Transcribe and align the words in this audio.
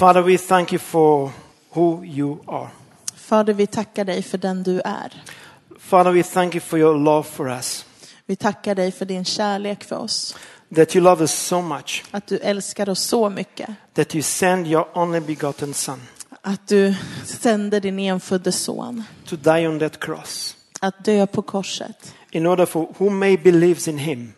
Father, 0.00 0.22
we 0.22 0.38
thank 0.38 0.72
you 0.72 0.78
for 0.78 1.30
who 1.74 2.04
you 2.04 2.38
are. 2.46 2.68
Fader, 3.14 3.52
vi 3.52 3.66
tackar 3.66 4.04
dig 4.04 4.22
för 4.22 4.38
den 4.38 4.62
du 4.62 4.80
är. 4.84 5.22
Father, 5.78 6.10
we 6.12 6.22
thank 6.22 6.54
you 6.54 6.60
for 6.60 6.78
your 6.78 6.98
love 6.98 7.22
for 7.28 7.48
us, 7.50 7.84
Vi 8.26 8.36
tackar 8.36 8.74
dig 8.74 8.92
för 8.92 9.04
din 9.04 9.24
kärlek 9.24 9.84
för 9.84 9.96
oss. 9.96 10.36
that 10.76 10.96
you 10.96 11.04
love 11.04 11.20
us 11.22 11.32
so 11.32 11.60
much, 11.62 12.04
Att 12.10 12.26
du 12.26 12.38
älskar 12.38 12.88
oss 12.88 13.00
så 13.02 13.30
mycket. 13.30 13.68
that 13.94 14.14
you 14.14 14.22
send 14.22 14.66
your 14.66 14.98
only 14.98 15.20
begotten 15.20 15.74
Son 15.74 16.00
Att 16.42 16.68
du 16.68 16.94
sände 17.24 17.80
din 17.80 17.98
enfödde 17.98 18.52
son 18.52 19.04
to 19.26 19.36
die 19.36 19.68
on 19.68 19.78
that 19.78 20.00
cross 20.00 20.56
att 20.80 21.04
dö 21.04 21.26
på 21.26 21.42
korset. 21.42 22.14
in 22.30 22.46
order 22.46 22.66
for 22.66 22.88
who 22.98 23.10
may 23.10 23.36
believes 23.36 23.88
in 23.88 23.98
him 23.98 24.32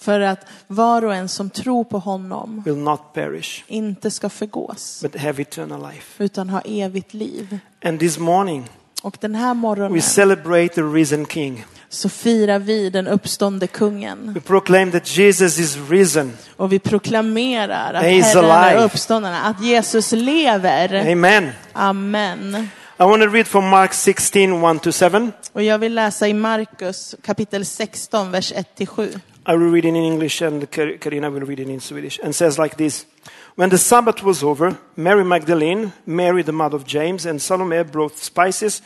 För 0.00 0.20
att 0.20 0.46
var 0.66 1.04
och 1.04 1.14
en 1.14 1.28
som 1.28 1.50
tror 1.50 1.84
på 1.84 1.98
honom 1.98 2.62
will 2.64 2.76
not 2.76 3.00
perish, 3.14 3.64
inte 3.66 4.10
ska 4.10 4.28
förgås 4.28 5.00
but 5.02 5.16
have 5.20 5.42
eternal 5.42 5.82
life. 5.92 6.24
utan 6.24 6.48
ha 6.48 6.60
evigt 6.60 7.14
liv. 7.14 7.58
And 7.84 8.00
this 8.00 8.18
morning, 8.18 8.68
Och 9.02 9.16
den 9.20 9.34
här 9.34 9.48
we 9.48 9.54
morgonen 9.54 10.02
celebrate 10.02 10.74
the 10.74 10.80
risen 10.82 11.26
King. 11.26 11.64
så 11.88 12.08
firar 12.08 12.58
vi 12.58 12.90
den 12.90 13.06
uppståndne 13.06 13.66
kungen. 13.66 14.32
We 14.34 14.40
proclaim 14.40 14.90
that 14.92 15.16
Jesus 15.16 15.58
is 15.58 15.76
risen. 15.90 16.32
Och 16.56 16.72
vi 16.72 16.78
proklamerar 16.78 17.94
att 17.94 18.02
He 18.02 18.22
Herren 18.22 18.50
är 18.50 18.84
uppstånden, 18.84 19.34
att 19.34 19.62
Jesus 19.64 20.12
lever. 20.12 21.12
Amen. 21.12 21.50
Amen. 21.72 22.68
I 22.98 23.02
want 23.02 23.22
to 23.22 23.28
read 23.28 23.46
from 23.46 23.68
Mark 23.68 23.94
16, 23.94 24.64
1 24.64 24.82
to 24.82 24.92
7. 24.92 25.32
Och 25.52 25.62
jag 25.62 25.78
vill 25.78 25.94
läsa 25.94 26.28
i 26.28 26.34
Markus 26.34 27.14
kapitel 27.22 27.64
16, 27.64 28.30
vers 28.30 28.52
1-7. 28.76 29.20
I 29.46 29.54
will 29.54 29.70
read 29.70 29.86
it 29.86 29.88
in 29.88 29.96
English 29.96 30.42
and 30.42 30.70
Karina 30.70 31.30
will 31.30 31.40
read 31.40 31.60
it 31.60 31.68
in 31.68 31.80
Swedish. 31.80 32.20
And 32.22 32.34
says 32.34 32.58
like 32.58 32.76
this 32.76 33.06
When 33.54 33.70
the 33.70 33.78
Sabbath 33.78 34.22
was 34.22 34.42
over, 34.42 34.78
Mary 34.96 35.24
Magdalene, 35.24 35.92
Mary 36.06 36.42
the 36.42 36.52
mother 36.52 36.76
of 36.76 36.86
James, 36.86 37.24
and 37.24 37.40
Salome 37.40 37.82
brought 37.84 38.18
spices 38.18 38.82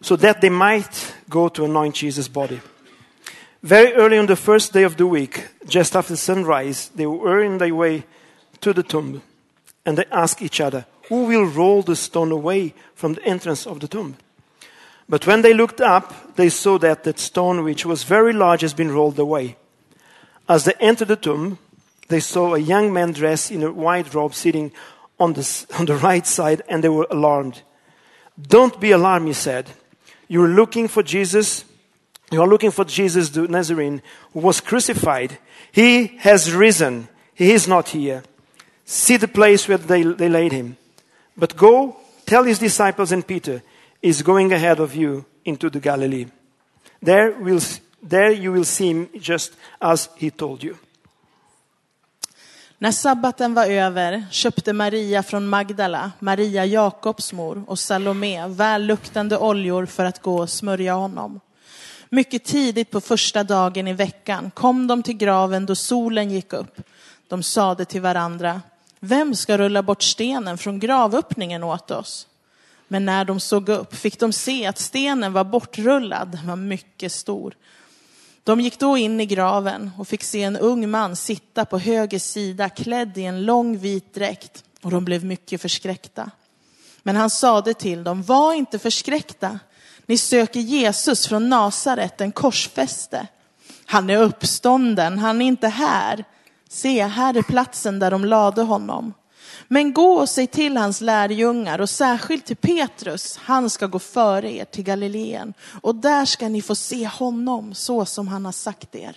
so 0.00 0.16
that 0.16 0.40
they 0.40 0.50
might 0.50 1.14
go 1.30 1.48
to 1.48 1.64
anoint 1.64 1.94
Jesus' 1.94 2.28
body. 2.28 2.60
Very 3.62 3.94
early 3.94 4.18
on 4.18 4.26
the 4.26 4.36
first 4.36 4.72
day 4.72 4.82
of 4.82 4.96
the 4.96 5.06
week, 5.06 5.48
just 5.66 5.96
after 5.96 6.16
sunrise, 6.16 6.90
they 6.94 7.06
were 7.06 7.42
in 7.42 7.58
their 7.58 7.74
way 7.74 8.04
to 8.60 8.72
the 8.74 8.82
tomb. 8.82 9.22
And 9.86 9.96
they 9.96 10.04
asked 10.10 10.42
each 10.42 10.60
other, 10.60 10.86
Who 11.08 11.24
will 11.26 11.46
roll 11.46 11.82
the 11.82 11.96
stone 11.96 12.32
away 12.32 12.74
from 12.94 13.14
the 13.14 13.24
entrance 13.24 13.66
of 13.66 13.80
the 13.80 13.88
tomb? 13.88 14.16
But 15.08 15.26
when 15.26 15.42
they 15.42 15.54
looked 15.54 15.80
up, 15.80 16.36
they 16.36 16.48
saw 16.48 16.78
that 16.78 17.04
that 17.04 17.18
stone, 17.18 17.62
which 17.62 17.86
was 17.86 18.02
very 18.02 18.32
large, 18.32 18.62
has 18.62 18.74
been 18.74 18.90
rolled 18.90 19.18
away. 19.18 19.56
As 20.48 20.64
they 20.64 20.74
entered 20.80 21.08
the 21.08 21.16
tomb, 21.16 21.58
they 22.08 22.20
saw 22.20 22.54
a 22.54 22.58
young 22.58 22.92
man 22.92 23.12
dressed 23.12 23.50
in 23.50 23.62
a 23.62 23.72
white 23.72 24.12
robe 24.12 24.34
sitting 24.34 24.72
on 25.18 25.32
the, 25.32 25.66
on 25.78 25.86
the 25.86 25.96
right 25.96 26.26
side, 26.26 26.62
and 26.68 26.82
they 26.82 26.88
were 26.88 27.06
alarmed. 27.10 27.62
Don't 28.40 28.80
be 28.80 28.90
alarmed, 28.90 29.28
he 29.28 29.32
said. 29.32 29.70
You're 30.28 30.48
looking 30.48 30.88
for 30.88 31.02
Jesus. 31.02 31.64
You 32.32 32.40
are 32.42 32.48
looking 32.48 32.70
for 32.70 32.84
Jesus 32.84 33.28
the 33.30 33.46
Nazarene 33.46 34.02
who 34.32 34.40
was 34.40 34.60
crucified. 34.60 35.38
He 35.70 36.08
has 36.18 36.52
risen. 36.52 37.08
He 37.34 37.52
is 37.52 37.68
not 37.68 37.90
here. 37.90 38.22
See 38.84 39.16
the 39.16 39.28
place 39.28 39.68
where 39.68 39.78
they, 39.78 40.02
they 40.02 40.28
laid 40.28 40.52
him. 40.52 40.76
But 41.36 41.56
go, 41.56 41.96
tell 42.26 42.44
his 42.44 42.58
disciples 42.58 43.12
and 43.12 43.26
Peter 43.26 43.62
is 44.02 44.22
going 44.22 44.52
ahead 44.52 44.80
of 44.80 44.94
you 44.94 45.24
into 45.44 45.70
the 45.70 45.80
Galilee. 45.80 46.26
There, 47.00 47.32
will, 47.32 47.60
there 48.08 48.32
you 48.32 48.54
will 48.54 48.64
see 48.64 48.88
him 48.88 49.08
just 49.12 49.52
as 49.78 50.10
he 50.16 50.30
told 50.30 50.64
you. 50.64 50.74
När 52.78 52.92
sabbaten 52.92 53.54
var 53.54 53.66
över 53.66 54.24
köpte 54.30 54.72
Maria 54.72 55.22
från 55.22 55.46
Magdala, 55.46 56.12
Maria 56.18 56.64
Jakobs 56.64 57.32
mor 57.32 57.64
och 57.66 57.78
Salome 57.78 58.48
välluktande 58.48 59.38
oljor 59.38 59.86
för 59.86 60.04
att 60.04 60.22
gå 60.22 60.38
och 60.38 60.50
smörja 60.50 60.94
honom. 60.94 61.40
Mycket 62.08 62.44
tidigt 62.44 62.90
på 62.90 63.00
första 63.00 63.44
dagen 63.44 63.88
i 63.88 63.92
veckan 63.92 64.50
kom 64.50 64.86
de 64.86 65.02
till 65.02 65.16
graven 65.16 65.66
då 65.66 65.74
solen 65.74 66.30
gick 66.30 66.52
upp. 66.52 66.80
De 67.28 67.42
sade 67.42 67.84
till 67.84 68.00
varandra, 68.00 68.62
vem 69.00 69.34
ska 69.34 69.58
rulla 69.58 69.82
bort 69.82 70.02
stenen 70.02 70.58
från 70.58 70.78
gravöppningen 70.78 71.64
åt 71.64 71.90
oss? 71.90 72.26
Men 72.88 73.04
när 73.04 73.24
de 73.24 73.40
såg 73.40 73.68
upp 73.68 73.94
fick 73.94 74.20
de 74.20 74.32
se 74.32 74.66
att 74.66 74.78
stenen 74.78 75.32
var 75.32 75.44
bortrullad, 75.44 76.28
den 76.28 76.46
var 76.46 76.56
mycket 76.56 77.12
stor. 77.12 77.54
De 78.44 78.60
gick 78.60 78.78
då 78.78 78.96
in 78.96 79.20
i 79.20 79.26
graven 79.26 79.90
och 79.98 80.08
fick 80.08 80.22
se 80.22 80.42
en 80.42 80.56
ung 80.56 80.90
man 80.90 81.16
sitta 81.16 81.64
på 81.64 81.78
höger 81.78 82.18
sida 82.18 82.68
klädd 82.68 83.18
i 83.18 83.22
en 83.22 83.44
lång 83.44 83.78
vit 83.78 84.14
dräkt 84.14 84.64
och 84.82 84.90
de 84.90 85.04
blev 85.04 85.24
mycket 85.24 85.60
förskräckta. 85.60 86.30
Men 87.02 87.16
han 87.16 87.30
sade 87.30 87.74
till 87.74 88.04
dem, 88.04 88.22
var 88.22 88.52
inte 88.52 88.78
förskräckta. 88.78 89.58
Ni 90.06 90.18
söker 90.18 90.60
Jesus 90.60 91.26
från 91.26 91.48
Nasaret, 91.48 92.18
den 92.18 92.32
korsfäste. 92.32 93.26
Han 93.86 94.10
är 94.10 94.16
uppstånden, 94.16 95.18
han 95.18 95.42
är 95.42 95.46
inte 95.46 95.68
här. 95.68 96.24
Se, 96.68 97.02
här 97.02 97.36
är 97.36 97.42
platsen 97.42 97.98
där 97.98 98.10
de 98.10 98.24
lade 98.24 98.62
honom. 98.62 99.12
Men 99.68 99.92
gå 99.92 100.12
och 100.12 100.28
säg 100.28 100.46
till 100.46 100.76
hans 100.76 101.00
lärjungar 101.00 101.78
och 101.80 101.90
särskilt 101.90 102.46
till 102.46 102.56
Petrus, 102.56 103.36
han 103.42 103.70
ska 103.70 103.86
gå 103.86 103.98
före 103.98 104.52
er 104.52 104.64
till 104.64 104.84
Galileen 104.84 105.54
och 105.82 105.94
där 105.94 106.24
ska 106.24 106.48
ni 106.48 106.62
få 106.62 106.74
se 106.74 107.06
honom 107.06 107.74
så 107.74 108.04
som 108.04 108.28
han 108.28 108.44
har 108.44 108.52
sagt 108.52 108.94
er. 108.94 109.16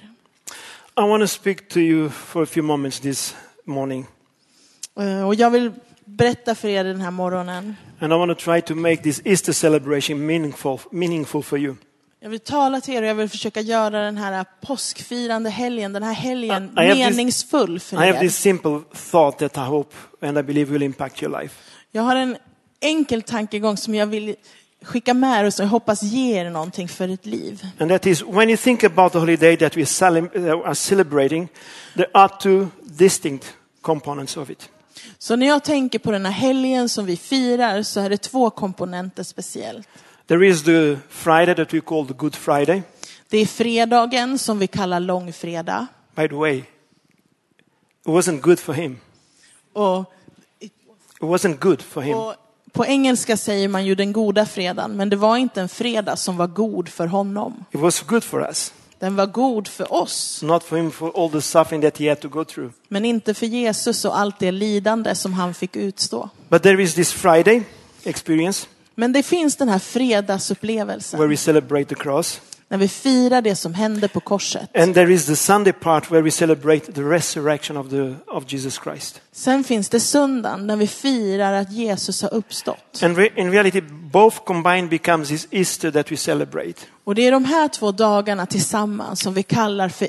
I 0.98 1.02
want 1.02 1.24
to 1.24 1.28
speak 1.28 1.68
to 1.70 1.80
you 1.80 2.10
for 2.10 2.44
a 2.44 2.46
few 2.46 2.68
moments 2.68 3.00
this 3.00 3.36
morning. 3.66 4.06
Eh, 5.00 5.28
Och 5.28 5.36
jag 5.36 5.50
vill 5.50 5.72
berätta 6.06 6.56
för 6.56 6.68
er 6.68 6.84
den 6.84 7.02
här 7.02 7.12
morgonen. 7.12 7.76
And 8.00 8.14
I 8.14 8.16
want 8.16 8.40
to 8.40 8.46
try 8.46 8.62
to 8.62 8.76
make 8.76 8.98
this 8.98 9.22
Easter 9.26 9.54
celebration 9.54 10.26
meaningful, 10.26 10.80
meaningful 10.92 11.44
for 11.44 11.60
you. 11.60 11.76
Jag 12.28 12.32
vill 12.32 12.40
tala 12.40 12.82
till 12.82 12.94
er 12.94 13.02
och 13.02 13.08
jag 13.08 13.16
vill 13.16 13.30
försöka 13.30 13.62
göra 13.62 14.02
den 14.02 14.18
här 14.18 14.46
påskfirande 14.62 15.50
helgen, 15.50 15.94
den 15.94 16.04
här 16.04 16.14
helgen 16.14 16.64
I 16.78 16.82
have 16.88 16.94
this- 16.94 17.10
meningsfull 17.10 17.78
I 17.78 17.80
för 17.80 17.98
have 17.98 18.10
er. 18.10 18.20
this 18.20 18.36
simple 18.38 18.82
thought 19.12 19.38
that 19.38 19.58
I 19.58 19.60
hope 19.60 19.96
and 20.22 20.38
I 20.38 20.44
believe 20.44 20.72
will 20.72 20.84
impact 20.84 21.24
your 21.24 21.42
life. 21.42 21.56
Jag 21.92 22.02
har 22.04 22.16
en 22.16 22.38
enkel 22.82 23.22
tankegång 23.22 23.78
som 23.78 23.96
jag 23.96 24.08
vill 24.08 24.36
skicka 24.84 25.14
med 25.14 25.40
er 25.40 25.44
och 25.46 25.54
som 25.54 25.64
jag 25.64 25.70
hoppas 25.70 26.04
ger 26.04 26.46
er 26.46 26.50
någonting 26.50 26.88
för 26.88 27.08
ett 27.10 27.26
liv. 27.26 27.66
And 27.80 27.90
that 27.92 28.06
is 28.06 28.22
when 28.24 28.50
you 28.50 28.58
think 28.58 28.84
about 28.84 29.12
the 29.12 29.20
holiday 29.20 29.58
that 29.58 29.78
we 29.78 29.82
are 30.66 30.76
celebrating, 30.76 31.48
there 31.96 32.08
are 32.14 32.30
two 32.42 32.68
distinct 32.84 33.54
components 33.82 34.38
of 34.38 34.50
it. 34.50 34.70
Så 35.18 35.36
när 35.36 35.48
jag 35.48 35.64
tänker 35.64 36.00
på 36.00 36.12
den 36.12 36.26
här 36.26 36.34
helgen 36.34 36.90
som 36.90 37.06
vi 37.06 37.18
firar 37.18 37.84
så 37.84 38.00
är 38.00 38.10
det 38.10 38.18
två 38.18 38.50
komponenter 38.50 39.24
speciellt. 39.24 39.88
There 40.28 40.48
is 40.48 40.64
the 40.64 40.98
Friday 41.10 41.56
that 41.56 41.74
we 41.74 41.82
call 41.82 42.06
the 42.08 42.14
Good 42.14 42.36
Friday. 42.36 42.84
Det 43.30 43.38
är 43.38 43.46
fredagen 43.46 44.38
som 44.40 44.60
vi 44.60 44.68
kallar 44.68 45.00
långfredag. 45.00 45.86
By 46.16 46.28
the 46.28 46.36
way, 46.36 46.58
it 46.58 46.66
wasn't 48.06 48.40
good 48.42 48.60
for 48.60 48.74
him. 48.74 48.98
Och, 49.74 50.14
It 50.60 50.72
wasn't 51.20 51.58
good 51.60 51.82
for 51.82 52.02
him. 52.02 52.18
och 52.18 52.34
på 52.72 52.86
engelska 52.86 53.38
säger 53.38 53.68
man 53.68 53.86
ju 53.86 53.96
den 53.96 54.14
goda 54.14 54.46
fredagen, 54.46 54.92
men 54.98 55.10
det 55.10 55.16
var 55.16 55.38
inte 55.38 55.62
en 55.62 55.70
fredag 55.70 56.16
som 56.16 56.38
var 56.38 56.48
god 56.48 56.90
för 56.90 57.08
honom. 57.08 57.66
It 57.72 57.80
was 57.80 58.02
good 58.02 58.24
for 58.24 58.42
us, 58.42 58.74
Den 59.00 59.16
var 59.16 59.26
god 59.26 59.68
för 59.68 59.94
oss, 59.94 60.42
not 60.44 60.64
for 60.64 60.78
him 60.78 60.92
for 60.92 61.24
all 61.24 61.32
the 61.32 61.42
suffering 61.42 61.82
that 61.82 61.98
he 61.98 62.10
had 62.10 62.20
to 62.20 62.30
go 62.30 62.44
through. 62.46 62.72
men 62.88 63.06
inte 63.06 63.34
för 63.34 63.46
Jesus 63.46 64.06
och 64.06 64.20
allt 64.20 64.40
det 64.40 64.52
lidande 64.52 65.16
som 65.16 65.34
han 65.34 65.54
fick 65.54 65.76
utstå. 65.76 66.30
But 66.50 66.64
there 66.64 66.84
is 66.84 66.94
this 66.94 67.12
Friday 67.12 67.64
experience 68.04 68.68
Men 69.00 69.12
det 69.14 69.24
finns 69.24 69.56
den 69.56 69.70
här 69.70 69.80
where 69.80 69.80
fredagsupplevelsen, 69.80 71.30
we 71.30 71.38
celebrate 71.38 71.86
the 71.86 71.96
cross. 71.96 72.42
när 72.70 72.78
vi 72.78 72.88
firar 72.88 73.42
det 73.42 73.56
som 73.56 73.74
hände 73.74 74.08
på 74.08 74.20
korset. 74.20 74.78
And 74.78 74.94
there 74.94 75.14
is 75.14 75.26
the 75.26 75.36
Sunday 75.36 75.74
part 75.74 76.12
where 76.12 76.22
we 76.22 76.32
celebrate 76.32 76.94
the 76.94 77.02
resurrection 77.02 77.78
of, 77.78 77.90
the, 77.90 78.16
of 78.28 78.44
Jesus 78.54 78.80
Christ. 78.84 79.22
Sen 79.32 79.64
finns 79.64 79.90
det 79.90 80.00
söndagen 80.00 80.68
när 80.68 80.76
vi 80.76 80.88
firar 80.88 81.54
att 81.54 81.72
Jesus 81.72 82.22
har 82.22 82.34
uppstått. 82.34 83.04
And 83.04 83.18
re- 83.18 83.40
in 83.40 83.52
reality, 83.52 83.82
both 84.12 84.38
combined 84.46 84.90
becomes 84.90 85.30
this 85.30 85.48
Easter 85.52 85.92
that 85.92 86.12
we 86.12 86.18
celebrate. 86.18 86.74
Och 87.04 87.16
det 87.16 87.28
är 87.28 87.32
de 87.32 87.46
här 87.46 87.68
två 87.68 87.92
dagarna 87.92 88.46
tillsammans 88.46 89.22
som 89.22 89.34
vi 89.34 89.44
kallar 89.44 89.90
för 89.90 90.08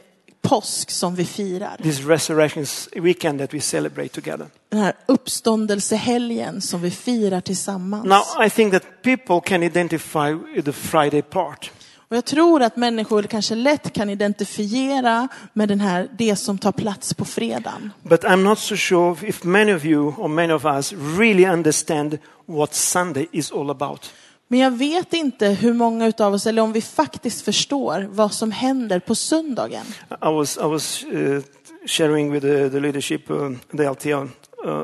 påsk 0.49 0.91
som 0.91 1.15
vi 1.15 1.25
firar. 1.25 1.77
This 1.83 2.01
resurrection 2.01 2.67
weekend 3.03 3.41
that 3.41 3.55
we 3.55 3.61
celebrate 3.61 4.09
together. 4.09 4.47
Den 4.69 4.81
här 4.81 4.93
uppståndelsehelgen 5.07 6.61
som 6.61 6.81
vi 6.81 6.91
firar 6.91 7.41
tillsammans. 7.41 8.05
Now, 8.05 8.47
I 8.47 8.51
think 8.51 8.73
that 8.73 9.03
people 9.03 9.41
can 9.45 9.63
identify 9.63 10.33
with 10.55 10.65
the 10.65 10.73
Friday 10.73 11.23
part. 11.23 11.71
Och 12.11 12.17
jag 12.17 12.25
tror 12.25 12.63
att 12.63 12.77
människor 12.77 13.23
kanske 13.23 13.55
lätt 13.55 13.93
kan 13.93 14.11
identifiera 14.11 15.29
med 15.53 15.69
den 15.69 15.81
här, 15.81 16.09
det 16.19 16.37
som 16.37 16.59
tar 16.59 16.73
plats 16.73 17.15
på 17.15 17.25
fredagen. 17.25 17.91
But 18.03 18.25
I'm 18.25 18.43
not 18.43 18.59
so 18.59 18.77
sure 18.77 19.29
if 19.29 19.45
many 19.45 19.73
of 19.73 19.85
you 19.85 20.15
or 20.17 20.29
many 20.29 20.53
of 20.53 20.65
us 20.65 20.93
really 20.93 21.47
understand 21.47 22.19
what 22.47 22.75
Sunday 22.75 23.27
is 23.33 23.53
all 23.53 23.71
about. 23.71 24.13
Men 24.49 24.61
jag 24.61 24.71
vet 24.71 25.13
inte 25.13 25.49
hur 25.49 25.73
många 25.73 26.07
utav 26.07 26.35
oss, 26.35 26.47
eller 26.47 26.63
om 26.63 26.73
vi 26.73 26.81
faktiskt 26.81 27.45
förstår 27.45 28.09
vad 28.11 28.33
som 28.33 28.53
händer 28.53 29.01
på 29.01 29.15
söndagen. 29.15 29.87
I 30.11 30.15
was, 30.25 30.57
I 30.57 30.61
was 30.61 31.05
uh, 31.05 31.43
sharing 31.87 32.33
with 32.33 32.47
the, 32.47 32.71
the 32.71 32.81
leadership, 32.81 33.31
uh, 33.31 33.51
the 33.77 33.91
LTL, 33.91 34.15
uh, 34.15 34.83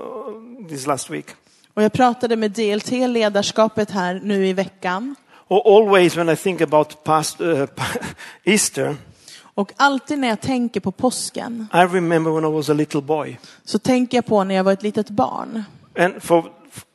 this 0.68 0.86
last 0.86 1.10
week. 1.10 1.26
Och 1.74 1.82
jag 1.82 1.92
pratade 1.92 2.36
med 2.36 2.50
DLT-ledarskapet 2.50 3.90
här 3.90 4.20
nu 4.24 4.46
i 4.46 4.52
veckan. 4.52 5.14
Or 5.48 5.78
always 5.78 6.16
when 6.16 6.28
I 6.28 6.36
think 6.36 6.60
about 6.60 7.04
past 7.04 7.40
uh, 7.40 7.64
Easter, 8.44 8.96
Och 9.54 9.72
alltid 9.76 10.18
när 10.18 10.28
jag 10.28 10.40
tänker 10.40 10.80
på 10.80 10.92
påsken 10.92 11.66
I 11.72 11.76
remember 11.76 12.30
when 12.30 12.44
I 12.44 12.54
was 12.54 12.70
a 12.70 12.72
little 12.72 13.00
boy. 13.00 13.38
så 13.64 13.78
tänker 13.78 14.16
jag 14.16 14.26
på 14.26 14.44
när 14.44 14.54
jag 14.54 14.64
var 14.64 14.72
ett 14.72 14.82
litet 14.82 15.10
barn. 15.10 15.64
And 15.98 16.22
for 16.22 16.44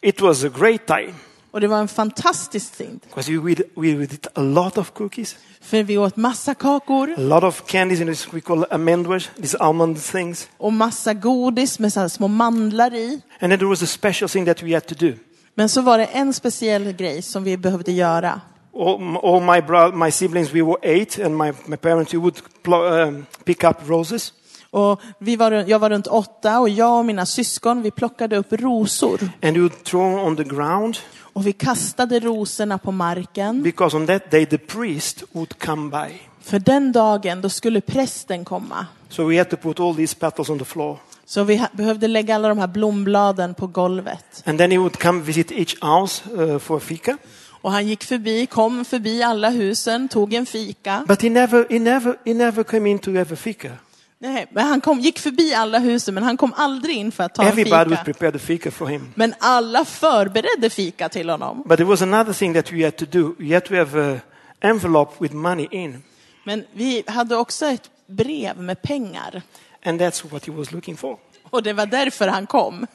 it 0.02 0.22
was 0.22 0.44
a 0.44 0.50
great 0.60 0.86
time 0.88 1.14
Och 1.52 1.62
det 1.62 1.68
var 1.68 1.80
en 1.80 1.88
fantastisk 1.88 2.78
tid. 2.78 3.00
because 3.08 3.32
we 3.32 3.38
would, 3.38 3.62
we 3.76 3.94
would 3.96 4.12
eat 4.12 4.28
a 4.36 4.42
lot 4.42 4.78
of 4.78 4.92
cookies, 4.94 5.36
För 5.62 5.84
vi 5.84 5.98
åt 5.98 6.16
massa 6.16 6.54
kakor 6.54 7.14
a 7.18 7.20
lot 7.22 7.44
of 7.44 7.66
candies, 7.68 8.02
and 8.02 8.10
this 8.10 8.34
we 8.34 8.42
call 8.42 8.66
amendoirs, 8.72 9.30
these 9.42 9.58
almond 9.58 10.02
things. 10.04 10.50
och 10.58 10.74
massa 10.74 11.14
godis 11.14 11.80
med 11.80 11.94
så 11.94 12.10
små 12.10 12.28
mandlar 12.28 12.94
i. 12.94 13.22
And 13.40 13.52
then 13.52 13.60
there 13.60 13.70
was 13.70 13.84
a 13.84 13.88
special 13.88 14.30
thing 14.30 14.46
that 14.46 14.64
we 14.64 14.74
had 14.74 14.86
to 14.88 14.96
do. 15.00 15.14
Men 15.56 15.70
så 15.70 15.82
var 15.82 15.98
det 15.98 16.06
en 16.06 16.34
speciell 16.34 16.92
grej 16.92 17.22
som 17.22 17.44
vi 17.44 17.58
behövde 17.58 17.92
göra. 17.92 18.42
All, 18.76 19.18
all 19.24 19.42
my 19.42 19.62
bro- 19.68 19.92
my 20.06 20.12
siblings, 20.12 20.54
we 20.54 20.62
were 20.62 20.78
eight, 20.84 21.20
and 21.20 21.38
my, 21.38 21.52
my 21.66 21.76
parents, 21.78 22.14
we 22.14 22.18
would 22.20 22.36
pl- 22.64 22.74
um, 22.74 23.26
pick 23.44 23.64
up 23.64 23.76
roses. 23.90 24.34
Och 24.72 25.02
vi 25.20 25.36
var, 25.36 25.52
jag 25.52 25.80
var 25.80 25.90
runt 25.90 26.08
åtta 26.08 26.60
och 26.60 26.70
jag 26.70 27.00
och 27.00 27.06
mina 27.06 27.26
syskon 27.26 27.82
vi 27.82 27.92
plockade 27.92 28.38
upp 28.38 28.54
rosor. 28.54 29.30
And 29.44 29.58
would 29.58 29.84
throw 29.84 30.28
on 30.28 30.36
the 30.36 30.44
ground 30.44 30.98
Och 31.34 31.48
vi 31.48 31.54
kastade 31.54 32.20
rosorna 32.20 32.78
på 32.78 32.92
marken. 32.92 33.64
because 33.64 33.98
on 33.98 34.08
that 34.08 34.32
day 34.32 34.46
the 34.46 34.58
priest 34.58 35.24
would 35.32 35.60
come 35.60 35.90
by. 35.90 36.14
För 36.42 36.60
den 36.60 36.92
dagen 36.92 37.42
då 37.42 37.50
skulle 37.50 37.82
prästen 37.82 38.46
komma. 38.46 38.86
So 39.10 39.24
we 39.24 39.38
had 39.38 39.50
to 39.50 39.58
put 39.58 39.80
all 39.80 39.96
these 39.96 40.16
petals 40.16 40.50
on 40.50 40.60
the 40.60 40.66
floor. 40.66 40.98
Så 41.26 41.44
vi 41.44 41.66
behövde 41.72 42.08
lägga 42.08 42.36
alla 42.36 42.48
de 42.48 42.58
här 42.58 42.68
blombladen 42.68 43.54
på 43.54 43.68
golvet. 43.68 44.44
And 44.46 44.60
then 44.60 44.72
he 44.72 44.78
would 44.78 44.98
come 45.02 45.22
visit 45.22 45.52
each 45.52 45.76
house 45.84 46.24
uh, 46.34 46.58
for 46.58 46.80
fika. 46.80 47.18
Och 47.62 47.72
han 47.72 47.88
gick 47.88 48.04
förbi, 48.04 48.46
kom 48.46 48.86
förbi 48.86 49.24
alla 49.24 49.50
husen, 49.50 50.08
tog 50.10 50.34
en 50.34 50.46
fika. 50.46 51.04
But 51.08 51.22
he 51.22 51.30
never, 51.30 51.66
he 51.70 51.80
never, 51.80 52.16
he 52.26 52.34
never 52.34 52.64
came 52.64 52.90
in 52.90 53.00
to 53.00 53.12
have 53.16 53.34
a 53.34 53.38
fika. 53.38 53.72
Nej, 54.22 54.48
men 54.52 54.66
han 54.66 54.82
kom, 54.82 55.00
gick 55.00 55.20
förbi 55.20 55.54
alla 55.54 55.80
husen 55.80 56.14
men 56.14 56.24
han 56.24 56.38
kom 56.38 56.54
aldrig 56.56 56.96
in 56.96 57.12
för 57.12 57.24
att 57.24 57.36
ta 57.36 57.42
en 57.42 57.48
Everybody 57.48 57.90
would 57.90 58.06
fika. 58.06 58.32
the 58.32 58.40
fika 58.40 58.72
for 58.72 58.88
him. 58.88 59.12
Men 59.16 59.34
alla 59.40 59.86
förberedde 59.86 60.70
fika 60.70 61.10
till 61.10 61.30
honom. 61.30 61.64
But 61.66 61.78
there 61.78 61.90
was 61.90 62.02
another 62.02 62.34
thing 62.34 62.54
that 62.54 62.72
we 62.72 62.84
had 62.84 62.96
to 62.96 63.06
do. 63.06 63.36
We 63.40 63.54
had 63.54 63.66
to 63.66 63.76
have 63.76 64.12
an 64.12 64.22
envelope 64.62 65.14
with 65.20 65.34
money 65.34 65.68
in. 65.72 66.04
Men 66.44 66.66
vi 66.74 67.04
hade 67.08 67.36
också 67.36 67.66
ett 67.66 67.90
brev 68.08 68.58
med 68.58 68.82
pengar. 68.82 69.42
And 69.86 70.02
that's 70.02 70.32
what 70.32 70.46
he 70.46 70.52
was 70.52 70.72
looking 70.72 70.98
for. 70.98 71.18
Och 71.50 71.64
det 71.64 71.74
var 71.74 71.86
därför 71.86 72.28
han 72.28 72.48
kom. 72.48 72.88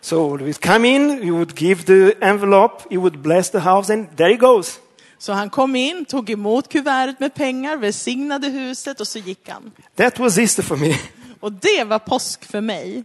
So 0.00 0.36
he 0.36 0.44
would 0.44 0.60
come 0.60 0.88
in, 0.88 1.22
he 1.22 1.30
would 1.30 1.60
give 1.60 1.82
the 1.82 2.24
envelope, 2.24 2.84
he 2.90 2.96
would 2.96 3.18
bless 3.18 3.50
the 3.50 3.58
house, 3.58 3.92
and 3.92 4.16
there 4.16 4.28
he 4.28 4.36
goes. 4.36 4.78
Så 5.24 5.32
han 5.32 5.50
kom 5.50 5.76
in, 5.76 6.04
tog 6.04 6.30
emot 6.30 6.68
kuvertet 6.68 7.20
med 7.20 7.34
pengar, 7.34 7.76
välsignade 7.76 8.48
huset 8.48 9.00
och 9.00 9.06
så 9.06 9.18
gick 9.18 9.48
han. 9.48 9.70
That 9.96 10.18
was 10.18 10.38
Easter 10.38 10.62
for 10.62 10.76
me. 10.76 10.94
Och 11.40 11.52
det 11.52 11.84
var 11.84 11.98
påsk 11.98 12.44
för 12.44 12.60
mig. 12.60 13.04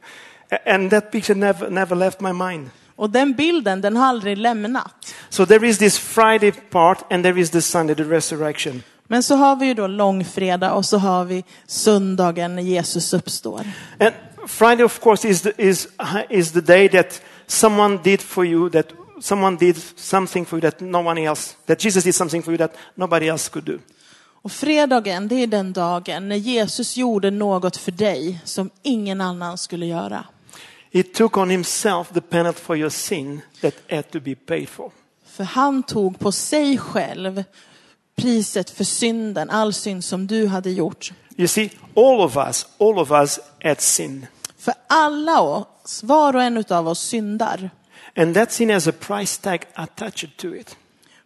And 0.66 0.92
that 0.92 1.12
picture 1.12 1.40
never, 1.40 1.70
never 1.70 1.96
left 1.96 2.22
my 2.22 2.34
mind. 2.34 2.70
Och 2.96 3.10
den 3.10 3.34
bilden, 3.34 3.82
den 3.82 3.98
har 3.98 4.06
aldrig 4.06 4.38
lämnat. 4.38 5.16
So 5.30 5.46
there 5.46 5.68
is 5.68 5.78
this 5.78 6.00
Friday 6.00 6.52
part, 6.52 7.12
and 7.12 7.24
there 7.24 7.42
is 7.42 7.50
the 7.50 7.62
Sunday, 7.62 7.96
the 7.96 8.04
resurrection. 8.04 8.84
Men 9.08 9.24
så 9.24 9.36
har 9.36 9.56
vi 9.56 9.66
ju 9.66 9.74
då 9.74 9.88
långfredag 9.88 10.74
och 10.74 10.86
så 10.86 10.98
har 10.98 11.26
vi 11.26 11.44
söndagen 11.68 12.56
när 12.56 12.64
Jesus 12.64 13.14
uppstår. 13.14 13.68
And 14.00 14.14
Friday, 14.48 14.84
of 14.84 15.00
course, 15.00 15.28
is 15.28 15.42
the, 15.42 15.52
is, 15.58 15.88
is 16.30 16.52
the 16.52 16.62
day 16.62 16.90
that 16.90 17.22
someone 17.48 18.00
did 18.04 18.22
for 18.22 18.46
you, 18.46 18.70
that 18.70 18.88
someone 19.22 19.58
did 19.58 19.78
something 19.96 20.46
for 20.46 20.60
you 20.60 20.72
that 20.72 20.80
no 20.80 21.00
one 21.00 21.22
else, 21.22 21.56
that 21.66 21.86
Jesus 21.86 22.04
did 22.04 22.16
something 22.16 22.44
for 22.44 22.52
you 22.52 22.58
that 22.58 22.76
nobody 22.96 23.28
else 23.28 23.50
could 23.50 23.66
do. 23.66 23.80
Och 24.42 24.52
fredagen, 24.52 25.28
det 25.28 25.36
är 25.36 25.48
den 25.48 25.74
dagen 25.74 26.30
när 26.30 26.36
Jesus 26.36 26.98
gjorde 26.98 27.32
något 27.32 27.78
för 27.78 27.92
dig 27.92 28.42
som 28.46 28.70
ingen 28.82 29.22
annan 29.22 29.58
skulle 29.58 29.86
göra. 29.86 30.26
He 30.92 31.04
took 31.04 31.38
on 31.38 31.50
himself 31.50 32.10
the 32.14 32.22
penalty 32.22 32.60
for 32.60 32.78
your 32.78 32.90
sin 32.90 33.42
that 33.62 33.74
had 33.90 34.12
to 34.12 34.20
be 34.20 34.36
paid 34.36 34.70
for. 34.70 34.92
För 35.26 35.44
han 35.44 35.84
tog 35.84 36.20
på 36.20 36.32
sig 36.32 36.78
själv 36.78 37.44
priset 38.16 38.70
för 38.70 38.84
synden, 38.84 39.50
all 39.50 39.74
synd 39.74 40.04
som 40.04 40.28
du 40.28 40.48
hade 40.48 40.72
gjort. 40.72 41.12
You 41.38 41.48
see, 41.48 41.70
all 41.96 42.22
of 42.22 42.38
us, 42.38 42.66
all 42.80 43.00
of 43.00 43.12
us 43.12 43.40
had 43.64 43.82
sin. 43.82 44.28
För 44.58 44.74
alla 44.88 45.42
oss, 45.42 46.04
var 46.04 46.36
och 46.36 46.44
en 46.44 46.64
av 46.70 46.88
oss 46.88 47.00
syndar. 47.00 47.70
And 48.16 48.36
that 48.36 48.52
sin 48.52 48.70
has 48.70 48.88
a 48.88 48.92
price 48.92 49.42
tag 49.42 49.62
attached 49.76 50.38
to 50.38 50.56
it 50.56 50.78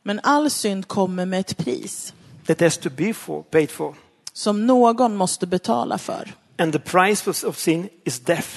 Men 0.04 0.20
all 0.24 0.50
synd 0.50 0.88
kommer 0.88 1.26
med 1.26 1.40
ett 1.40 1.58
pris 1.58 2.14
that 2.46 2.62
has 2.62 2.78
to 2.78 2.90
be 2.90 3.14
for, 3.14 3.44
paid 3.44 3.72
for. 3.72 3.96
som 4.34 4.68
någon 4.68 5.16
måste 5.16 5.48
betala 5.48 5.98
för. 5.98 6.34
And 6.58 6.74
the 6.74 6.80
price 6.80 7.48
of, 7.48 7.58
sin 7.58 7.90
is 8.04 8.20
death. 8.20 8.48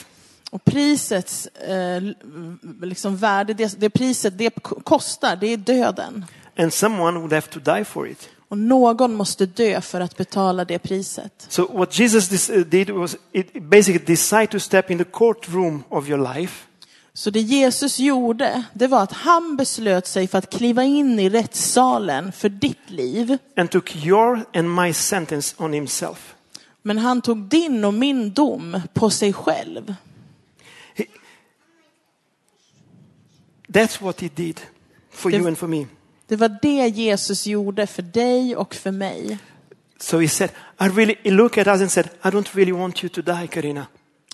Och 0.50 0.64
prisets 0.64 1.46
eh, 1.46 2.02
liksom 2.82 3.17
värde, 3.17 3.55
det, 3.55 3.81
det 3.81 3.90
priset 3.90 4.38
det 4.38 4.50
kostar, 4.84 5.37
det 5.37 5.46
är 5.46 5.56
döden. 5.56 6.25
And 6.56 6.72
someone 6.72 7.19
would 7.19 7.32
have 7.32 7.46
to 7.46 7.61
die 7.61 7.84
for 7.84 8.08
it. 8.08 8.29
Och 8.49 8.58
någon 8.58 9.14
måste 9.14 9.46
dö 9.46 9.81
för 9.81 10.00
att 10.00 10.17
betala 10.17 10.64
det 10.64 10.79
priset. 10.79 11.46
So 11.49 11.67
what 11.79 11.99
Jesus 11.99 12.50
uh, 12.50 12.64
did 12.64 12.90
was 12.90 13.17
it 13.32 13.52
basically 13.52 14.05
decide 14.06 14.46
to 14.46 14.58
step 14.58 14.90
in 14.90 14.99
the 14.99 15.05
courtroom 15.05 15.84
of 15.88 16.08
your 16.08 16.34
life 16.34 16.67
Så 17.16 17.30
det 17.30 17.40
Jesus 17.40 17.98
gjorde, 17.98 18.62
det 18.72 18.86
var 18.86 19.02
att 19.02 19.12
han 19.12 19.56
beslöt 19.56 20.06
sig 20.06 20.28
för 20.28 20.38
att 20.38 20.50
kliva 20.50 20.84
in 20.84 21.18
i 21.20 21.28
rättssalen 21.28 22.32
för 22.32 22.48
ditt 22.48 22.90
liv. 22.90 23.38
and 23.56 23.70
took 23.70 23.96
your 24.06 24.40
and 24.54 24.74
my 24.74 24.92
sentence 24.92 25.54
on 25.58 25.72
himself. 25.72 26.34
Men 26.82 26.98
han 26.98 27.22
tog 27.22 27.38
din 27.38 27.84
och 27.84 27.94
min 27.94 28.30
dom 28.32 28.80
på 28.94 29.10
sig 29.10 29.32
själv. 29.32 29.94
That's 33.69 34.02
what 34.02 34.20
he 34.20 34.28
did 34.34 34.60
for 35.10 35.30
Det- 35.30 35.36
you 35.36 35.46
and 35.46 35.58
for 35.58 35.66
me. 35.66 35.86
Det 36.26 36.36
var 36.36 36.58
det 36.62 36.88
Jesus 36.88 37.46
gjorde 37.46 37.86
för 37.86 38.02
dig 38.02 38.56
och 38.56 38.74
för 38.74 38.90
mig. 38.90 39.38
So 39.98 40.19
he 40.19 40.28
said, 40.28 40.50
I 40.80 40.84
really, 40.88 41.14
he 41.24 41.30
looked 41.30 41.58
at 41.60 41.66
us 41.66 41.80
and 41.80 41.90
said, 41.90 42.06
I 42.24 42.28
don't 42.28 42.48
really 42.54 42.72
want 42.72 43.04
you 43.04 43.08
to 43.08 43.22
die, 43.22 43.46
Karina. 43.46 43.86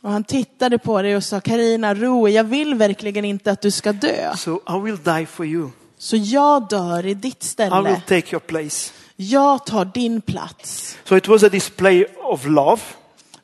Och 0.03 0.11
han 0.11 0.25
tittade 0.25 0.79
på 0.79 1.03
dig 1.03 1.17
och 1.17 1.25
sa, 1.25 1.41
Karina 1.41 1.95
Roe, 1.95 2.31
jag 2.31 2.45
vill 2.45 2.75
verkligen 2.75 3.25
inte 3.25 3.51
att 3.51 3.61
du 3.61 3.71
ska 3.71 3.93
dö. 3.93 4.37
So 4.37 4.61
I 4.69 4.81
will 4.85 4.97
die 5.05 5.27
for 5.27 5.47
you. 5.47 5.69
Så 5.99 6.17
jag 6.17 6.69
dör 6.69 7.07
i 7.07 7.15
ditt 7.15 7.25
I 7.25 7.39
will 7.39 7.49
ställe. 7.49 8.01
take 8.09 8.33
your 8.33 8.41
place. 8.41 8.93
Jag 9.17 9.67
tar 9.67 9.85
din 9.85 10.21
plats. 10.21 10.99
So 11.05 11.17
it 11.17 11.29
was 11.29 11.43
a 11.43 11.49
display 11.49 12.05
of 12.25 12.47
love 12.47 12.81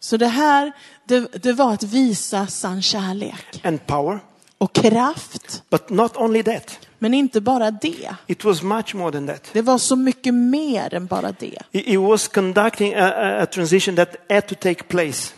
Så 0.00 0.16
det 0.16 0.26
här, 0.26 0.72
det, 1.04 1.42
det 1.42 1.52
var 1.52 1.72
att 1.72 1.82
visa 1.82 2.46
sann 2.46 2.82
kärlek. 2.82 3.60
and 3.64 3.86
power. 3.86 4.20
Och 4.58 4.72
kraft. 4.72 5.62
But 5.70 5.90
not 5.90 6.16
only 6.16 6.42
that, 6.42 6.78
Men 6.98 7.14
inte 7.14 7.40
bara 7.40 7.70
det. 7.70 8.08
it 8.26 8.44
was 8.44 8.62
much 8.62 8.94
more 8.94 9.12
than 9.12 9.26
that. 9.26 9.50
Det 9.52 9.62
var 9.62 9.78
så 9.78 9.96
mycket 9.96 10.34
mer 10.34 10.94
än 10.94 11.06
bara 11.06 11.32
det. 11.32 11.58
He 11.72 11.96
was 11.98 12.28
conducting 12.28 12.94
a, 12.94 13.12
a 13.42 13.46
transition 13.46 13.96
that 13.96 14.08
had 14.30 14.46
to 14.46 14.54
take 14.54 14.82
place. 14.82 15.32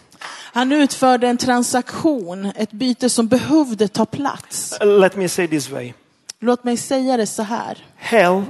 Han 0.52 0.72
utförde 0.72 1.28
en 1.28 1.36
transaktion, 1.36 2.52
ett 2.56 2.72
byte 2.72 3.10
som 3.10 3.28
behövde 3.28 3.88
ta 3.88 4.06
plats. 4.06 4.78
Let 4.80 5.16
me 5.16 5.28
say 5.28 5.48
this 5.48 5.70
way. 5.70 5.92
Låt 6.40 6.64
mig 6.64 6.76
säga 6.76 7.16
det 7.16 7.26
så 7.26 7.42
här. 7.42 7.78
Hell 7.96 8.42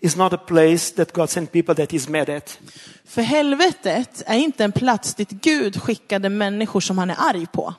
is 0.00 0.16
not 0.16 0.32
a 0.32 0.36
place 0.36 0.94
that 0.96 1.12
God 1.12 1.30
sent 1.30 1.52
people 1.52 1.74
that 1.74 1.92
he's 1.92 2.10
mad 2.10 2.30
at. 2.30 2.58
För 3.04 3.22
helvetet 3.22 4.22
är 4.26 4.36
inte 4.38 4.64
en 4.64 4.72
plats 4.72 5.14
dit 5.14 5.30
Gud 5.30 5.82
skickade 5.82 6.28
människor 6.28 6.80
som 6.80 6.98
han 6.98 7.10
är 7.10 7.16
arg 7.18 7.46
på. 7.46 7.74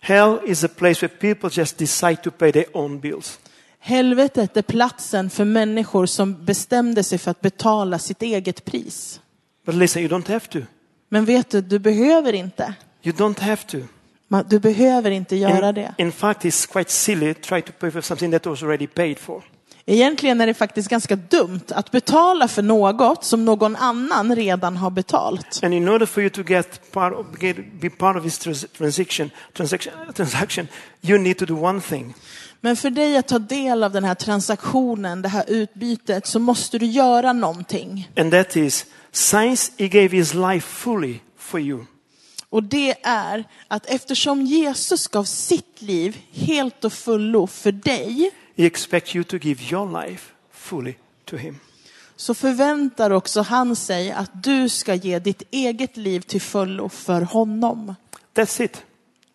Hell 0.00 0.38
is 0.46 0.64
a 0.64 0.68
place 0.68 1.06
where 1.06 1.34
people 1.34 1.50
just 1.52 1.78
decide 1.78 2.16
to 2.16 2.30
pay 2.30 2.52
their 2.52 2.76
own 2.76 3.00
bills. 3.00 3.38
Helvetet 3.80 4.56
är 4.56 4.62
platsen 4.62 5.30
för 5.30 5.44
människor 5.44 6.06
som 6.06 6.44
bestämde 6.44 7.04
sig 7.04 7.18
för 7.18 7.30
att 7.30 7.40
betala 7.40 7.98
sitt 7.98 8.22
eget 8.22 8.64
pris. 8.64 9.20
But 9.66 9.74
listen, 9.74 10.02
you 10.02 10.10
don't 10.10 10.28
have 10.28 10.46
to. 10.46 10.58
Men 11.08 11.24
vet 11.24 11.50
du, 11.50 11.60
du 11.60 11.78
behöver 11.78 12.32
inte. 12.32 12.74
You 13.02 13.14
don't 13.16 13.40
have 13.40 13.62
to. 13.66 13.78
Ma- 14.28 14.42
Du 14.42 14.58
behöver 14.58 15.10
inte 15.10 15.36
göra 15.36 15.68
In, 15.68 15.74
det. 15.74 15.94
in 15.98 16.12
fact, 16.12 16.44
it's 16.44 16.66
quite 16.72 16.90
silly 16.90 17.34
to 17.34 17.40
try 17.48 17.62
to 17.62 17.72
pay 17.80 17.90
for 17.90 18.00
something 18.00 18.30
that 18.32 18.46
was 18.46 18.62
already 18.62 18.86
paid 18.86 19.18
for. 19.18 19.42
Egentligen 19.86 20.40
är 20.40 20.46
det 20.46 20.54
faktiskt 20.54 20.88
ganska 20.88 21.16
dumt 21.16 21.60
att 21.68 21.90
betala 21.90 22.48
för 22.48 22.62
något 22.62 23.24
som 23.24 23.44
någon 23.44 23.76
annan 23.76 24.36
redan 24.36 24.76
har 24.76 24.90
betalt. 24.90 25.60
And 25.62 25.74
in 25.74 25.88
order 25.88 26.06
for 26.06 26.22
you 26.22 26.30
to 26.30 26.42
get 26.42 26.92
part 26.92 27.14
of, 27.14 27.26
get, 27.42 27.56
be 27.80 27.90
part 27.90 28.16
of 28.16 28.22
this 28.22 28.38
trans- 28.38 28.66
transaction, 28.78 29.30
transaction, 29.52 29.92
transaction, 30.14 30.68
you 31.02 31.18
need 31.18 31.38
to 31.38 31.44
do 31.46 31.54
one 31.64 31.80
thing. 31.80 32.14
Men 32.60 32.76
för 32.76 32.90
dig 32.90 33.16
att 33.16 33.28
ta 33.28 33.38
del 33.38 33.84
av 33.84 33.92
den 33.92 34.04
här 34.04 34.14
transaktionen, 34.14 35.22
det 35.22 35.28
här 35.28 35.44
utbytet, 35.48 36.26
så 36.26 36.38
måste 36.38 36.78
du 36.78 36.86
göra 36.86 37.32
någonting. 37.32 38.10
And 38.16 38.30
that 38.32 38.56
is, 38.56 38.86
since 39.12 39.72
he 39.78 39.88
gave 39.88 40.08
his 40.16 40.34
life 40.34 40.66
fully 40.68 41.18
for 41.38 41.60
you, 41.60 41.84
Och 42.50 42.62
det 42.62 42.94
är 43.02 43.44
att 43.68 43.86
eftersom 43.86 44.42
Jesus 44.42 45.06
gav 45.06 45.24
sitt 45.24 45.82
liv 45.82 46.16
helt 46.32 46.84
och 46.84 46.92
fullo 46.92 47.46
för 47.46 47.72
dig 47.72 48.30
He 48.56 48.66
expects 48.66 49.14
you 49.16 49.24
to 49.24 49.36
give 49.36 49.62
your 49.70 50.02
life 50.02 50.32
fully 50.52 50.94
to 51.24 51.36
Him. 51.36 51.60
så 52.16 52.34
förväntar 52.34 53.10
också 53.10 53.42
han 53.42 53.76
sig 53.76 54.10
att 54.10 54.42
du 54.42 54.68
ska 54.68 54.94
ge 54.94 55.18
ditt 55.18 55.42
eget 55.50 55.96
liv 55.96 56.20
till 56.20 56.40
fullo 56.40 56.88
för 56.88 57.20
honom. 57.20 57.94
That's 58.34 58.62
it. 58.62 58.82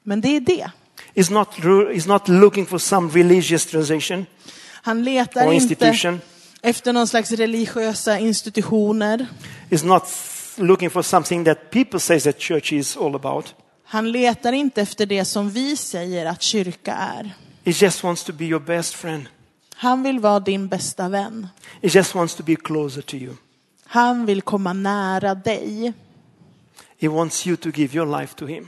Men 0.03 0.21
det 0.21 0.35
är 0.35 0.39
det. 0.39 0.71
He's 1.15 1.31
not, 1.31 1.49
he's 1.57 2.07
not 2.07 2.27
looking 2.27 2.65
for 2.65 2.77
some 2.77 3.09
religious 3.13 3.65
transaction 3.65 4.25
Han 4.71 5.03
letar 5.03 5.53
inte 5.53 6.19
efter 6.61 6.93
någon 6.93 7.07
slags 7.07 7.31
religiösa 7.31 8.19
institutioner. 8.19 9.27
He's 9.69 9.85
not 9.85 10.07
looking 10.57 10.89
for 10.89 11.01
something 11.01 11.43
that 11.45 11.71
people 11.71 11.99
say 11.99 12.19
that 12.19 12.39
church 12.39 12.73
is 12.73 12.97
all 12.97 13.15
about. 13.15 13.55
Han 13.85 14.11
letar 14.11 14.51
inte 14.51 14.81
efter 14.81 15.05
det 15.05 15.25
som 15.25 15.49
vi 15.49 15.77
säger 15.77 16.25
att 16.25 16.41
kyrka 16.41 16.93
är. 16.93 17.33
He 17.65 17.71
just 17.71 18.03
wants 18.03 18.23
to 18.23 18.33
be 18.33 18.45
your 18.45 18.59
best 18.59 18.93
friend. 18.93 19.25
Han 19.75 20.03
vill 20.03 20.19
vara 20.19 20.39
din 20.39 20.67
bästa 20.67 21.09
vän. 21.09 21.47
He 21.81 21.87
just 21.87 22.15
wants 22.15 22.35
to 22.35 22.43
be 22.43 22.55
closer 22.55 23.01
to 23.01 23.15
you. 23.15 23.33
Han 23.85 24.25
vill 24.25 24.41
komma 24.41 24.73
nära 24.73 25.35
dig. 25.35 25.93
He 26.99 27.07
wants 27.07 27.47
you 27.47 27.57
to 27.57 27.69
give 27.69 27.97
your 27.97 28.19
life 28.19 28.35
to 28.35 28.45
Him. 28.45 28.67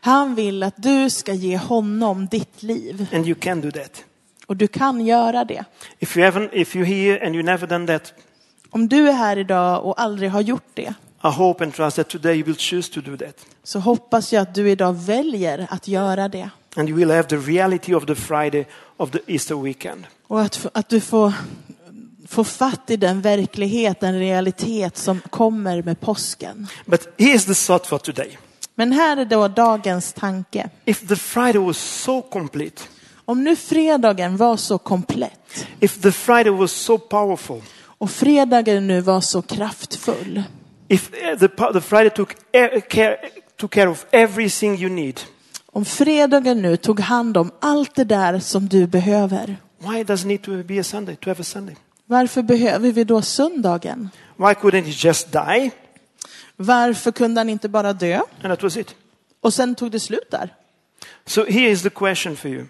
Han 0.00 0.34
vill 0.34 0.62
att 0.62 0.82
du 0.82 1.10
ska 1.10 1.32
ge 1.32 1.56
honom 1.56 2.26
ditt 2.26 2.62
liv. 2.62 3.06
And 3.12 3.26
you 3.26 3.34
can 3.34 3.60
do 3.60 3.70
that. 3.70 4.04
Och 4.46 4.56
du 4.56 4.66
kan 4.66 5.06
göra 5.06 5.44
det. 5.44 5.64
If 5.98 6.16
you 6.16 6.26
haven't, 6.30 6.50
if 6.52 6.74
you're 6.74 6.84
here 6.84 7.26
and 7.26 7.34
you've 7.34 7.44
never 7.44 7.66
done 7.66 7.86
that, 7.86 8.14
Om 8.76 8.88
du 8.88 9.08
är 9.08 9.12
här 9.12 9.38
idag 9.38 9.84
och 9.84 10.00
aldrig 10.00 10.30
har 10.30 10.40
gjort 10.40 10.70
det 10.74 10.94
I 11.24 11.28
hope 11.28 11.64
and 11.64 11.74
trust 11.74 11.96
that 11.96 12.08
today 12.08 12.34
you 12.34 12.44
will 12.44 12.56
choose 12.58 12.92
to 12.92 13.00
do 13.00 13.16
that. 13.16 13.46
så 13.64 13.78
hoppas 13.78 14.32
jag 14.32 14.42
att 14.42 14.54
du 14.54 14.70
idag 14.70 14.92
väljer 14.92 15.66
att 15.70 15.88
göra 15.88 16.28
det. 16.28 16.50
And 16.76 16.88
you 16.88 16.98
will 16.98 17.10
have 17.10 17.28
the 17.28 17.36
reality 17.36 17.94
of 17.94 18.06
the 18.06 18.14
Friday 18.14 18.66
of 18.96 19.10
the 19.10 19.18
Easter 19.26 19.54
weekend. 19.62 20.06
Och 20.26 20.40
att, 20.40 20.66
att 20.72 20.88
du 20.88 21.00
får, 21.00 21.32
får 22.28 22.44
fatt 22.44 22.90
i 22.90 22.96
den 22.96 23.20
verklighet, 23.20 24.00
den 24.00 24.18
realitet 24.18 24.96
som 24.96 25.20
kommer 25.30 25.82
med 25.82 26.00
påsken. 26.00 26.66
But 26.84 27.08
here's 27.16 27.46
the 27.46 27.66
thought 27.66 27.86
for 27.86 27.98
today. 27.98 28.38
Men 28.74 28.92
här 28.92 29.16
är 29.16 29.24
då 29.24 29.48
dagens 29.48 30.12
tanke. 30.12 30.70
If 30.84 31.08
the 31.08 31.16
Friday 31.16 31.62
was 31.62 31.78
so 31.78 32.22
complete, 32.22 32.82
Om 33.24 33.44
nu 33.44 33.56
fredagen 33.56 34.36
var 34.36 34.56
så 34.56 34.78
komplett 34.78 35.66
if 35.80 36.00
the 36.00 36.12
Friday 36.12 36.50
was 36.52 36.72
so 36.72 36.98
powerful, 36.98 37.62
och 37.98 38.10
fredagen 38.10 38.86
nu 38.86 39.00
var 39.00 39.20
så 39.20 39.42
kraftfull. 39.42 40.42
if 40.88 41.10
uh, 41.12 41.38
the, 41.38 41.48
the 41.72 41.80
Friday 41.80 42.10
took, 42.10 42.36
e- 42.52 42.80
care, 42.80 43.16
took 43.56 43.70
care 43.70 43.88
of 43.90 44.06
everything 44.10 44.78
you 44.82 44.90
need, 44.90 45.20
Om 45.66 45.84
fredagen 45.84 46.62
nu 46.62 46.76
tog 46.76 47.00
hand 47.00 47.36
om 47.36 47.50
allt 47.60 47.94
det 47.94 48.04
där 48.04 48.38
som 48.38 48.68
du 48.68 48.86
behöver. 48.86 49.56
why 49.78 50.04
does 50.04 50.20
it 50.20 50.26
need 50.26 50.42
to 50.42 50.62
be 50.64 50.80
a 50.80 50.84
Sunday, 50.84 51.16
to 51.16 51.30
have 51.30 51.40
a 51.40 51.44
Sunday? 51.44 51.76
Varför 52.06 52.42
behöver 52.42 52.92
vi 52.92 53.04
då 53.04 53.22
söndagen? 53.22 54.10
Why 54.36 54.52
couldn't 54.54 54.84
he 54.84 55.08
just 55.08 55.32
die? 55.32 55.70
Varför 56.56 57.12
kunde 57.12 57.40
han 57.40 57.48
inte 57.48 57.68
bara 57.68 57.92
dö? 57.92 58.20
And 58.42 58.52
that 58.52 58.62
was 58.62 58.76
it. 58.76 58.94
Och 59.40 59.54
sen 59.54 59.74
tog 59.74 59.90
det 59.90 60.00
slut 60.00 60.30
där. 60.30 60.54
So 61.26 61.44
here 61.44 61.70
is 61.70 61.82
the 61.82 61.90
question 61.90 62.36
for 62.36 62.50
you. 62.50 62.64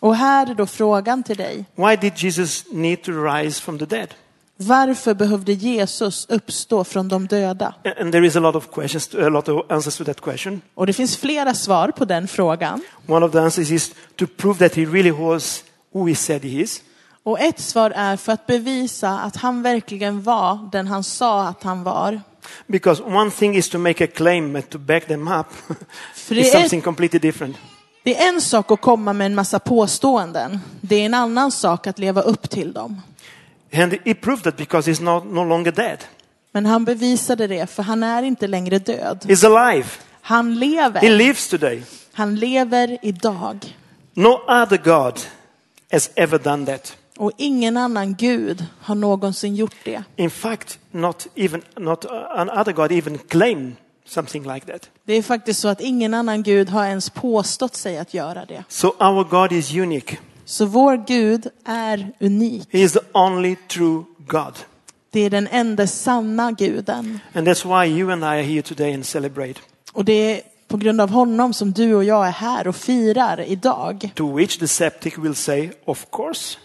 Och 0.00 0.16
här 0.16 0.50
är 0.50 0.54
då 0.54 0.66
frågan 0.66 1.22
till 1.22 1.36
dig. 1.36 1.64
Why 1.74 1.96
did 1.96 2.12
Jesus 2.16 2.64
need 2.72 3.02
to 3.02 3.12
rise 3.12 3.62
from 3.62 3.78
the 3.78 3.86
dead? 3.86 4.08
Varför 4.56 5.14
behövde 5.14 5.52
Jesus 5.52 6.26
uppstå 6.28 6.84
från 6.84 7.08
de 7.08 7.26
döda? 7.26 7.74
And 8.00 8.12
there 8.12 8.26
is 8.26 8.36
a 8.36 8.40
lot 8.40 8.54
of 8.54 8.70
questions, 8.74 9.14
a 9.14 9.28
lot 9.28 9.48
of 9.48 9.70
answers 9.70 9.96
to 9.96 10.04
that 10.04 10.20
question. 10.20 10.60
Och 10.74 10.86
det 10.86 10.92
finns 10.92 11.16
flera 11.16 11.54
svar 11.54 11.88
på 11.88 12.04
den 12.04 12.28
frågan. 12.28 12.80
One 13.06 13.26
of 13.26 13.32
the 13.32 13.38
answers 13.38 13.70
is 13.70 13.94
to 14.16 14.26
prove 14.36 14.58
that 14.68 14.76
he 14.76 14.84
really 14.84 15.10
was 15.10 15.64
who 15.92 16.08
he 16.08 16.14
said 16.14 16.44
he 16.44 16.60
is. 16.60 16.82
Och 17.22 17.40
ett 17.40 17.60
svar 17.60 17.90
är 17.90 18.16
för 18.16 18.32
att 18.32 18.46
bevisa 18.46 19.08
att 19.08 19.36
han 19.36 19.62
verkligen 19.62 20.22
var 20.22 20.68
den 20.72 20.86
han 20.86 21.04
sa 21.04 21.42
att 21.42 21.62
han 21.62 21.82
var. 21.82 22.20
Because 22.66 23.02
one 23.02 23.30
thing 23.30 23.56
is 23.56 23.68
to 23.68 23.78
make 23.78 24.04
a 24.04 24.08
claim, 24.14 24.52
but 24.52 24.70
to 24.70 24.78
back 24.78 25.06
them 25.06 25.28
up 25.28 25.46
är, 26.30 26.42
something 26.44 26.80
completely 26.80 27.18
different. 27.18 27.56
det 28.04 28.16
är 28.22 28.28
en 28.28 28.40
sak 28.40 28.70
att 28.70 28.80
komma 28.80 29.12
med 29.12 29.26
en 29.26 29.34
massa 29.34 29.58
påståenden. 29.58 30.60
Det 30.80 30.96
är 30.96 31.06
en 31.06 31.14
annan 31.14 31.52
sak 31.52 31.86
att 31.86 31.98
leva 31.98 32.22
upp 32.22 32.50
till 32.50 32.72
dem. 32.72 33.00
And 33.72 33.92
he 34.04 34.14
proved 34.14 34.42
that 34.44 34.56
because 34.56 34.90
he's 34.90 35.02
not, 35.02 35.26
no 35.26 35.44
longer 35.44 35.72
dead. 35.72 35.98
Men 36.52 36.66
han 36.66 36.84
bevisade 36.84 37.46
det 37.46 37.70
för 37.70 37.82
han 37.82 38.02
är 38.02 38.22
inte 38.22 38.46
längre 38.46 38.78
död. 38.78 39.24
He's 39.28 39.46
alive. 39.56 39.88
Han 40.22 40.52
He 40.52 40.58
lever. 40.58 41.10
lives 41.18 41.48
today. 41.48 41.82
Han 42.12 42.34
lever 42.36 42.98
idag. 43.02 43.76
No 44.14 44.40
other 44.62 44.76
God 44.84 45.20
has 45.92 46.10
ever 46.14 46.38
done 46.38 46.66
that. 46.66 46.96
Och 47.16 47.32
ingen 47.36 47.76
annan 47.76 48.14
Gud 48.14 48.64
har 48.80 48.94
någonsin 48.94 49.54
gjort 49.56 49.74
det. 49.84 50.02
In 50.16 50.30
fact, 50.30 50.78
not 50.90 51.26
even 51.34 51.62
not 51.76 52.04
an 52.30 52.50
other 52.50 52.72
God 52.72 52.92
even 52.92 53.18
claimed 53.18 53.76
something 54.06 54.52
like 54.54 54.66
that. 54.72 54.90
Det 55.04 55.12
är 55.12 55.22
faktiskt 55.22 55.60
så 55.60 55.68
att 55.68 55.80
ingen 55.80 56.14
annan 56.14 56.42
Gud 56.42 56.68
har 56.68 56.84
ens 56.86 57.10
påstått 57.10 57.74
sig 57.76 57.98
att 57.98 58.14
göra 58.14 58.44
det. 58.44 58.64
So 58.68 58.88
our 58.88 59.24
God 59.24 59.52
is 59.52 59.74
unique. 59.74 60.16
Så 60.48 60.66
vår 60.66 61.04
Gud 61.06 61.46
är 61.64 62.12
unik. 62.20 62.68
He 62.72 62.78
is 62.78 62.92
the 62.92 63.00
only 63.12 63.56
true 63.68 64.04
God. 64.26 64.58
Det 65.10 65.20
är 65.20 65.30
den 65.30 65.48
enda 65.50 65.86
sanna 65.86 66.52
guden. 66.52 67.20
And 67.34 67.48
that's 67.48 67.84
why 67.84 67.98
you 67.98 68.12
and 68.12 68.22
I 68.22 68.26
are 68.26 68.42
here 68.42 68.62
today 68.62 68.94
and 68.94 69.06
celebrate. 69.06 69.54
Och 69.92 70.04
det 70.04 70.12
är 70.12 70.40
på 70.68 70.76
grund 70.76 71.00
av 71.00 71.10
honom 71.10 71.54
som 71.54 71.72
du 71.72 71.94
och 71.94 72.04
jag 72.04 72.26
är 72.26 72.30
här 72.30 72.68
och 72.68 72.76
firar 72.76 73.40
idag. 73.40 74.10
To 74.14 74.36
which 74.36 74.58
the 74.58 74.68
septic 74.68 75.18
will 75.18 75.34
say, 75.34 75.70
of 75.84 76.06
course. 76.12 76.58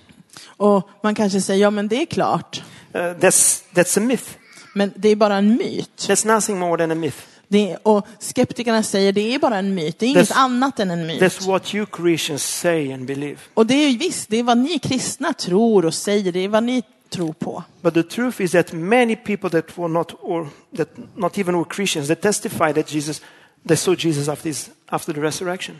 Och 0.45 0.89
man 1.01 1.15
kanske 1.15 1.41
säger, 1.41 1.61
ja 1.61 1.69
men 1.69 1.87
det 1.87 2.01
är 2.01 2.05
klart. 2.05 2.63
Uh, 2.95 3.01
that's, 3.01 3.63
that's 3.73 3.97
a 3.97 4.01
myth. 4.01 4.29
Men 4.75 4.93
det 4.95 5.09
är 5.09 5.15
bara 5.15 5.35
en 5.35 5.55
myt. 5.55 5.89
That's 5.97 6.27
nothing 6.27 6.59
more 6.59 6.77
than 6.77 6.91
a 6.91 6.95
myth. 6.95 7.17
Det 7.51 7.77
och 7.83 8.07
skeptikerna 8.19 8.83
säger, 8.83 9.11
det 9.11 9.35
är 9.35 9.39
bara 9.39 9.57
en 9.57 9.75
myt. 9.75 9.99
Det 9.99 10.05
är 10.05 10.09
inget 10.09 10.29
That's- 10.29 10.33
annat 10.37 10.79
än 10.79 10.91
en 10.91 11.07
myt. 11.07 11.21
That's 11.21 11.47
what 11.47 11.75
you 11.75 11.85
Christians 11.97 12.43
say 12.59 12.93
and 12.93 13.05
believe. 13.05 13.37
Och 13.53 13.65
det 13.65 13.73
är 13.73 13.97
visst, 13.97 14.29
det 14.29 14.37
är 14.37 14.43
vad 14.43 14.57
ni 14.57 14.79
kristna 14.79 15.33
tror 15.33 15.85
och 15.85 15.93
säger. 15.93 16.31
Det 16.31 16.39
är 16.39 16.47
vad 16.47 16.63
ni 16.63 16.83
tror 17.09 17.33
på. 17.33 17.63
But 17.81 17.93
the 17.93 18.03
truth 18.03 18.41
is 18.41 18.51
that 18.51 18.73
many 18.73 19.15
people 19.15 19.49
that 19.49 19.77
were 19.77 19.87
not, 19.87 20.11
or 20.21 20.49
that 20.77 20.89
not 21.15 21.37
even 21.37 21.55
were 21.55 21.65
Christians, 21.75 22.07
that 22.07 22.21
testify 22.21 22.73
that 22.73 22.93
Jesus, 22.93 23.21
they 23.67 23.77
saw 23.77 23.95
Jesus 23.95 24.27
after, 24.27 24.49
his, 24.49 24.69
after 24.87 25.13
the 25.13 25.21
resurrection. 25.21 25.79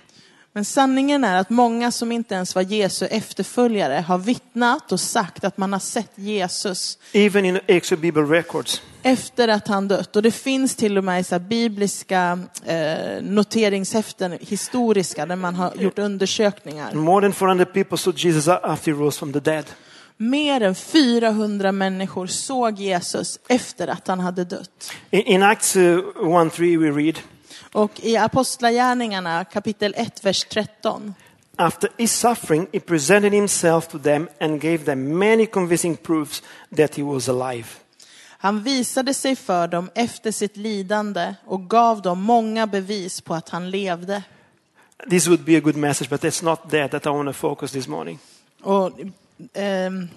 Men 0.53 0.65
sanningen 0.65 1.23
är 1.23 1.37
att 1.37 1.49
många 1.49 1.91
som 1.91 2.11
inte 2.11 2.35
ens 2.35 2.55
var 2.55 2.61
Jesu 2.61 3.05
efterföljare 3.05 3.93
har 4.07 4.17
vittnat 4.17 4.91
och 4.91 4.99
sagt 4.99 5.43
att 5.43 5.57
man 5.57 5.73
har 5.73 5.79
sett 5.79 6.11
Jesus 6.15 6.97
Even 7.13 7.45
in 7.45 7.59
extra 7.67 7.97
Bible 7.97 8.21
records. 8.21 8.81
efter 9.03 9.47
att 9.47 9.67
han 9.67 9.87
dött. 9.87 10.15
Och 10.15 10.21
det 10.21 10.31
finns 10.31 10.75
till 10.75 10.97
och 10.97 11.03
med 11.03 11.25
så 11.25 11.39
bibliska 11.39 12.39
eh, 12.65 13.21
noteringshäften, 13.21 14.37
historiska, 14.41 15.25
där 15.25 15.35
man 15.35 15.55
har 15.55 15.75
gjort 15.75 15.99
undersökningar. 15.99 16.93
More 16.93 17.21
than 17.25 17.33
400 17.33 17.65
people 17.65 17.97
saw 17.97 18.19
Jesus 18.27 18.47
after 18.47 18.91
he 18.91 18.97
rose 18.97 19.19
from 19.19 19.33
the 19.33 19.39
dead. 19.39 19.65
Mer 20.17 20.61
än 20.61 20.75
400 20.75 21.71
människor 21.71 22.27
såg 22.27 22.79
Jesus 22.79 23.39
efter 23.49 23.87
att 23.87 24.07
han 24.07 24.19
hade 24.19 24.43
dött. 24.43 24.91
In, 25.09 25.21
in 25.21 25.43
Acts 25.43 25.75
uh, 25.75 25.81
1-3 26.15 26.79
we 26.79 27.01
read, 27.03 27.19
Och 27.73 27.91
i 28.03 28.17
Apostlagärningarna 28.17 29.45
kapitel 29.45 29.93
1, 29.97 30.25
vers 30.25 30.43
13. 30.43 31.13
After 31.55 31.89
his 31.97 32.11
suffering, 32.11 32.67
he 32.73 32.79
presented 32.79 33.33
himself 33.33 33.87
to 33.87 33.99
them 33.99 34.29
and 34.39 34.61
gave 34.61 34.77
them 34.77 35.17
many 35.17 35.45
convincing 35.45 35.97
proofs 35.97 36.43
that 36.75 36.95
he 36.95 37.03
was 37.03 37.29
alive. 37.29 37.67
Han 38.37 38.63
visade 38.63 39.13
sig 39.13 39.35
för 39.35 39.67
dem 39.67 39.89
efter 39.95 40.31
sitt 40.31 40.57
lidande 40.57 41.35
och 41.45 41.69
gav 41.69 42.01
dem 42.01 42.21
många 42.21 42.67
bevis 42.67 43.21
på 43.21 43.33
att 43.33 43.49
han 43.49 43.69
levde. 43.69 44.23
This 45.09 45.27
would 45.27 45.43
be 45.43 45.57
a 45.57 45.59
good 45.59 45.75
message, 45.75 46.09
but 46.09 46.21
that's 46.23 46.43
not 46.43 46.69
that 46.71 46.91
that 46.91 47.05
I 47.05 47.09
want 47.09 47.29
to 47.29 47.33
focus 47.33 47.71
this 47.71 47.87
morning. 47.87 48.19
Och, 48.61 48.91
ehm, 49.53 50.09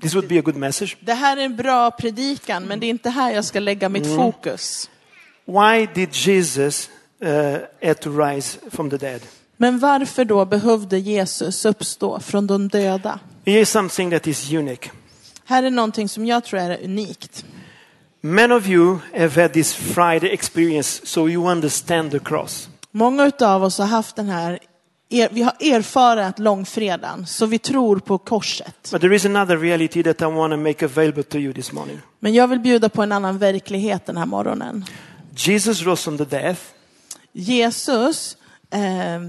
This 0.00 0.14
would 0.14 0.28
be 0.28 0.38
a 0.38 0.42
good 0.42 0.56
message. 0.56 0.96
det 1.00 1.14
här 1.14 1.36
är 1.36 1.44
en 1.44 1.56
bra 1.56 1.90
predikan, 1.90 2.64
men 2.64 2.80
det 2.80 2.86
är 2.86 2.90
inte 2.90 3.10
här 3.10 3.30
jag 3.32 3.44
ska 3.44 3.60
lägga 3.60 3.88
mitt 3.88 4.16
fokus. 4.16 4.90
Why 5.46 5.86
did 5.94 6.08
Jesus 6.12 6.90
uh, 7.22 7.28
had 7.82 8.00
to 8.00 8.10
rise 8.10 8.58
from 8.70 8.90
the 8.90 8.96
dead? 8.96 9.20
Men 9.56 9.78
varför 9.78 10.24
då 10.24 10.44
behövde 10.44 10.98
Jesus 10.98 11.64
uppstå 11.64 12.20
från 12.20 12.46
de 12.46 12.68
döda? 12.68 13.20
Here's 13.44 13.64
something 13.64 14.10
that 14.10 14.26
is 14.26 14.52
unique. 14.52 14.90
Här 15.44 15.62
är 15.62 15.70
någonting 15.70 16.08
som 16.08 16.26
jag 16.26 16.44
tror 16.44 16.60
är 16.60 16.84
unikt. 16.84 17.44
Many 18.20 18.54
of 18.54 18.68
you 18.68 18.98
have 19.18 19.42
had 19.42 19.52
this 19.52 19.74
Friday 19.74 20.30
experience, 20.32 21.06
so 21.06 21.28
you 21.28 21.50
understand 21.50 22.10
the 22.10 22.18
cross. 22.18 22.68
Många 22.90 23.32
av 23.40 23.64
oss 23.64 23.78
har 23.78 23.86
haft 23.86 24.16
den 24.16 24.28
här, 24.28 24.58
er, 25.10 25.28
vi 25.32 25.42
har 25.42 25.52
erfarit 25.60 26.38
långfredagen, 26.38 27.26
så 27.26 27.46
vi 27.46 27.58
tror 27.58 27.98
på 27.98 28.18
korset. 28.18 28.88
But 28.92 29.00
there 29.00 29.16
is 29.16 29.26
another 29.26 29.56
reality 29.56 30.02
that 30.02 30.22
I 30.22 30.24
want 30.24 30.52
to 30.52 30.56
make 30.56 30.84
available 30.84 31.22
to 31.22 31.38
you 31.38 31.52
this 31.52 31.72
morning. 31.72 32.00
Men 32.20 32.34
jag 32.34 32.48
vill 32.48 32.60
bjuda 32.60 32.88
på 32.88 33.02
en 33.02 33.12
annan 33.12 33.38
verklighet 33.38 34.06
den 34.06 34.16
här 34.16 34.26
morgonen. 34.26 34.84
Jesus 35.36 35.82
rose 35.82 36.02
from 36.02 36.18
the 36.18 36.24
death, 36.24 36.60
Jesus 37.32 38.36
eh, 38.70 39.20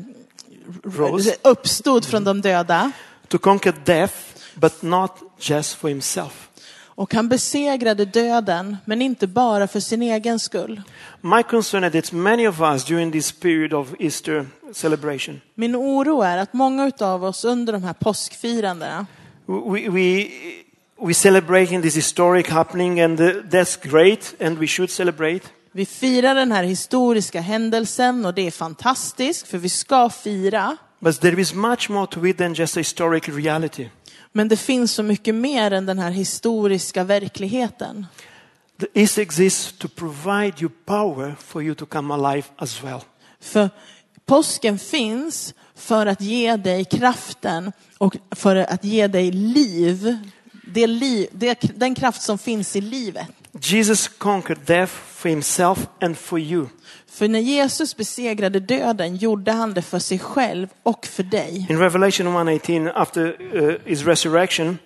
Rose. 0.83 1.35
uppstod 1.41 2.05
från 2.05 2.23
de 2.23 2.41
döda 2.41 2.91
to 3.27 3.37
conquer 3.37 3.73
death, 3.85 4.13
but 4.55 4.81
not 4.81 5.11
just 5.39 5.75
for 5.75 5.89
himself. 5.89 6.49
och 6.97 7.13
han 7.13 7.29
besegrade 7.29 8.05
döden, 8.05 8.77
men 8.85 9.01
inte 9.01 9.27
bara 9.27 9.67
för 9.67 9.79
sin 9.79 10.01
egen 10.01 10.39
skull. 10.39 10.81
My 11.21 11.43
concern 11.43 11.83
is 11.83 11.91
that 11.91 12.11
many 12.11 12.47
of 12.47 12.61
us 12.61 12.85
during 12.85 13.11
this 13.11 13.31
period 13.31 13.73
of 13.73 13.93
Easter 13.99 14.45
celebration, 14.73 15.41
Min 15.55 15.75
oro 15.75 16.21
är 16.21 16.37
att 16.37 16.53
många 16.53 16.91
av 16.99 17.23
oss 17.23 17.45
under 17.45 17.73
de 17.73 17.83
här 17.83 17.93
påskfirandena 17.93 19.05
we, 19.47 19.89
we, 19.89 20.27
we 20.99 21.13
celebrating 21.13 21.81
this 21.81 21.95
historic 21.95 22.49
happening 22.49 23.01
and 23.01 23.19
that's 23.51 23.77
great 23.89 24.35
and 24.41 24.57
we 24.57 24.67
should 24.67 24.89
celebrate. 24.89 25.41
Vi 25.77 25.85
firar 25.85 26.35
den 26.35 26.51
här 26.51 26.63
historiska 26.63 27.41
händelsen 27.41 28.25
och 28.25 28.33
det 28.33 28.47
är 28.47 28.51
fantastiskt 28.51 29.47
för 29.47 29.57
vi 29.57 29.69
ska 29.69 30.09
fira. 30.09 30.77
But 30.99 31.21
there 31.21 31.41
is 31.41 31.53
much 31.53 31.89
more 31.89 32.07
to 32.07 32.27
it 32.27 32.37
than 32.37 32.53
just 32.53 32.77
a 32.77 32.79
historic 32.79 33.29
reality. 33.29 33.89
Men 34.31 34.47
det 34.47 34.57
finns 34.57 34.91
så 34.91 35.03
mycket 35.03 35.35
mer 35.35 35.71
än 35.71 35.85
den 35.85 35.99
här 35.99 36.11
historiska 36.11 37.03
verkligheten. 37.03 38.05
The 38.79 39.01
Easter 39.01 39.21
exists 39.21 39.73
to 39.77 39.87
provide 39.87 40.53
you 40.59 40.69
power 40.85 41.35
for 41.39 41.63
you 41.63 41.75
to 41.75 41.85
come 41.85 42.13
alive 42.13 42.47
as 42.57 42.83
well. 42.83 42.99
För 43.39 43.69
påsken 44.25 44.79
finns 44.79 45.53
för 45.75 46.05
att 46.05 46.21
ge 46.21 46.55
dig 46.55 46.85
kraften 46.85 47.71
och 47.97 48.17
för 48.31 48.55
att 48.55 48.83
ge 48.83 49.07
dig 49.07 49.31
liv. 49.31 50.17
Det 50.67 50.87
liv 50.87 51.27
det, 51.31 51.61
den 51.75 51.95
kraft 51.95 52.21
som 52.21 52.37
finns 52.37 52.75
i 52.75 52.81
livet. 52.81 53.27
Jesus 53.61 54.07
conquered 54.07 54.61
death 54.65 54.93
for 55.25 55.29
himself 55.29 55.87
and 56.01 56.17
for 56.17 56.39
you. 56.39 56.67
För 57.07 57.27
när 57.27 57.39
Jesus 57.39 57.97
besegrade 57.97 58.59
döden 58.59 59.15
gjorde 59.15 59.51
han 59.51 59.73
det 59.73 59.81
för 59.81 59.99
sig 59.99 60.19
själv 60.19 60.67
och 60.83 61.05
för 61.05 61.23
dig. 61.23 61.67
In 61.69 61.79
Revelation 61.79 62.27
1:18, 62.27 62.91
after 62.95 63.55
uh, 63.55 63.75
his 63.85 64.05
resurrection, 64.05 64.77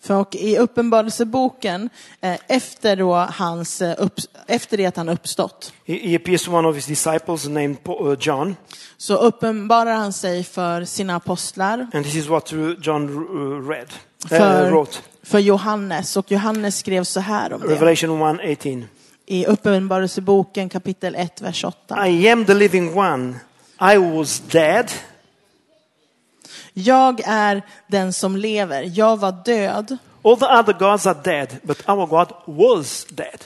För 0.00 0.14
och 0.14 0.34
I 0.34 0.58
Uppenbarelseboken, 0.58 1.90
eh, 2.20 2.36
efter, 2.48 2.96
då 2.96 3.14
hans, 3.14 3.82
eh, 3.82 3.94
upp, 3.98 4.12
efter 4.46 4.76
det 4.76 4.86
att 4.86 4.96
han 4.96 5.08
uppstått, 5.08 5.72
he, 5.86 5.94
he 5.94 6.16
appears 6.16 6.44
to 6.44 6.52
one 6.52 6.68
of 6.68 6.76
his 6.76 6.86
disciples 6.86 7.48
named 7.48 7.76
uh, 7.88 8.16
John, 8.20 8.56
så 8.96 9.16
uppenbarar 9.16 9.94
han 9.94 10.12
sig 10.12 10.44
för 10.44 10.84
sina 10.84 11.16
apostlar, 11.16 11.86
and 11.94 12.04
this 12.04 12.14
is 12.14 12.26
what 12.26 12.52
uh, 12.52 12.74
John 12.80 13.08
uh, 13.08 13.68
read, 13.68 13.88
uh, 14.24 14.38
för, 14.38 14.70
wrote. 14.70 14.98
för 15.22 15.38
Johannes. 15.38 16.16
Och 16.16 16.32
Johannes 16.32 16.78
skrev 16.78 17.04
så 17.04 17.20
här 17.20 17.52
om 17.52 17.60
det. 17.60 17.66
Revelation 17.66 18.10
1:18. 18.10 18.84
I 19.30 19.46
Uppenbarelseboken 19.46 20.68
kapitel 20.68 21.14
1, 21.14 21.40
vers 21.42 21.64
8. 21.64 22.06
I 22.08 22.28
am 22.28 22.44
the 22.44 22.54
living 22.54 22.98
one. 22.98 23.34
I 23.80 23.98
was 23.98 24.40
dead, 24.40 24.90
Jag 26.72 27.20
är 27.24 27.62
den 27.86 28.12
som 28.12 28.36
lever. 28.36 28.90
Jag 28.94 29.16
var 29.16 29.32
död. 29.44 29.96
all 30.24 30.36
the 30.36 30.46
other 30.46 30.72
gods 30.72 31.06
are 31.06 31.18
dead, 31.24 31.56
but 31.62 31.88
our 31.88 32.06
God 32.06 32.32
was 32.44 33.06
dead. 33.10 33.44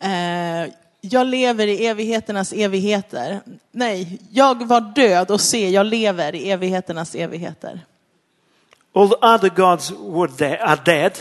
Eh, 0.00 0.72
jag 1.00 1.26
lever 1.26 1.66
i 1.66 1.86
evigheternas 1.86 2.52
evigheter. 2.52 3.40
Nej, 3.72 4.18
jag 4.30 4.66
var 4.66 4.80
död 4.80 5.30
och 5.30 5.40
se, 5.40 5.68
jag 5.70 5.86
lever 5.86 6.34
i 6.34 6.50
evigheternas 6.50 7.14
evigheter. 7.14 7.80
All 8.94 9.08
the 9.08 9.16
other 9.26 9.48
gods 9.48 9.90
were 9.90 10.30
dead, 10.38 10.58
are 10.60 10.80
dead, 10.84 11.12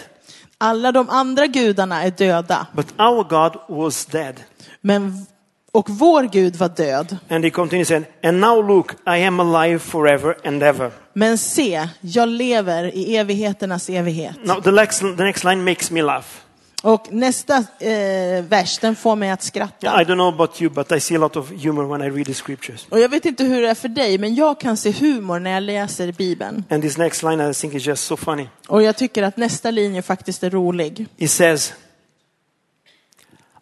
Alla 0.62 0.92
de 0.92 1.10
andra 1.10 1.48
gudarna 1.48 2.04
är 2.04 2.12
döda. 2.12 2.68
but 2.74 3.00
our 3.00 3.24
God 3.24 3.78
was 3.78 4.06
dead. 4.06 4.36
Men, 4.82 5.26
och 5.72 5.90
vår 5.90 6.24
Gud 6.24 6.56
var 6.56 6.70
död. 6.70 7.18
And 7.30 7.44
he 7.44 7.50
continues 7.50 7.88
saying, 7.88 8.06
and 8.24 8.40
now 8.40 8.68
look, 8.68 8.92
I 8.94 9.24
am 9.26 9.40
alive 9.40 9.80
forever 9.80 10.36
and 10.44 10.64
ever. 10.64 10.92
Men 11.14 11.38
se, 11.38 11.88
jag 12.02 12.30
lever 12.30 12.96
i 12.96 13.16
evigheternas 13.16 13.90
evighet. 13.90 14.36
Now 14.44 14.62
the 14.62 14.72
next, 14.72 15.00
the 15.00 15.24
next 15.24 15.44
line 15.44 15.64
makes 15.64 15.92
me 15.92 16.02
laugh. 16.02 16.42
Och 16.84 17.08
nästa 17.12 17.58
eh, 17.80 18.44
vers, 18.44 18.78
den 18.78 18.96
får 18.96 19.16
mig 19.16 19.30
att 19.30 19.44
skratta. 19.44 20.02
I 20.02 20.06
don't 20.06 20.14
know 20.16 20.28
about 20.28 20.62
you, 20.62 20.72
but 20.72 20.92
I 20.92 21.00
see 21.00 21.16
a 21.16 21.20
lot 21.20 21.36
of 21.36 21.50
humor 21.50 21.84
when 21.84 22.02
I 22.02 22.10
read 22.10 22.26
the 22.26 22.34
scriptures. 22.34 22.88
Och 22.90 23.00
jag 23.00 23.10
vet 23.10 23.26
inte 23.26 23.44
hur 23.44 23.62
det 23.62 23.70
är 23.70 23.76
för 23.76 23.90
dig, 23.90 24.18
men 24.18 24.36
jag 24.36 24.60
kan 24.60 24.78
se 24.78 24.92
humor 24.92 25.40
när 25.40 25.52
jag 25.52 25.64
läser 25.64 26.12
Bibeln. 26.12 26.64
And 26.70 26.84
this 26.84 26.98
next 26.98 27.24
line 27.24 27.50
I 27.52 27.54
think 27.54 27.74
is 27.74 27.86
just 27.86 28.06
so 28.06 28.18
funny. 28.18 28.48
Och 28.68 28.84
jag 28.84 28.98
tycker 28.98 29.24
att 29.24 29.38
nästa 29.38 29.72
linje 29.72 30.02
faktiskt 30.02 30.44
är 30.44 30.50
rolig. 30.50 31.06
He 31.18 31.28
says, 31.28 31.74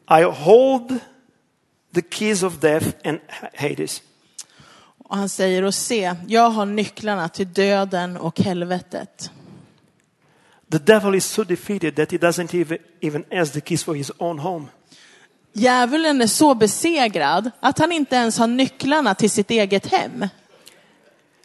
I 0.09 0.23
hold 0.23 0.99
the 1.95 2.01
keys 2.09 2.43
of 2.43 2.59
death 2.59 2.87
and 3.03 3.19
Hades. 3.55 4.01
Och 5.09 5.17
han 5.17 5.29
säger, 5.29 5.63
och 5.63 5.73
se, 5.73 6.15
jag 6.27 6.49
har 6.49 6.65
nycklarna 6.65 7.29
till 7.29 7.53
döden 7.53 8.17
och 8.17 8.39
helvetet. 8.39 9.31
The 10.71 10.79
devil 10.79 11.15
is 11.15 11.25
so 11.25 11.43
defeated 11.43 11.95
that 11.95 12.11
he 12.11 12.17
doesn't 12.17 12.55
even, 12.55 12.77
even 13.01 13.25
ask 13.31 13.53
the 13.53 13.61
keys 13.61 13.83
for 13.83 13.95
his 13.95 14.11
own 14.17 14.39
home. 14.39 14.65
Djävulen 15.53 16.21
är 16.21 16.27
så 16.27 16.55
besegrad 16.55 17.51
att 17.59 17.79
han 17.79 17.91
inte 17.91 18.15
ens 18.15 18.37
har 18.37 18.47
nycklarna 18.47 19.15
till 19.15 19.31
sitt 19.31 19.51
eget 19.51 19.85
hem. 19.85 20.25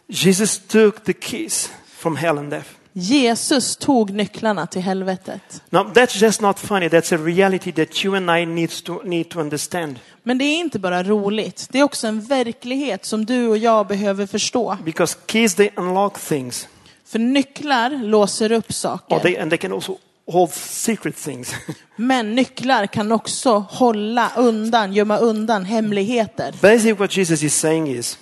Jesus 0.07 0.59
took 0.67 1.03
the 1.03 1.13
keys 1.13 1.71
from 1.87 2.15
hell 2.15 2.37
and 2.37 2.49
death. 2.49 2.69
Jesus 2.93 3.77
tog 3.77 4.11
nycklarna 4.11 4.67
till 4.67 4.81
helvetet. 4.81 5.61
Now 5.69 5.93
that's 5.93 6.21
just 6.21 6.41
not 6.41 6.59
funny. 6.59 6.87
That's 6.87 7.15
a 7.15 7.17
reality 7.17 7.71
that 7.71 8.05
you 8.05 8.15
and 8.15 8.29
I 8.29 8.45
needs 8.45 8.81
to, 8.81 9.01
need 9.03 9.29
to 9.29 9.39
understand. 9.39 9.99
Men 10.23 10.37
det 10.37 10.45
är 10.45 10.59
inte 10.59 10.79
bara 10.79 11.03
roligt, 11.03 11.67
det 11.71 11.79
är 11.79 11.83
också 11.83 12.07
en 12.07 12.21
verklighet 12.21 13.05
som 13.05 13.25
du 13.25 13.47
och 13.47 13.57
jag 13.57 13.87
behöver 13.87 14.25
förstå. 14.25 14.77
Because 14.85 15.17
keys, 15.27 15.55
they 15.55 15.69
unlock 15.75 16.19
things. 16.19 16.67
För 17.13 17.19
nycklar 17.19 17.89
låser 17.89 18.51
upp 18.51 18.73
saker. 18.73 19.19
they, 19.19 19.37
and 19.37 19.51
they 19.51 19.57
can 19.57 19.73
also 19.73 19.97
hold 20.27 20.51
secret 20.53 21.15
things. 21.15 21.55
Men 21.95 22.35
nycklar 22.35 22.87
kan 22.87 23.11
också 23.11 23.65
hålla 23.69 24.31
undan, 24.37 24.93
gömma 24.93 25.17
undan 25.17 25.65
hemligheter. 25.65 26.55
Basically 26.61 26.93
what 26.93 27.17
Jesus 27.17 27.43
is 27.43 27.55
saying 27.55 27.87
is, 27.87 28.17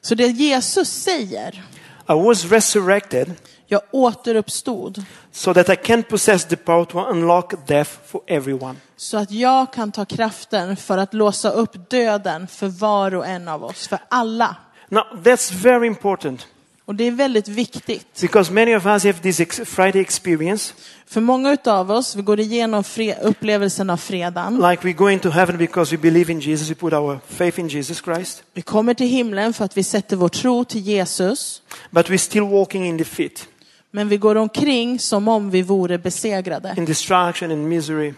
Så 0.00 0.14
det 0.14 0.26
Jesus 0.26 0.88
säger, 0.88 1.62
I 2.08 2.12
was 2.12 2.44
resurrected 2.44 3.34
jag 3.66 3.80
återuppstod 3.90 5.04
so 5.32 5.54
that 5.54 5.68
I 5.68 5.76
can 5.76 6.02
possess 6.02 6.44
the 6.44 6.56
power 6.56 6.84
to 6.84 6.98
unlock 6.98 7.66
death 7.66 7.90
for 8.06 8.20
everyone. 8.26 8.74
så 8.96 9.16
att 9.16 9.30
jag 9.30 9.72
kan 9.72 9.92
ta 9.92 10.04
kraften 10.04 10.76
för 10.76 10.98
att 10.98 11.14
låsa 11.14 11.50
upp 11.50 11.90
döden 11.90 12.46
för 12.46 12.68
var 12.68 13.14
och 13.14 13.26
en 13.26 13.48
av 13.48 13.64
oss, 13.64 13.88
för 13.88 13.98
alla. 14.08 14.56
Now 14.88 15.02
that's 15.24 15.52
very 15.54 15.86
important 15.86 16.46
Och 16.84 16.94
det 16.94 17.04
är 17.04 17.10
väldigt 17.10 17.48
viktigt. 17.48 18.20
because 18.20 18.52
many 18.52 18.74
of 18.76 18.86
us 18.86 19.04
have 19.04 19.18
this 19.18 19.40
ex- 19.40 19.60
Friday 19.64 20.00
experience, 20.00 20.74
För 21.06 21.20
många 21.20 21.52
utav 21.52 21.90
oss, 21.90 22.16
vi 22.16 22.22
går 22.22 22.40
igenom 22.40 22.84
upplevelsen 23.22 23.90
av 23.90 23.96
fredagen. 23.96 24.56
like 24.70 24.86
we 24.86 24.92
go 24.92 25.10
into 25.10 25.30
heaven 25.30 25.58
because 25.58 25.96
we 25.96 26.02
believe 26.02 26.32
in 26.32 26.40
Jesus, 26.40 26.70
we 26.70 26.74
put 26.74 26.92
our 26.92 27.18
faith 27.28 27.60
in 27.60 27.68
Jesus 27.68 28.00
Christ, 28.04 28.42
Vi 28.54 28.62
kommer 28.62 28.94
till 28.94 29.06
himlen 29.08 29.52
för 29.52 29.64
att 29.64 29.76
vi 29.76 29.82
sätter 29.84 30.16
vår 30.16 30.28
tro 30.28 30.64
till 30.64 30.80
Jesus. 30.80 31.62
but 31.90 32.06
we're 32.08 32.16
still 32.16 32.42
walking 32.44 32.86
in 32.86 32.96
defeat, 32.96 33.48
Men 33.90 34.08
vi 34.08 34.16
går 34.16 34.34
omkring 34.36 34.98
som 34.98 35.28
om 35.28 35.50
vi 35.50 35.62
vore 35.62 35.98
besegrade. 35.98 36.74
in 36.76 36.84
destruction 36.84 37.50
and 37.50 37.68
misery. 37.68 38.14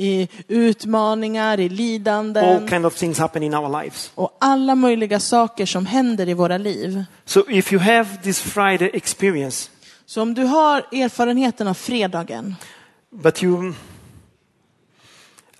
I 0.00 0.28
utmaningar, 0.48 1.60
i 1.60 1.64
All 1.64 1.70
lidanden 1.70 2.68
kind 2.68 2.86
of 2.86 2.94
things 2.96 3.18
happen 3.18 3.42
in 3.42 3.54
our 3.54 3.82
lives. 3.82 4.10
och 4.14 4.36
alla 4.40 4.74
möjliga 4.74 5.20
saker 5.20 5.66
som 5.66 5.86
händer 5.86 6.28
i 6.28 6.34
våra 6.34 6.58
liv. 6.58 7.04
So 7.24 7.50
if 7.50 7.72
you 7.72 7.82
have 7.82 8.08
this 8.22 8.40
Friday 8.40 8.90
experience, 8.92 9.70
Så 10.06 10.22
om 10.22 10.34
du 10.34 10.44
har 10.44 10.78
erfarenheten 10.92 11.68
av 11.68 11.74
fredagen, 11.74 12.54
but 13.10 13.42
you, 13.42 13.72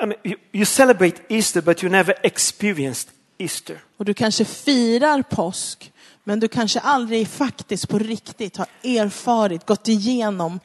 I 0.02 0.06
mean, 0.06 0.14
you, 0.24 0.36
you 0.52 0.64
celebrate 0.64 1.16
Easter, 1.28 1.60
but 1.62 1.82
you 1.82 1.90
never 1.92 2.14
experienced 2.22 3.10
Easter. 3.38 3.76
och 3.96 4.04
du 4.04 4.14
kanske 4.14 4.44
firar 4.44 5.22
påsk, 5.22 5.92
men 6.24 6.40
du 6.40 6.48
kanske 6.48 6.80
aldrig 6.80 7.28
faktiskt 7.28 7.88
på 7.88 7.98
riktigt 7.98 8.56
har 8.56 8.66
erfarit, 8.84 9.66
gått 9.66 9.88
igenom 9.88 10.60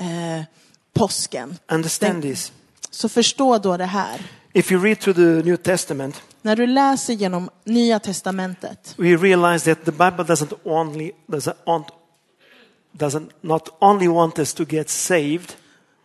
eh, 0.00 0.44
påsken. 0.94 1.58
Understand 1.68 2.14
Den- 2.14 2.22
this. 2.22 2.52
Så 2.94 3.08
förstå 3.08 3.58
då 3.58 3.76
det 3.76 3.84
här. 3.84 4.20
If 4.52 4.72
you 4.72 4.84
read 4.84 4.98
through 5.00 5.16
the 5.16 5.48
New 5.48 5.56
Testament, 5.56 6.22
När 6.42 6.56
du 6.56 6.66
läser 6.66 7.12
genom 7.12 7.50
Nya 7.64 7.98
Testamentet 7.98 8.94
we 8.98 9.16
realize 9.16 9.74
that 9.74 9.84
the 9.84 9.90
Bible 9.90 10.24
doesn't 10.24 10.54
only 10.64 11.12
doesn't, 11.26 11.54
doesn't 12.98 13.28
not 13.40 13.68
only 13.80 14.08
want 14.08 14.38
us 14.38 14.54
to 14.54 14.64
get 14.68 14.90
saved, 14.90 15.52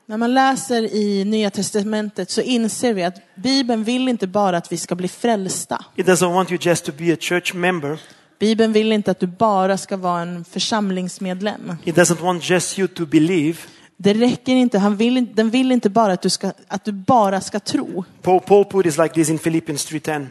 När 0.06 0.18
man 0.18 0.34
läser 0.34 0.94
i 0.96 1.26
Nya 1.26 1.50
Testamentet 1.50 2.30
så 2.30 2.42
inser 2.42 2.94
vi 2.94 3.04
att 3.04 3.36
Bibeln 3.36 3.84
vill 3.84 4.08
inte 4.08 4.28
bara 4.28 4.58
att 4.58 4.72
vi 4.72 4.78
ska 4.78 4.96
bli 4.96 5.08
frälsta. 5.08 5.86
it 5.96 6.06
doesn't 6.08 6.34
want 6.34 6.52
you 6.52 6.60
just 6.62 6.86
to 6.86 6.92
be 6.98 7.14
a 7.14 7.18
church 7.20 7.54
member. 7.54 8.00
Bibeln 8.40 8.74
vill 8.74 8.92
inte 8.92 9.12
att 9.12 9.20
du 9.20 9.28
bara 9.28 9.78
ska 9.78 9.98
vara 9.98 10.22
en 10.22 10.46
församlingsmedlem. 10.46 11.76
It 11.84 11.96
doesn't 11.96 12.22
want 12.22 12.50
just 12.50 12.80
you 12.80 12.88
to 12.88 13.06
believe. 13.06 13.58
Det 13.98 14.14
räcker 14.14 14.56
inte, 14.56 14.80
han 14.80 14.96
vill, 14.96 15.36
den 15.36 15.50
vill 15.50 15.72
inte 15.72 15.90
bara 15.90 16.14
att 16.14 16.22
du, 16.22 16.30
ska, 16.30 16.52
att 16.68 16.86
du 16.86 16.92
bara 16.92 17.42
ska 17.42 17.60
tro. 17.60 18.04
Paul, 18.22 18.40
Paul 18.42 18.66
put 18.66 18.86
it 18.86 18.98
like 18.98 19.14
this 19.14 19.30
in 19.30 19.38
Philippians 19.38 19.92
3:10. 19.92 20.28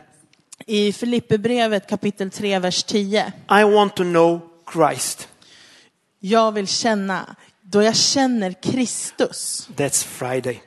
I 0.67 0.93
Filipperbrevet 0.93 1.89
kapitel 1.89 2.31
3, 2.31 2.59
vers 2.59 2.85
10. 2.85 3.33
I 3.51 3.65
want 3.65 3.97
to 3.97 4.03
know 4.03 4.41
Christ. 4.73 5.29
Jag 6.21 6.53
vill 6.53 6.67
känna, 6.67 7.37
då 7.63 7.83
jag 7.83 7.97
känner 7.97 8.53
Kristus. 8.53 9.69
That's 9.77 10.05
Friday. 10.05 10.63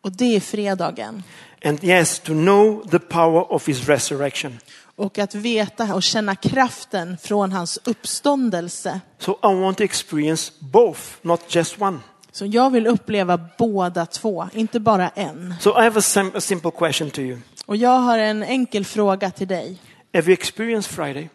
Och 0.00 0.12
det 0.12 0.36
är 0.36 0.40
fredagen. 0.40 1.22
And 1.64 1.84
yes, 1.84 2.18
to 2.18 2.32
know 2.32 2.88
the 2.90 2.98
power 2.98 3.52
of 3.52 3.68
his 3.68 3.88
resurrection. 3.88 4.58
Och 4.96 5.18
att 5.18 5.34
veta 5.34 5.94
och 5.94 6.02
känna 6.02 6.36
kraften 6.36 7.16
från 7.22 7.52
hans 7.52 7.78
uppståndelse. 7.84 9.00
So 9.18 9.32
I 9.32 9.54
want 9.54 9.78
to 9.78 9.84
experience 9.84 10.52
both, 10.58 11.00
not 11.22 11.54
just 11.54 11.80
one. 11.80 11.98
Så 12.32 12.46
jag 12.46 12.70
vill 12.70 12.86
uppleva 12.86 13.40
båda 13.58 14.06
två, 14.06 14.48
inte 14.54 14.80
bara 14.80 15.08
en. 15.08 15.54
So 15.60 15.70
I 15.70 15.82
have 15.84 15.98
a, 15.98 16.02
sim- 16.02 16.36
a 16.36 16.40
simple 16.40 16.70
question 16.70 17.10
to 17.10 17.20
you. 17.20 17.38
Och 17.66 17.76
jag 17.76 17.98
har 17.98 18.18
en 18.18 18.42
enkel 18.42 18.84
fråga 18.84 19.30
till 19.30 19.48
dig. 19.48 19.78
Have 20.14 20.26
you 20.26 20.32
experienced 20.32 20.92
Friday? 20.94 21.28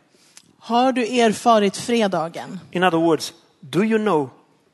Har 0.60 0.91
du 0.91 1.19
erfarit 1.19 1.77
fredagen? 1.77 2.60
In 2.71 2.84
other 2.84 2.97
words, 2.97 3.34
do 3.60 3.84
you 3.84 3.99
know 3.99 4.29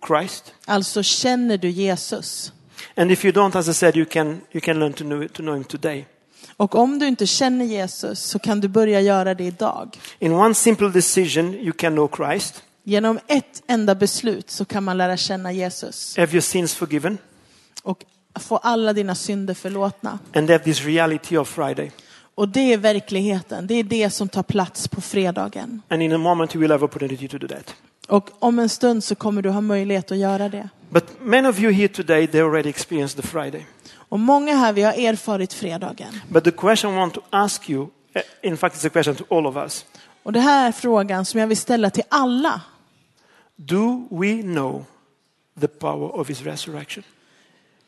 Christ? 0.07 0.53
Alltså 0.65 1.03
känner 1.03 1.57
du 1.57 1.69
Jesus? 1.69 2.53
And 2.95 3.11
if 3.11 3.25
you 3.25 3.33
don't, 3.33 3.57
as 3.59 3.67
I 3.67 3.73
said, 3.73 3.95
you 3.97 4.05
can, 4.05 4.41
you 4.51 4.61
can 4.61 4.79
learn 4.79 4.93
to 4.93 5.03
know, 5.03 5.27
to 5.27 5.41
know 5.43 5.55
him 5.55 5.63
today. 5.63 6.05
Och 6.57 6.75
om 6.75 6.99
du 6.99 7.07
inte 7.07 7.27
känner 7.27 7.65
Jesus 7.65 8.19
så 8.19 8.39
kan 8.39 8.59
du 8.59 8.67
börja 8.67 9.01
göra 9.01 9.33
det 9.33 9.43
idag. 9.43 9.97
In 10.19 10.31
one 10.33 10.53
simple 10.55 10.89
decision, 10.89 11.53
you 11.53 11.71
can 11.73 11.93
know 11.93 12.09
Christ. 12.15 12.63
Genom 12.83 13.19
ett 13.27 13.63
enda 13.67 13.95
beslut 13.95 14.49
så 14.51 14.65
kan 14.65 14.83
man 14.83 14.97
lära 14.97 15.17
känna 15.17 15.51
Jesus 15.51 16.17
Have 16.17 16.31
your 16.31 16.41
sins 16.41 16.75
forgiven? 16.75 17.17
och 17.83 18.05
få 18.39 18.57
alla 18.57 18.93
dina 18.93 19.15
synder 19.15 19.53
förlåtna. 19.53 20.19
And 20.35 20.49
have 20.49 20.63
this 20.63 20.85
reality 20.85 21.37
of 21.37 21.49
Friday. 21.49 21.91
Och 22.35 22.49
det 22.49 22.73
är 22.73 22.77
verkligheten, 22.77 23.67
det 23.67 23.73
är 23.73 23.83
det 23.83 24.09
som 24.09 24.27
tar 24.29 24.43
plats 24.43 24.87
på 24.87 25.01
fredagen. 25.01 25.81
And 25.87 26.03
in 26.03 26.13
a 26.13 26.17
moment, 26.17 26.55
you 26.55 26.61
will 26.61 26.71
have 26.71 26.85
opportunity 26.85 27.27
to 27.27 27.37
do 27.37 27.47
that. 27.47 27.75
Och 28.07 28.29
om 28.39 28.59
en 28.59 28.69
stund 28.69 29.03
så 29.03 29.15
kommer 29.15 29.41
du 29.41 29.49
ha 29.49 29.61
möjlighet 29.61 30.11
att 30.11 30.17
göra 30.17 30.49
det. 30.49 30.69
But 30.89 31.03
many 31.21 31.47
of 31.49 31.59
you 31.59 31.71
here 31.71 31.87
today, 31.87 32.27
they 32.27 32.41
already 32.41 32.69
experienced 32.69 33.21
the 33.23 33.27
Friday. 33.27 33.65
Och 33.93 34.19
många 34.19 34.55
här, 34.55 34.73
vi 34.73 34.81
har 34.81 34.93
erfarit 34.93 35.53
fredagen. 35.53 36.19
But 36.29 36.43
the 36.43 36.51
question 36.51 36.93
I 36.93 36.97
want 36.97 37.13
to 37.13 37.21
ask 37.29 37.69
you, 37.69 37.81
uh, 37.83 38.21
in 38.41 38.57
fact, 38.57 38.75
it's 38.75 38.87
a 38.87 38.89
question 38.89 39.15
to 39.15 39.23
all 39.37 39.47
of 39.47 39.55
us. 39.55 39.85
Och 40.23 40.33
det 40.33 40.39
här 40.39 40.67
är 40.67 40.71
frågan 40.71 41.25
som 41.25 41.39
jag 41.39 41.47
vill 41.47 41.57
ställa 41.57 41.89
till 41.89 42.03
alla. 42.09 42.61
Do 43.55 44.07
we 44.11 44.41
know 44.41 44.85
the 45.59 45.67
power 45.67 46.15
of 46.15 46.29
his 46.29 46.41
resurrection? 46.41 47.03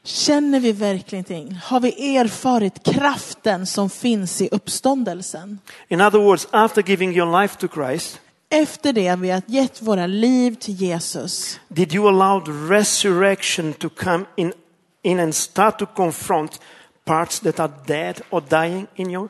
Känner 0.03 0.59
vi 0.59 0.71
verkligen 0.71 1.23
ting? 1.23 1.59
Har 1.63 1.79
vi 1.79 2.17
erfarit 2.17 2.83
kraften 2.83 3.65
som 3.65 3.89
finns 3.89 4.41
i 4.41 4.49
uppståndelsen? 4.51 5.59
In 5.87 6.01
other 6.01 6.19
words, 6.19 6.47
after 6.51 6.81
giving 6.81 7.15
your 7.15 7.41
life 7.41 7.59
to 7.59 7.67
Christ, 7.73 8.19
Efter 8.49 8.93
det 8.93 9.15
vi 9.15 9.29
har 9.29 9.41
gett 9.45 9.81
våra 9.81 10.07
liv 10.07 10.55
till 10.55 10.73
Jesus, 10.73 11.59
did 11.67 11.93
you 11.93 12.07
allow 12.07 12.45
the 12.45 12.73
resurrection 12.73 13.73
to 13.73 13.89
come 13.89 14.25
in, 14.35 14.53
in 15.01 15.19
and 15.19 15.35
start 15.35 15.79
to 15.79 15.85
confront 15.85 16.59
parts 17.05 17.39
that 17.39 17.59
are 17.59 17.71
dead 17.87 18.21
or 18.29 18.41
dying 18.49 18.87
in 18.95 19.11
you? 19.11 19.27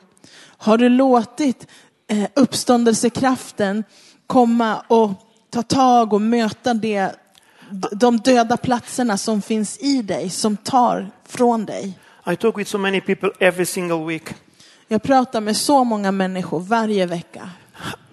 har 0.58 0.78
du 0.78 0.90
låtit 0.90 1.68
eh, 2.22 2.28
uppståndelsekraften 2.36 3.84
komma 4.28 4.84
och 4.88 5.12
ta 5.50 5.64
tag 5.64 6.14
och 6.14 6.22
möta 6.22 6.74
det, 6.74 7.16
de 7.92 8.18
döda 8.18 8.58
platserna 8.58 9.18
som 9.18 9.42
finns 9.42 9.78
i 9.78 10.02
dig, 10.02 10.30
som 10.30 10.58
tar 10.58 11.12
från 11.28 11.66
dig? 11.66 12.00
I 12.32 12.36
talk 12.36 12.58
with 12.58 12.72
so 12.72 12.78
many 12.78 13.02
people 13.02 13.30
every 13.40 13.66
single 13.66 14.06
week 14.06 14.34
Jag 14.88 15.04
pratar 15.04 15.42
med 15.42 15.58
så 15.58 15.84
många 15.84 16.12
människor 16.12 16.60
varje 16.60 17.06
vecka. 17.06 17.50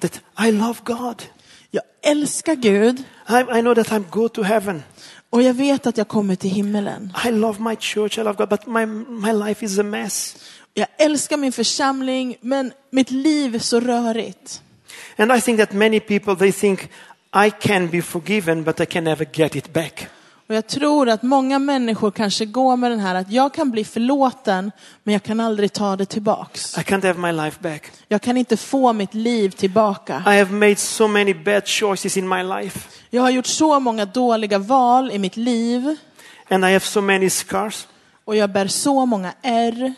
that 0.01 0.21
I 0.47 0.53
love 0.53 0.79
God. 0.85 1.23
Jag 1.71 1.83
älskar 2.03 2.55
Gud 2.55 2.99
I, 3.29 3.59
I 3.59 3.61
know 3.61 3.75
that 3.75 3.89
I'm 3.89 4.05
go 4.11 4.29
to 4.29 4.43
heaven. 4.43 4.83
och 5.31 5.43
jag 5.43 5.55
vet 5.55 5.87
att 5.87 5.99
jag 5.99 6.09
kommer 6.09 6.35
till 6.37 6.51
himmelen. 6.51 7.13
I 7.27 7.31
love 7.31 7.61
my 7.61 7.77
church, 7.77 8.19
I 8.19 8.23
love 8.23 8.37
God, 8.37 8.49
but 8.49 8.67
my, 8.67 8.87
my 9.09 9.33
life 9.33 9.65
is 9.65 9.79
a 9.79 9.83
mess. 9.83 10.37
Jag 10.75 10.89
älskar 10.99 11.37
min 11.37 11.53
församling, 11.53 12.37
men 12.41 12.73
mitt 12.91 13.11
liv 13.11 13.55
är 13.55 13.59
så 13.59 13.81
rörigt. 13.81 14.63
And 15.17 15.33
I 15.33 15.41
think 15.41 15.59
that 15.61 15.73
many 15.73 16.01
people, 16.01 16.37
they 16.37 16.53
think, 16.53 16.81
I 17.47 17.51
can 17.61 17.89
be 17.89 18.03
forgiven, 18.03 18.65
but 18.65 18.81
I 18.81 18.87
can 18.87 19.05
never 19.05 19.27
get 19.33 19.57
it 19.57 19.73
back. 19.73 20.07
Och 20.49 20.55
jag 20.57 20.67
tror 20.67 21.09
att 21.09 21.23
många 21.23 21.59
människor 21.59 22.11
kanske 22.11 22.45
går 22.45 22.77
med 22.77 22.91
den 22.91 23.01
här 23.01 23.15
att 23.15 23.33
jag 23.33 23.55
kan 23.55 23.71
bli 23.71 23.85
förlåten, 23.85 24.73
men 25.05 25.13
jag 25.13 25.23
kan 25.23 25.41
aldrig 25.41 25.73
ta 25.73 25.97
det 25.97 26.07
tillbaks. 26.07 26.79
I 26.79 26.81
can't 26.81 27.07
have 27.07 27.21
my 27.21 27.33
life 27.45 27.59
back. 27.63 27.91
Jag 28.09 28.23
kan 28.23 28.37
inte 28.37 28.57
få 28.57 28.93
mitt 28.93 29.15
liv 29.15 29.51
tillbaka. 29.51 30.17
I 30.27 30.39
have 30.39 30.53
made 30.53 30.77
so 30.77 31.09
many 31.09 31.35
bad 31.35 31.69
choices 31.69 32.17
in 32.17 32.29
my 32.29 32.43
life, 32.43 32.79
Jag 33.11 33.23
har 33.23 33.31
gjort 33.31 33.47
så 33.47 33.81
många 33.81 34.05
dåliga 34.05 34.59
val 34.59 35.11
i 35.11 35.19
mitt 35.19 35.37
liv 35.37 35.97
and 36.49 36.65
I 36.65 36.69
have 36.73 36.81
so 36.81 37.01
many 37.01 37.31
scars. 37.31 37.87
och 38.25 38.37
jag 38.37 38.51
bär 38.51 38.67
så 38.67 39.07
många 39.07 39.33
ärr. 39.43 39.95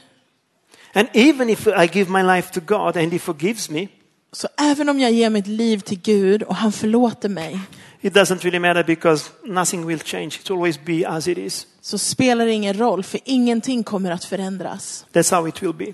And 0.94 1.08
even 1.12 1.50
if 1.50 1.66
I 1.66 1.86
give 1.86 2.10
my 2.10 2.22
life 2.22 2.50
to 2.52 2.60
God 2.60 2.96
and 2.96 3.12
He 3.12 3.18
forgives 3.18 3.70
me, 3.70 3.88
Så 4.34 4.48
även 4.58 4.88
om 4.88 4.98
jag 4.98 5.12
ger 5.12 5.30
mitt 5.30 5.46
liv 5.46 5.78
till 5.78 6.00
Gud 6.00 6.42
och 6.42 6.56
han 6.56 6.72
förlåter 6.72 7.28
mig, 7.28 7.60
it 8.00 8.14
doesn't 8.14 8.38
really 8.42 8.58
matter 8.58 8.84
because 8.84 9.30
nothing 9.44 9.86
will 9.86 9.98
change. 9.98 10.26
It 10.26 10.50
will 10.50 10.56
always 10.56 10.84
be 10.84 11.08
as 11.08 11.28
it 11.28 11.38
is. 11.38 11.66
så 11.80 11.98
spelar 11.98 12.46
det 12.46 12.52
ingen 12.52 12.74
roll, 12.74 13.02
för 13.02 13.20
ingenting 13.24 13.84
kommer 13.84 14.10
att 14.10 14.24
förändras. 14.24 15.06
That's 15.12 15.34
how 15.36 15.48
it 15.48 15.62
will 15.62 15.74
be. 15.74 15.92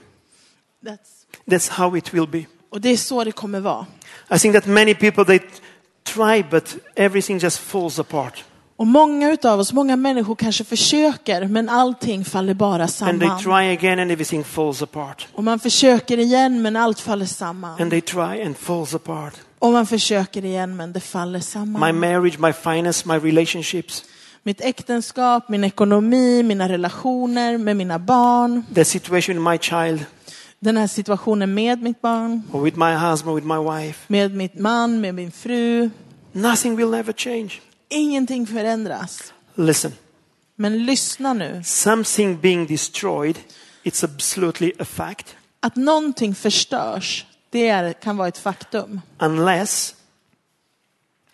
That's... 0.85 1.19
That's 1.47 1.71
how 1.71 1.97
it 1.97 2.15
will 2.15 2.29
be. 2.29 2.45
Och 2.71 2.81
det 2.81 2.89
är 2.89 2.97
så 2.97 3.25
det 3.25 3.33
kommer 3.33 3.61
vara. 3.61 3.87
I 4.35 4.39
think 4.39 4.55
that 4.55 4.67
many 4.67 4.95
people, 4.95 5.25
they 5.25 5.41
try, 6.05 6.45
but 6.51 6.77
everything 6.97 7.39
just 7.39 7.59
falls 7.59 7.99
apart. 7.99 8.45
Och 8.79 8.87
många 8.87 9.31
utav 9.33 9.61
oss, 9.61 9.73
många 9.73 9.97
människor 9.97 10.35
kanske 10.35 10.65
försöker, 10.65 11.45
men 11.49 11.69
allting 11.69 12.25
faller 12.25 12.55
bara 12.55 12.83
And 12.83 12.91
they 13.21 13.29
samman. 13.29 13.39
try 13.43 13.73
again 13.73 13.99
and 13.99 14.11
everything 14.13 14.45
falls 14.45 14.83
apart. 14.83 15.29
Och 15.33 15.45
man 15.45 15.59
försöker 15.59 16.19
igen, 16.19 16.63
men 16.63 16.77
allt 16.77 17.01
faller 17.01 17.27
samman. 17.27 17.83
And 17.83 17.91
they 17.91 18.01
try 18.01 18.43
and 18.43 18.57
falls 18.57 18.95
apart. 18.95 19.35
Och 19.59 19.73
man 19.73 19.87
försöker 19.87 20.45
igen, 20.45 20.77
men 20.77 20.93
det 20.93 21.01
faller 21.01 21.39
My 21.39 21.43
samman. 21.43 22.01
marriage, 22.01 22.39
my 22.39 22.53
finance, 22.53 23.09
my 23.09 23.15
relationships, 23.19 24.05
Mitt 24.43 24.61
äktenskap, 24.61 25.49
min 25.49 25.65
ekonomi, 25.65 26.43
mina 26.43 26.69
relationer 26.69 27.59
med 27.59 27.77
mina 27.77 27.99
barn, 27.99 28.65
the 28.75 28.85
situation 28.85 29.37
in 29.37 29.43
my 29.43 29.59
child, 29.59 30.05
den 30.61 30.77
här 30.77 30.87
situationen 30.87 31.55
med 31.55 31.83
mitt 31.83 32.01
barn, 32.03 32.43
or 32.53 32.61
with 32.63 32.79
my 32.79 32.95
husband, 32.95 33.35
with 33.37 33.47
my 33.47 33.59
wife, 33.59 33.99
med 34.07 34.35
mitt 34.35 34.59
man, 34.59 35.01
med 35.01 35.15
min 35.15 35.31
fru. 35.33 35.91
nothing 36.33 36.77
will 36.77 36.95
ever 36.95 37.13
change. 37.13 37.51
Ingenting 37.89 38.47
förändras. 38.47 39.33
Listen, 39.55 39.93
Men 40.57 40.85
lyssna 40.87 41.33
nu. 41.33 41.63
something 41.65 42.41
being 42.41 42.67
destroyed, 42.67 43.39
it's 43.85 44.05
absolutely 44.05 44.73
a 44.79 44.85
fact, 44.85 45.37
Att 45.61 45.77
någonting 45.77 46.35
förstörs, 46.35 47.27
det 47.51 47.69
är, 47.69 47.93
kan 47.93 48.17
vara 48.17 48.29
ett 48.29 48.39
faktum. 48.39 49.01
unless 49.19 49.95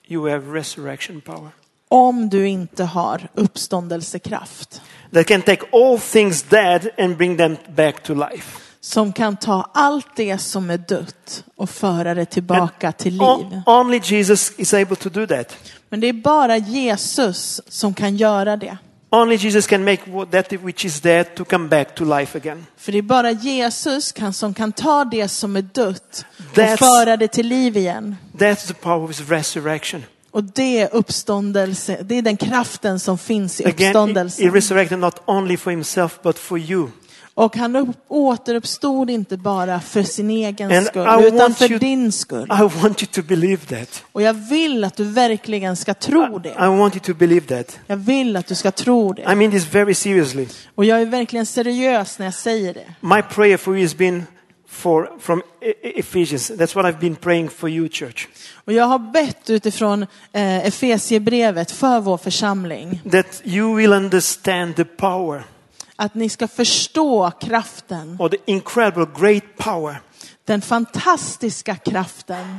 you 0.08 0.30
have 0.30 0.58
resurrection 0.58 1.20
power. 1.20 1.48
Om 1.88 2.28
du 2.28 2.48
inte 2.48 2.84
har 2.84 3.28
uppståndelsekraft. 3.34 4.82
That 5.12 5.26
can 5.26 5.42
take 5.42 5.62
all 5.72 5.98
things 6.00 6.42
dead 6.42 6.88
and 6.98 7.16
bring 7.16 7.36
them 7.36 7.56
back 7.76 8.02
to 8.02 8.14
life. 8.14 8.60
Som 8.84 9.12
kan 9.12 9.36
ta 9.36 9.70
allt 9.74 10.06
det 10.16 10.38
som 10.38 10.70
är 10.70 10.78
dött 10.78 11.44
och 11.56 11.70
föra 11.70 12.14
det 12.14 12.24
tillbaka 12.24 12.92
till 12.92 13.12
liv. 13.12 13.60
only 13.66 14.00
Jesus 14.04 14.52
is 14.56 14.74
able 14.74 14.96
to 14.96 15.08
do 15.08 15.26
that. 15.26 15.56
Men 15.88 16.00
det 16.00 16.06
är 16.08 16.12
bara 16.12 16.56
Jesus 16.56 17.60
som 17.68 17.94
kan 17.94 18.16
göra 18.16 18.56
det. 18.56 18.76
Only 19.10 19.36
Jesus 19.36 19.66
can 19.66 19.84
make 19.84 20.00
that 20.30 20.52
which 20.52 20.84
is 20.84 21.00
dead 21.00 21.34
to 21.34 21.44
come 21.44 21.68
back 21.68 21.94
to 21.94 22.04
life 22.18 22.38
again. 22.38 22.66
För 22.76 22.92
det 22.92 22.98
är 22.98 23.02
bara 23.02 23.30
Jesus 23.30 24.12
kan, 24.12 24.32
som 24.32 24.54
kan 24.54 24.72
ta 24.72 25.04
det 25.04 25.28
som 25.28 25.56
är 25.56 25.62
dött 25.62 26.24
och 26.38 26.56
That's- 26.58 26.76
föra 26.76 27.16
det 27.16 27.28
till 27.28 27.46
liv 27.46 27.76
igen. 27.76 28.16
That's 28.32 28.66
the 28.66 28.74
power 28.74 29.04
of 29.04 29.10
his 29.10 29.28
resurrection. 29.28 30.02
Och 30.30 30.44
det 30.44 30.80
är 30.80 30.88
uppståndelse, 30.94 31.98
det 32.02 32.14
är 32.14 32.22
den 32.22 32.36
kraften 32.36 33.00
som 33.00 33.18
finns 33.18 33.60
i 33.60 33.64
Again, 33.64 33.76
he, 33.78 33.84
he 33.84 33.88
uppståndelsen. 33.90 34.52
resurrected 34.54 34.98
not 34.98 35.22
only 35.26 35.56
for 35.56 35.70
himself 35.70 36.18
but 36.22 36.38
for 36.38 36.58
you. 36.58 36.88
Och 37.36 37.56
han 37.56 37.76
upp, 37.76 37.88
återuppstod 38.08 39.10
inte 39.10 39.36
bara 39.36 39.80
för 39.80 40.02
sin 40.02 40.30
egen 40.30 40.72
And 40.72 40.86
skull, 40.86 41.06
I 41.22 41.26
utan 41.26 41.54
för 41.54 41.68
you- 41.68 41.78
din 41.78 42.12
skull. 42.12 42.44
I 42.52 42.62
want 42.82 43.02
you 43.02 43.06
to 43.12 43.22
believe 43.22 43.78
that. 43.78 44.04
Och 44.12 44.22
jag 44.22 44.34
vill 44.34 44.84
att 44.84 44.96
du 44.96 45.04
verkligen 45.04 45.76
ska 45.76 45.94
tro 45.94 46.38
det. 46.38 46.48
I 46.48 46.66
want 46.66 46.94
you 46.96 47.00
to 47.04 47.14
believe 47.14 47.46
that. 47.46 47.78
Jag 47.86 47.96
vill 47.96 48.36
att 48.36 48.46
du 48.46 48.54
ska 48.54 48.70
tro 48.70 49.12
det. 49.12 49.22
I 49.22 49.34
mean 49.34 49.50
this 49.50 49.74
very 49.74 49.94
seriously. 49.94 50.46
Och 50.74 50.84
jag 50.84 51.00
är 51.02 51.06
verkligen 51.06 51.46
seriös 51.46 52.18
när 52.18 52.26
jag 52.26 52.34
säger 52.34 52.74
det. 52.74 52.84
My 53.00 53.22
prayer 53.22 53.56
for 53.56 53.74
you 53.76 53.84
has 53.84 53.96
been 53.96 54.22
for 54.68 55.10
from 55.20 55.38
E- 55.60 55.72
E- 55.82 55.92
Ephesians. 55.98 56.50
That's 56.50 56.74
what 56.74 56.84
I've 56.86 57.00
been 57.00 57.16
praying 57.16 57.48
for 57.50 57.70
you, 57.70 57.88
church. 57.88 58.26
Och 58.64 58.72
jag 58.72 58.84
har 58.84 58.98
bett 58.98 59.50
utifrån 59.50 60.02
eh, 60.32 60.66
Efesiebrevet 60.66 61.70
för 61.70 62.00
vår 62.00 62.16
församling. 62.18 63.00
That 63.12 63.42
you 63.44 63.76
will 63.76 63.92
understand 63.92 64.76
the 64.76 64.84
power 64.84 65.44
Att 65.96 66.14
ni 66.14 66.28
ska 66.28 66.48
förstå 66.48 67.30
kraften, 67.40 68.16
or 68.20 68.28
the 68.28 68.36
incredible 68.46 69.06
great 69.20 69.56
power 69.56 70.00
Den 70.44 70.62
fantastiska 70.62 71.76
kraften 71.76 72.58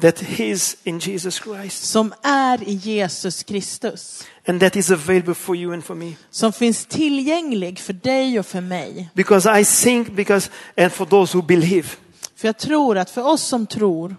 that 0.00 0.22
is 0.40 0.76
in 0.84 0.98
Jesus 0.98 1.34
Christ 1.44 1.84
som 1.84 2.14
är 2.22 2.68
i 2.68 2.72
Jesus 2.72 3.42
Kristus. 3.42 4.24
and 4.46 4.60
that 4.60 4.76
is 4.76 4.90
available 4.90 5.34
for 5.34 5.56
you 5.56 5.72
and 5.72 5.84
for 5.84 5.94
me. 5.94 6.12
Som 6.30 6.52
finns 6.52 6.86
tillgänglig 6.86 7.78
för 7.78 7.92
dig 7.92 8.38
och 8.38 8.46
för 8.46 8.60
mig. 8.60 9.10
Because 9.14 9.60
I 9.60 9.64
think, 9.64 10.10
because, 10.12 10.50
and 10.76 10.92
for 10.92 11.06
those 11.06 11.36
who 11.38 11.42
believe, 11.42 11.88
För 12.36 12.48
jag 12.48 12.58
tror 12.58 12.98
att 12.98 13.10
för 13.10 13.26
oss 13.26 13.42
som 13.42 13.66
tror, 13.66 14.16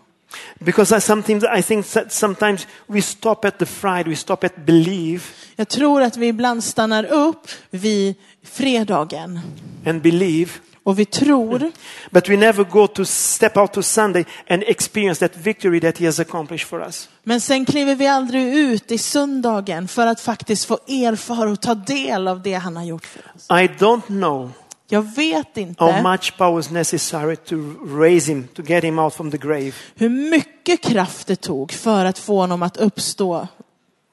because 0.59 0.97
I 0.97 1.01
sometimes, 1.01 1.43
I 1.59 1.63
think 1.63 1.85
that 1.87 2.11
sometimes 2.13 2.67
we 2.87 3.01
stop 3.01 3.45
at 3.45 3.59
the 3.59 3.65
Friday, 3.65 4.09
we 4.09 4.15
stop 4.15 4.43
at 4.43 4.55
believe 4.55 5.23
jag 5.55 5.67
tror 5.67 6.01
att 6.01 6.17
vi 6.17 6.27
ibland 6.27 6.63
stannar 6.63 7.03
upp 7.03 7.47
vid 7.69 8.15
fredagen 8.51 9.39
and 9.85 10.01
believe, 10.01 10.51
och 10.83 10.99
vi 10.99 11.05
tror, 11.05 11.71
but 12.11 12.29
we 12.29 12.37
never 12.37 12.63
go 12.63 12.87
to 12.87 13.05
step 13.05 13.57
out 13.57 13.73
to 13.73 13.81
Sunday 13.83 14.25
and 14.49 14.63
experience 14.67 15.27
that 15.27 15.37
victory 15.37 15.79
that 15.79 15.97
He 15.97 16.05
has 16.05 16.19
accomplished 16.19 16.67
for 16.67 16.81
us. 16.85 17.09
men 17.23 17.41
sen 17.41 17.65
kliver 17.65 17.95
vi 17.95 18.07
aldrig 18.07 18.55
ut 18.55 18.91
i 18.91 18.97
söndagen 18.97 19.87
för 19.87 20.07
att 20.07 20.21
faktiskt 20.21 20.65
få 20.65 20.73
erfara 20.87 21.51
och 21.51 21.61
ta 21.61 21.75
del 21.75 22.27
av 22.27 22.41
det 22.41 22.53
han 22.53 22.75
har 22.77 22.83
gjort 22.83 23.05
för 23.05 23.21
oss. 23.35 23.45
I 23.49 23.67
don't 23.83 24.01
know 24.07 24.51
Jag 24.89 25.01
vet 25.15 25.47
how 25.55 25.61
inte 25.61 26.01
much 26.03 26.37
power 26.37 26.59
is 26.59 26.69
necessary 26.71 27.35
to 27.35 27.55
raise 27.99 28.31
Him, 28.31 28.47
to 28.55 28.61
get 28.61 28.83
Him 28.83 28.99
out 28.99 29.13
from 29.13 29.31
the 29.31 29.37
grave. 29.37 29.71
hur 29.95 30.09
mycket 30.09 30.81
kraft 30.83 31.27
det 31.27 31.35
tog 31.35 31.71
för 31.71 32.05
att 32.05 32.19
få 32.19 32.39
honom 32.39 32.63
att 32.63 32.77
uppstå 32.77 33.47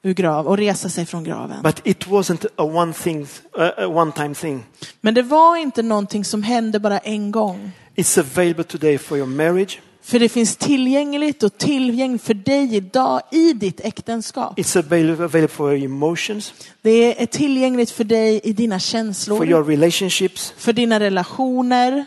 ur 0.05 0.13
grav 0.13 0.47
och 0.47 0.57
resa 0.57 0.89
sig 0.89 1.05
från 1.05 1.23
graven. 1.23 1.61
But 1.63 1.81
it 1.87 2.07
wasn't 2.07 2.45
a 2.55 2.63
one 2.63 2.93
thing, 2.93 3.27
a 3.57 3.71
a 3.77 3.87
one-time 3.87 4.35
thing. 4.35 4.63
Men 5.01 5.13
det 5.13 5.21
var 5.21 5.57
inte 5.57 5.81
någonting 5.81 6.25
som 6.25 6.43
hände 6.43 6.79
bara 6.79 6.97
en 6.99 7.31
gång. 7.31 7.71
It's 7.95 8.19
available 8.19 8.63
today 8.63 8.97
for 8.97 9.17
your 9.17 9.27
marriage. 9.27 9.79
För 10.01 10.19
det 10.19 10.29
finns 10.29 10.55
tillgängligt 10.57 11.43
och 11.43 11.57
tillgängligt 11.57 12.21
för 12.23 12.33
dig 12.33 12.75
idag 12.75 13.21
i 13.31 13.53
ditt 13.53 13.79
äktenskap. 13.79 14.59
It's 14.59 14.77
available, 14.79 15.47
for 15.47 15.73
your 15.75 15.85
emotions, 15.85 16.53
Det 16.81 17.21
är 17.21 17.25
tillgängligt 17.25 17.91
för 17.91 18.03
dig 18.03 18.41
i 18.43 18.53
dina 18.53 18.75
for 18.75 18.79
känslor, 18.79 19.47
your 19.49 19.63
relationships. 19.63 20.53
för 20.57 20.73
dina 20.73 20.99
relationer, 20.99 22.05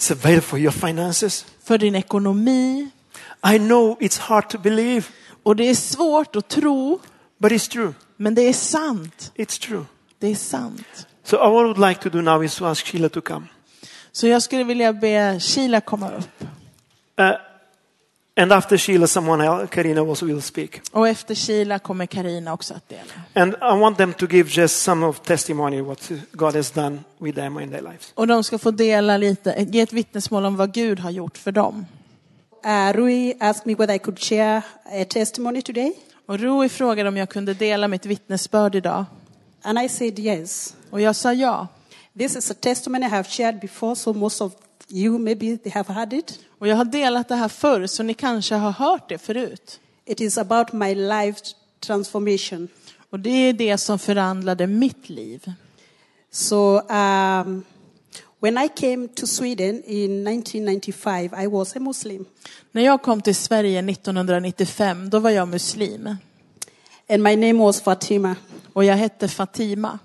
It's 0.00 0.12
available 0.12 0.40
for 0.40 0.58
your 0.58 0.72
finances. 0.72 1.44
för 1.64 1.78
din 1.78 1.94
ekonomi. 1.94 2.88
I 3.54 3.58
know 3.58 3.96
it's 4.00 4.18
hard 4.20 4.48
to 4.48 4.58
believe, 4.58 5.02
Och 5.42 5.56
det 5.56 5.70
är 5.70 5.74
svårt 5.74 6.36
att 6.36 6.48
tro, 6.48 7.00
but 7.38 7.52
it's 7.52 7.70
true. 7.70 7.94
men 8.16 8.34
det 8.34 8.42
är 8.42 8.52
sant. 8.52 9.32
It's 9.34 9.60
true. 9.60 9.84
Det 10.18 10.26
är 10.26 10.34
sant. 10.34 11.06
So 11.24 11.36
what 11.36 11.46
I 11.46 11.50
would 11.50 11.78
like 11.88 12.00
to 12.00 12.08
do 12.10 12.20
now 12.20 12.44
is 12.44 12.56
to 12.56 12.66
ask 12.66 12.86
Sheila 12.86 13.08
to 13.08 13.20
come. 13.20 13.46
Så 14.12 14.26
jag 14.26 14.42
skulle 14.42 14.64
vilja 14.64 14.92
be 14.92 15.40
Sheila 15.40 15.80
komma 15.80 16.10
upp. 16.10 16.44
Uh, 17.20 17.32
and 18.36 18.52
after 18.52 18.76
Sheila, 18.76 19.06
someone 19.06 19.44
else, 19.44 19.66
Karina 19.66 20.00
also 20.00 20.26
will 20.26 20.42
speak. 20.42 20.80
Och 20.92 21.08
efter 21.08 21.34
Sheila 21.34 21.78
kommer 21.78 22.06
Karina 22.06 22.52
också 22.52 22.74
att 22.74 22.88
dela. 22.88 23.12
And 23.34 23.54
I 23.54 23.80
want 23.80 23.98
them 23.98 24.12
to 24.12 24.26
give 24.26 24.50
just 24.50 24.82
some 24.82 25.06
of 25.06 25.20
testimony 25.20 25.80
what 25.80 26.10
God 26.32 26.54
has 26.54 26.70
done 26.70 26.98
with 27.18 27.38
them 27.38 27.60
in 27.60 27.70
their 27.70 27.82
lives. 27.82 28.12
Och 28.14 28.26
de 28.26 28.44
ska 28.44 28.58
få 28.58 28.70
dela 28.70 29.16
lite, 29.16 29.66
ge 29.68 29.80
ett 29.80 29.92
vittnesmål 29.92 30.46
om 30.46 30.56
vad 30.56 30.72
Gud 30.72 31.00
har 31.00 31.10
gjort 31.10 31.38
för 31.38 31.52
dem. 31.52 31.86
Uh, 32.64 32.92
Rui 32.96 33.34
asked 33.40 33.66
me 33.66 33.74
whether 33.74 33.94
I 33.94 33.98
could 33.98 34.18
share 34.18 34.62
a 34.84 35.04
testimony 35.04 35.62
today, 35.62 35.92
Och 36.26 36.38
Rui 36.38 36.68
frågade 36.68 37.08
om 37.08 37.16
jag 37.16 37.28
kunde 37.28 37.54
dela 37.54 37.88
mitt 37.88 38.06
vittnesbörd 38.06 38.74
idag. 38.74 39.04
and 39.62 39.78
I 39.78 39.88
said 39.88 40.18
yes. 40.18 40.74
Och 40.90 41.00
jag 41.00 41.16
sa 41.16 41.32
ja. 41.32 41.68
This 42.18 42.36
is 42.36 42.50
a 42.50 42.54
testimony 42.60 43.06
I 43.06 43.08
have 43.08 43.28
shared 43.28 43.60
before, 43.60 43.96
so 43.96 44.12
most 44.12 44.40
of 44.40 44.52
you 44.88 45.18
maybe 45.18 45.56
they 45.56 45.72
have 45.72 45.94
heard 45.94 46.12
it. 46.12 46.38
Och 46.58 46.68
jag 46.68 46.76
har 46.76 46.84
delat 46.84 47.28
det 47.28 47.34
här 47.34 47.48
förr, 47.48 47.86
så 47.86 48.02
ni 48.02 48.14
kanske 48.14 48.54
har 48.54 48.70
hört 48.70 49.08
det 49.08 49.18
förut. 49.18 49.80
It 50.04 50.20
is 50.20 50.38
about 50.38 50.72
my 50.72 50.94
life 50.94 51.40
transformation. 51.80 52.68
Och 53.10 53.20
det 53.20 53.30
är 53.30 53.52
det 53.52 53.78
som 53.78 53.98
förvandlade 53.98 54.66
mitt 54.66 55.08
liv. 55.08 55.52
So 56.30 56.80
um, 56.80 57.64
when 58.40 58.58
I 58.58 58.68
came 58.68 59.08
to 59.08 59.26
Sweden 59.26 59.82
in 59.86 60.26
1995, 60.26 61.34
I 61.44 61.46
was 61.46 61.76
a 61.76 61.80
Muslim, 61.80 62.24
När 62.72 62.82
jag 62.82 63.02
kom 63.02 63.20
till 63.20 63.34
Sverige 63.34 63.78
1995, 63.90 65.10
då 65.10 65.18
var 65.18 65.30
jag 65.30 65.48
muslim. 65.48 66.16
and 67.08 67.22
my 67.22 67.36
name 67.36 67.58
was 67.64 67.80
Fatima. 67.80 68.36
Och 68.72 68.84
jag 68.84 68.96
hette 68.96 69.28
Fatima. 69.28 69.98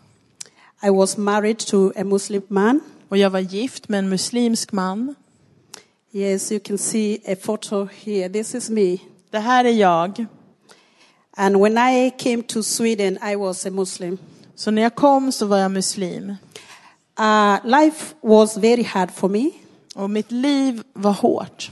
I 0.83 0.89
was 0.89 1.17
married 1.17 1.59
to 1.59 1.91
a 1.95 2.03
Muslim 2.03 2.41
man. 2.47 2.79
Och 3.09 3.17
jag 3.17 3.29
var 3.29 3.39
gift 3.39 3.89
med 3.89 3.99
en 3.99 4.09
muslimsk 4.09 4.71
man. 4.71 5.15
Yes, 6.11 6.51
you 6.51 6.59
can 6.59 6.77
see 6.77 7.21
a 7.27 7.35
photo 7.35 7.87
here. 8.03 8.29
This 8.29 8.55
is 8.55 8.69
me. 8.69 8.97
Det 9.31 9.39
här 9.39 9.65
är 9.65 9.71
jag. 9.71 10.25
And 11.37 11.59
when 11.61 11.77
I 11.77 12.11
came 12.11 12.43
to 12.43 12.63
Sweden, 12.63 13.17
I 13.31 13.35
was 13.35 13.65
a 13.65 13.69
Muslim. 13.71 14.17
Så 14.55 14.71
när 14.71 14.81
jag 14.81 14.95
kom 14.95 15.31
så 15.31 15.45
var 15.45 15.57
jag 15.57 15.71
muslim. 15.71 16.35
Uh, 17.19 17.57
life 17.63 18.15
was 18.21 18.57
very 18.57 18.83
hard 18.83 19.11
for 19.11 19.29
me 19.29 19.49
Och 19.95 20.09
mitt 20.09 20.31
liv 20.31 20.83
var 20.93 21.11
hårt. 21.13 21.71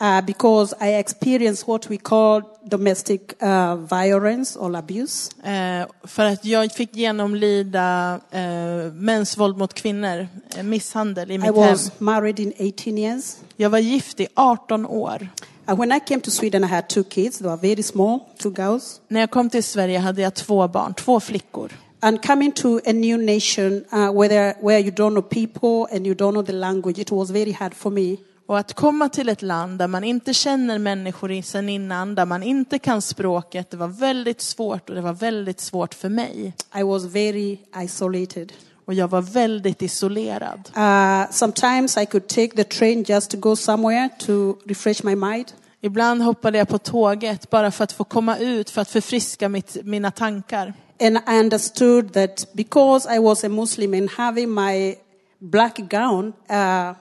uh, 0.00 0.20
because 0.26 0.74
I 0.80 0.94
experienced 0.98 1.68
what 1.68 1.90
we 1.90 1.96
call 1.98 2.42
domestic 2.64 3.20
uh, 3.42 3.74
violence 3.76 4.58
or 4.58 4.76
abuse. 4.76 5.30
Eh, 5.44 5.86
för 6.04 6.24
att 6.24 6.44
jag 6.44 6.72
fick 6.72 6.96
genomlida 6.96 8.20
eh, 8.30 8.92
mäns 8.92 9.36
våld 9.38 9.56
mot 9.58 9.74
kvinnor, 9.74 10.28
eh, 10.56 10.62
misshandel 10.62 11.30
i 11.30 11.34
I 11.34 11.38
mitt 11.38 11.46
hem. 11.46 11.54
was 11.54 11.90
married 12.00 12.40
in 12.40 12.52
18 12.58 12.98
years. 12.98 13.36
Jag 13.56 13.70
var 13.70 13.78
gift 13.78 14.20
i 14.20 14.26
18 14.34 14.86
år. 14.86 15.28
And 15.66 15.78
when 15.78 15.92
I 15.92 16.00
came 16.00 16.20
to 16.20 16.30
Sweden, 16.30 16.64
I 16.64 16.66
had 16.66 16.88
two 16.88 17.02
kids. 17.04 17.38
They 17.38 17.48
were 17.48 17.56
very 17.56 17.82
small, 17.82 18.18
two 18.38 18.50
girls. 18.56 19.00
När 19.08 19.20
jag 19.20 19.30
kom 19.30 19.50
till 19.50 19.64
Sverige 19.64 19.98
hade 19.98 20.22
jag 20.22 20.34
två 20.34 20.68
barn, 20.68 20.94
två 20.94 21.20
flickor. 21.20 21.72
And 22.02 22.22
coming 22.22 22.52
to 22.52 22.80
a 22.86 22.92
new 22.92 23.18
nation 23.18 23.84
uh, 23.92 24.10
where, 24.10 24.54
where 24.60 24.78
you 24.78 24.90
don't 24.90 25.12
know 25.12 25.22
people 25.22 25.96
and 25.96 26.06
you 26.06 26.14
don't 26.14 26.32
know 26.32 26.42
the 26.42 26.52
language, 26.52 26.98
it 26.98 27.10
was 27.10 27.30
very 27.30 27.52
hard 27.52 27.74
for 27.74 27.90
me. 27.90 28.16
Och 28.46 28.58
att 28.58 28.74
komma 28.74 29.08
till 29.08 29.28
ett 29.28 29.42
land 29.42 29.78
där 29.78 29.86
man 29.86 30.04
inte 30.04 30.34
känner 30.34 30.78
människor 30.78 31.42
sen 31.42 31.68
innan, 31.68 32.14
där 32.14 32.24
man 32.24 32.42
inte 32.42 32.78
kan 32.78 33.02
språket, 33.02 33.70
det 33.70 33.76
var 33.76 33.88
väldigt 33.88 34.40
svårt 34.40 34.88
och 34.88 34.94
det 34.94 35.00
var 35.00 35.12
väldigt 35.12 35.60
svårt 35.60 35.94
för 35.94 36.08
mig. 36.08 36.52
I 36.76 36.82
was 36.82 37.04
very 37.04 37.58
isolated. 37.76 38.52
Och 38.84 38.94
jag 38.94 39.08
var 39.08 39.22
väldigt 39.22 39.82
isolerad. 39.82 40.70
Uh, 40.76 41.30
sometimes 41.30 41.96
I 41.96 42.06
could 42.06 42.26
take 42.26 42.48
the 42.48 42.64
train 42.64 43.04
just 43.08 43.30
to 43.30 43.36
go 43.36 43.56
somewhere 43.56 44.08
to 44.18 44.56
refresh 44.66 45.04
my 45.04 45.16
mind. 45.16 45.52
Ibland 45.80 46.22
hoppade 46.22 46.58
jag 46.58 46.68
på 46.68 46.78
tåget 46.78 47.50
bara 47.50 47.70
för 47.70 47.84
att 47.84 47.92
få 47.92 48.04
komma 48.04 48.38
ut, 48.38 48.70
för 48.70 48.80
att 48.80 48.88
förfriska 48.88 49.48
mitt, 49.48 49.76
mina 49.84 50.10
tankar. 50.10 50.74
And 51.00 51.16
I 51.26 51.38
understood 51.38 52.12
that 52.12 52.46
because 52.54 53.16
I 53.16 53.18
was 53.18 53.44
a 53.44 53.48
Muslim 53.48 53.94
and 53.94 54.10
having 54.10 54.50
my 54.50 54.96
black 55.38 55.76
gown, 55.88 56.32
uh, 56.50 56.94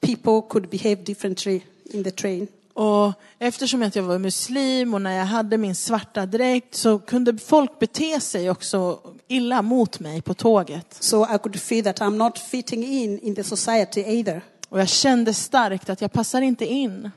people 0.00 0.42
could 0.42 0.68
behave 0.70 1.04
differently 1.04 1.62
in 1.92 2.04
the 2.04 2.10
train. 2.10 2.48
Och 2.76 3.12
eftersom 3.38 3.82
att 3.82 3.96
jag 3.96 4.02
var 4.02 4.18
muslim 4.18 4.94
och 4.94 5.02
när 5.02 5.18
jag 5.18 5.24
hade 5.24 5.58
min 5.58 5.74
svarta 5.74 6.26
dräkt 6.26 6.74
så 6.74 6.98
kunde 6.98 7.38
folk 7.38 7.78
bete 7.78 8.20
sig 8.20 8.50
också 8.50 8.98
illa 9.28 9.62
mot 9.62 10.00
mig 10.00 10.22
på 10.22 10.34
tåget. 10.34 10.96
So 11.00 11.24
I 11.34 11.38
could 11.38 11.60
feel 11.60 11.84
that 11.84 12.00
I'm 12.00 12.16
not 12.16 12.38
fitting 12.38 12.84
in 12.84 13.18
in 13.18 13.34
the 13.34 13.44
society 13.44 14.00
either. 14.00 14.42
Och 14.68 14.80
jag 14.80 14.88
kände 14.88 15.34
starkt 15.34 15.90
att 15.90 16.00
jag 16.00 16.12
passar 16.12 16.40
inte 16.40 16.66
in. 16.66 17.10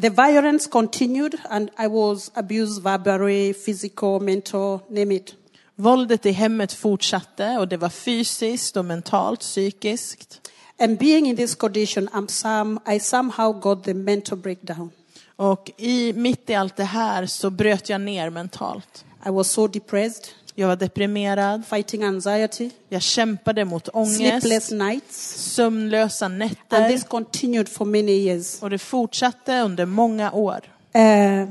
The 0.00 0.08
violence 0.08 0.70
continued 0.70 1.38
and 1.50 1.70
I 1.78 1.86
was 1.86 2.30
abused 2.34 2.82
verbally, 2.82 3.54
physical, 3.54 4.20
mental, 4.20 4.80
name 4.88 5.14
it. 5.14 5.34
Våldet 5.78 6.26
i 6.26 6.30
hemmet 6.30 6.72
fortsatte 6.72 7.56
och 7.58 7.68
det 7.68 7.76
var 7.76 7.88
fysiskt 7.88 8.76
och 8.76 8.84
mentalt, 8.84 9.40
psykiskt. 9.40 10.40
And 10.78 10.98
being 10.98 11.26
in 11.26 11.36
this 11.36 11.54
condition, 11.54 12.08
I'm 12.08 12.26
some, 12.28 12.80
I 12.94 13.00
somehow 13.00 13.60
got 13.60 13.84
the 13.84 13.94
mental 13.94 14.38
breakdown. 14.38 14.90
Och 15.36 15.70
i, 15.76 16.12
mitt 16.12 16.50
i 16.50 16.54
allt 16.54 16.76
det 16.76 16.84
här 16.84 17.26
så 17.26 17.50
bröt 17.50 17.88
jag 17.88 18.00
ner 18.00 18.30
mentalt. 18.30 19.04
I 19.26 19.30
was 19.30 19.50
so 19.50 19.66
depressed, 19.66 20.24
Jag 20.54 20.68
var 20.68 20.76
deprimerad, 20.76 21.66
fighting 21.66 22.04
anxiety, 22.04 22.70
jag 22.88 23.02
kämpade 23.02 23.64
mot 23.64 23.88
sleepless 24.16 24.42
ångest, 24.44 24.70
nights. 24.72 25.34
sömnlösa 25.54 26.26
And 26.26 26.38
nätter. 26.38 26.88
this 26.88 27.04
continued 27.04 27.68
for 27.68 27.84
many 27.84 28.12
years. 28.12 28.62
Och 28.62 28.70
det 28.70 28.78
fortsatte 28.78 29.60
under 29.60 29.86
många 29.86 30.32
år. 30.32 30.60
Uh, 30.96 31.48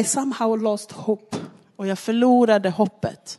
I 0.00 0.04
somehow 0.04 0.62
lost 0.62 0.92
hope. 0.92 1.36
Och 1.78 1.86
jag 1.86 1.98
förlorade 1.98 2.70
hoppet. 2.70 3.38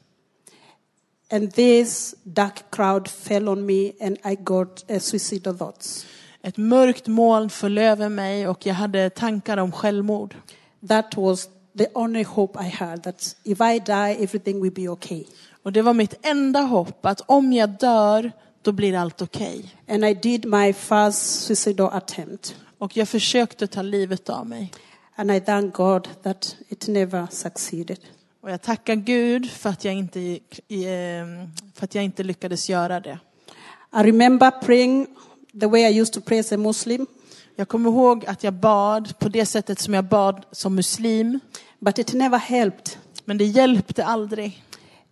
And 1.32 1.54
this 1.54 2.16
dark 2.24 2.72
crowd 2.72 3.08
fell 3.08 3.50
on 3.50 3.66
me 3.66 3.92
and 4.02 4.18
I 4.26 4.36
got 4.36 4.86
suicidal 5.00 5.58
thoughts. 5.58 6.06
Ett 6.42 6.58
mörkt 6.58 7.08
moln 7.08 7.50
föll 7.50 7.78
över 7.78 8.10
mig 8.10 8.48
och 8.48 8.66
jag 8.66 8.74
hade 8.74 9.10
tankar 9.10 9.58
om 9.58 9.72
självmord. 9.72 10.36
That 10.88 11.18
was 11.18 11.50
the 11.78 11.88
only 11.94 12.24
hope 12.24 12.64
I 12.66 12.70
had 12.70 13.04
that 13.04 13.36
if 13.44 13.62
I 13.62 13.80
die, 13.80 14.24
everything 14.24 14.62
will 14.62 14.74
be 14.74 14.88
okay. 14.88 15.24
Och 15.64 15.72
det 15.72 15.82
var 15.82 15.94
mitt 15.94 16.26
enda 16.26 16.62
hopp 16.62 17.06
att 17.06 17.22
om 17.26 17.54
jag 17.54 17.70
dör, 17.70 18.32
då 18.62 18.72
blir 18.72 18.96
allt 18.96 19.22
okej. 19.22 19.76
And 19.88 20.06
I 20.06 20.14
did 20.14 20.46
my 20.46 20.74
first 20.74 21.42
suicidal 21.42 21.94
attempt. 21.94 22.56
Och 22.78 22.98
jag 22.98 23.10
försökte 23.10 23.68
ta 23.68 23.82
livet 23.82 24.30
av 24.30 24.48
mig. 24.48 24.72
And 25.16 25.32
I 25.32 25.40
thank 25.40 25.74
God 25.74 26.08
that 26.24 26.56
it 26.70 26.88
never 26.88 27.28
succeeded. 27.32 28.00
Och 28.50 28.54
jag 28.54 28.62
tackar 28.62 28.96
Gud 28.96 29.50
för 29.50 29.70
att 29.70 29.86
jag 29.86 29.94
inte, 29.94 30.20
gick- 30.20 30.60
eh, 30.72 31.26
för 31.76 31.84
att 31.84 31.96
jag 31.96 32.04
inte 32.04 32.24
lyckades 32.24 32.70
göra 32.70 33.00
det. 33.00 33.20
I 33.94 34.04
remember 34.04 34.52
praying 34.52 35.08
the 35.60 35.66
way 35.68 35.82
I 35.82 36.00
used 36.00 36.14
to 36.14 36.22
pray 36.22 36.40
as 36.40 36.52
a 36.52 36.58
Muslim, 36.58 37.08
Jag 37.56 37.68
kommer 37.68 37.90
ihåg 37.90 38.26
att 38.26 38.44
jag 38.44 38.54
bad 38.54 39.20
på 39.20 39.30
det 39.30 39.46
sättet 39.46 39.80
som 39.80 39.94
jag 39.94 40.06
bad 40.06 40.46
som 40.52 40.76
muslim. 40.76 41.40
but 41.80 42.00
it 42.00 42.14
never 42.14 42.38
helped. 42.38 42.90
Men 43.26 43.38
det 43.38 43.46
hjälpte 43.46 44.06
aldrig. 44.06 44.64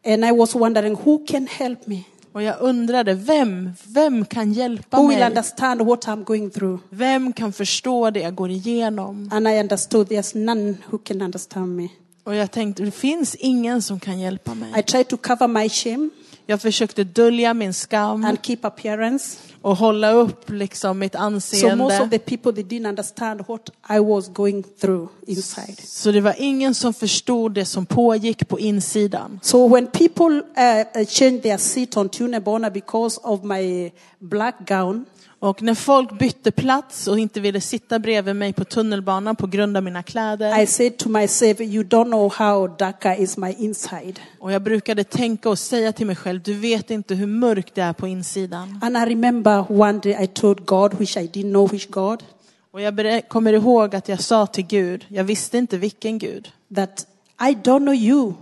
And 0.05 0.25
I 0.25 0.31
was 0.31 0.55
wondering 0.55 0.95
who 1.03 1.25
can 1.27 1.47
help 1.47 1.87
me? 1.87 2.03
Och 2.31 2.43
jag 2.43 2.55
undrade, 2.59 3.13
vem, 3.13 3.71
vem 3.87 4.25
kan 4.25 4.53
hjälpa 4.53 4.97
Who 4.97 5.07
will 5.07 5.17
mig? 5.19 5.27
understand 5.27 5.81
what 5.81 6.05
I'm 6.07 6.23
going 6.23 6.49
through? 6.49 6.79
Vem 6.89 7.33
kan 7.33 7.53
förstå 7.53 8.09
det 8.09 8.19
jag 8.19 8.35
går 8.35 8.49
igenom? 8.51 9.29
And 9.33 9.47
I 9.47 9.59
understood 9.59 10.07
there's 10.07 10.37
none 10.37 10.75
who 10.89 10.97
can 10.97 11.21
understand 11.21 11.75
me. 11.75 11.87
Och 12.27 12.35
jag 12.35 12.51
tänkte, 12.51 12.83
det 12.83 12.91
finns 12.91 13.35
ingen 13.35 13.81
som 13.81 13.99
kan 13.99 14.19
hjälpa 14.19 14.53
mig. 14.53 14.79
I 14.79 14.83
tried 14.83 15.07
to 15.07 15.17
cover 15.17 15.47
my 15.47 15.69
shame 15.69 16.09
Jag 16.45 16.61
försökte 16.61 17.03
dölja 17.03 17.53
min 17.53 17.73
skam 17.73 18.25
and 18.25 18.37
keep 18.43 18.57
appearance. 18.61 19.37
och 19.61 19.77
hålla 19.77 20.11
upp 20.11 20.49
liksom 20.49 20.99
mitt 20.99 21.13
So 21.13 21.29
most 21.29 21.53
of 21.53 21.61
anseende. 21.71 22.19
the 22.19 22.37
people 22.37 22.51
they 22.51 22.63
didn't 22.63 22.89
understand 22.89 23.41
what 23.47 23.69
I 23.89 23.99
was 23.99 24.27
going 24.27 24.63
through 24.81 25.09
inside. 25.27 25.81
Så 25.83 26.11
det 26.11 26.21
var 26.21 26.35
ingen 26.37 26.73
som 26.75 26.93
förstod 26.93 27.51
det 27.51 27.65
som 27.65 27.85
pågick 27.85 28.47
på 28.47 28.59
insidan. 28.59 29.39
So 29.43 29.67
when 29.67 29.87
people 29.87 30.35
uh, 30.35 31.01
uh, 31.01 31.05
changed 31.07 31.43
their 31.43 31.57
seat 31.57 31.97
on 31.97 32.09
Tunebona 32.09 32.69
because 32.69 33.19
of 33.23 33.43
my 33.43 33.91
black 34.19 34.55
gown, 34.67 35.05
Och 35.39 35.61
när 35.61 35.73
folk 35.75 36.19
bytte 36.19 36.51
plats 36.51 37.07
och 37.07 37.19
inte 37.19 37.39
ville 37.39 37.61
sitta 37.61 37.99
bredvid 37.99 38.35
mig 38.35 38.53
på 38.53 38.63
tunnelbanan 38.63 39.35
på 39.35 39.47
grund 39.47 39.77
av 39.77 39.83
mina 39.83 40.03
kläder. 40.03 40.61
I 40.61 40.67
said 40.67 40.97
to 40.97 41.09
myself, 41.09 41.59
"You 41.59 41.83
don't 41.83 42.05
know 42.05 42.33
how 42.33 42.67
darker 42.67 43.21
is 43.21 43.37
my 43.37 43.53
inside." 43.57 44.19
Och 44.39 44.51
jag 44.51 44.61
brukade 44.61 45.03
tänka 45.03 45.49
och 45.49 45.59
säga 45.59 45.91
till 45.91 46.07
mig 46.07 46.15
själv, 46.15 46.41
du 46.43 46.53
vet 46.53 46.91
inte 46.91 47.15
hur 47.15 47.27
mörkt 47.27 47.75
det 47.75 47.81
är 47.81 47.93
på 47.93 48.07
insidan. 48.07 48.79
And 48.81 48.97
I 48.97 48.99
remember 48.99 49.71
one 49.71 49.99
day 49.99 50.23
I 50.23 50.27
told 50.27 50.65
God, 50.65 50.93
which 50.93 51.17
I 51.17 51.27
didn't 51.27 51.51
know 51.51 51.69
which 51.71 51.87
God, 51.89 52.23
Och 52.71 52.81
jag 52.81 53.27
kommer 53.27 53.53
ihåg 53.53 53.95
att 53.95 54.09
jag 54.09 54.21
sa 54.21 54.45
till 54.45 54.65
Gud, 54.65 55.05
jag 55.07 55.23
visste 55.23 55.57
inte 55.57 55.77
vilken 55.77 56.17
Gud. 56.19 56.51
that 56.75 57.07
I 57.41 57.53
don't 57.53 57.79
know 57.79 57.95
you, 57.95 58.33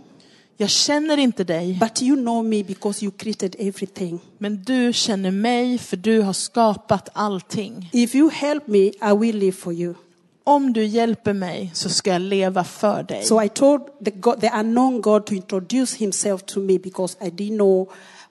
Jag 0.57 0.69
känner 0.69 1.17
inte 1.17 1.43
dig, 1.43 1.77
but 1.79 2.01
you 2.01 2.15
know 2.15 2.45
me 2.45 2.63
because 2.63 3.05
you 3.05 3.11
created 3.17 3.55
everything. 3.59 4.19
men 4.37 4.63
du 4.63 4.93
känner 4.93 5.31
mig 5.31 5.77
för 5.77 5.97
du 5.97 6.21
har 6.21 6.33
skapat 6.33 7.09
allting. 7.13 7.89
If 7.93 8.15
you 8.15 8.29
help 8.29 8.67
me, 8.67 8.79
I 8.79 9.17
will 9.19 9.37
live 9.37 9.51
for 9.51 9.73
you. 9.73 9.93
Om 10.43 10.73
du 10.73 10.85
hjälper 10.85 11.33
mig 11.33 11.71
så 11.73 11.89
ska 11.89 12.11
jag 12.11 12.21
leva 12.21 12.63
för 12.63 13.03
dig. 13.03 13.23
So 13.23 13.43
I 13.43 13.49
told 13.49 13.81
the, 14.05 14.11
God, 14.11 14.41
the 14.41 14.51
unknown 14.59 15.01
God 15.01 15.25
to 15.25 15.33
introduce 15.33 15.97
himself 15.97 16.43
to 16.43 16.59
me 16.59 16.79
because 16.79 17.17
I 17.21 17.29
didn't 17.29 17.55
know 17.55 17.87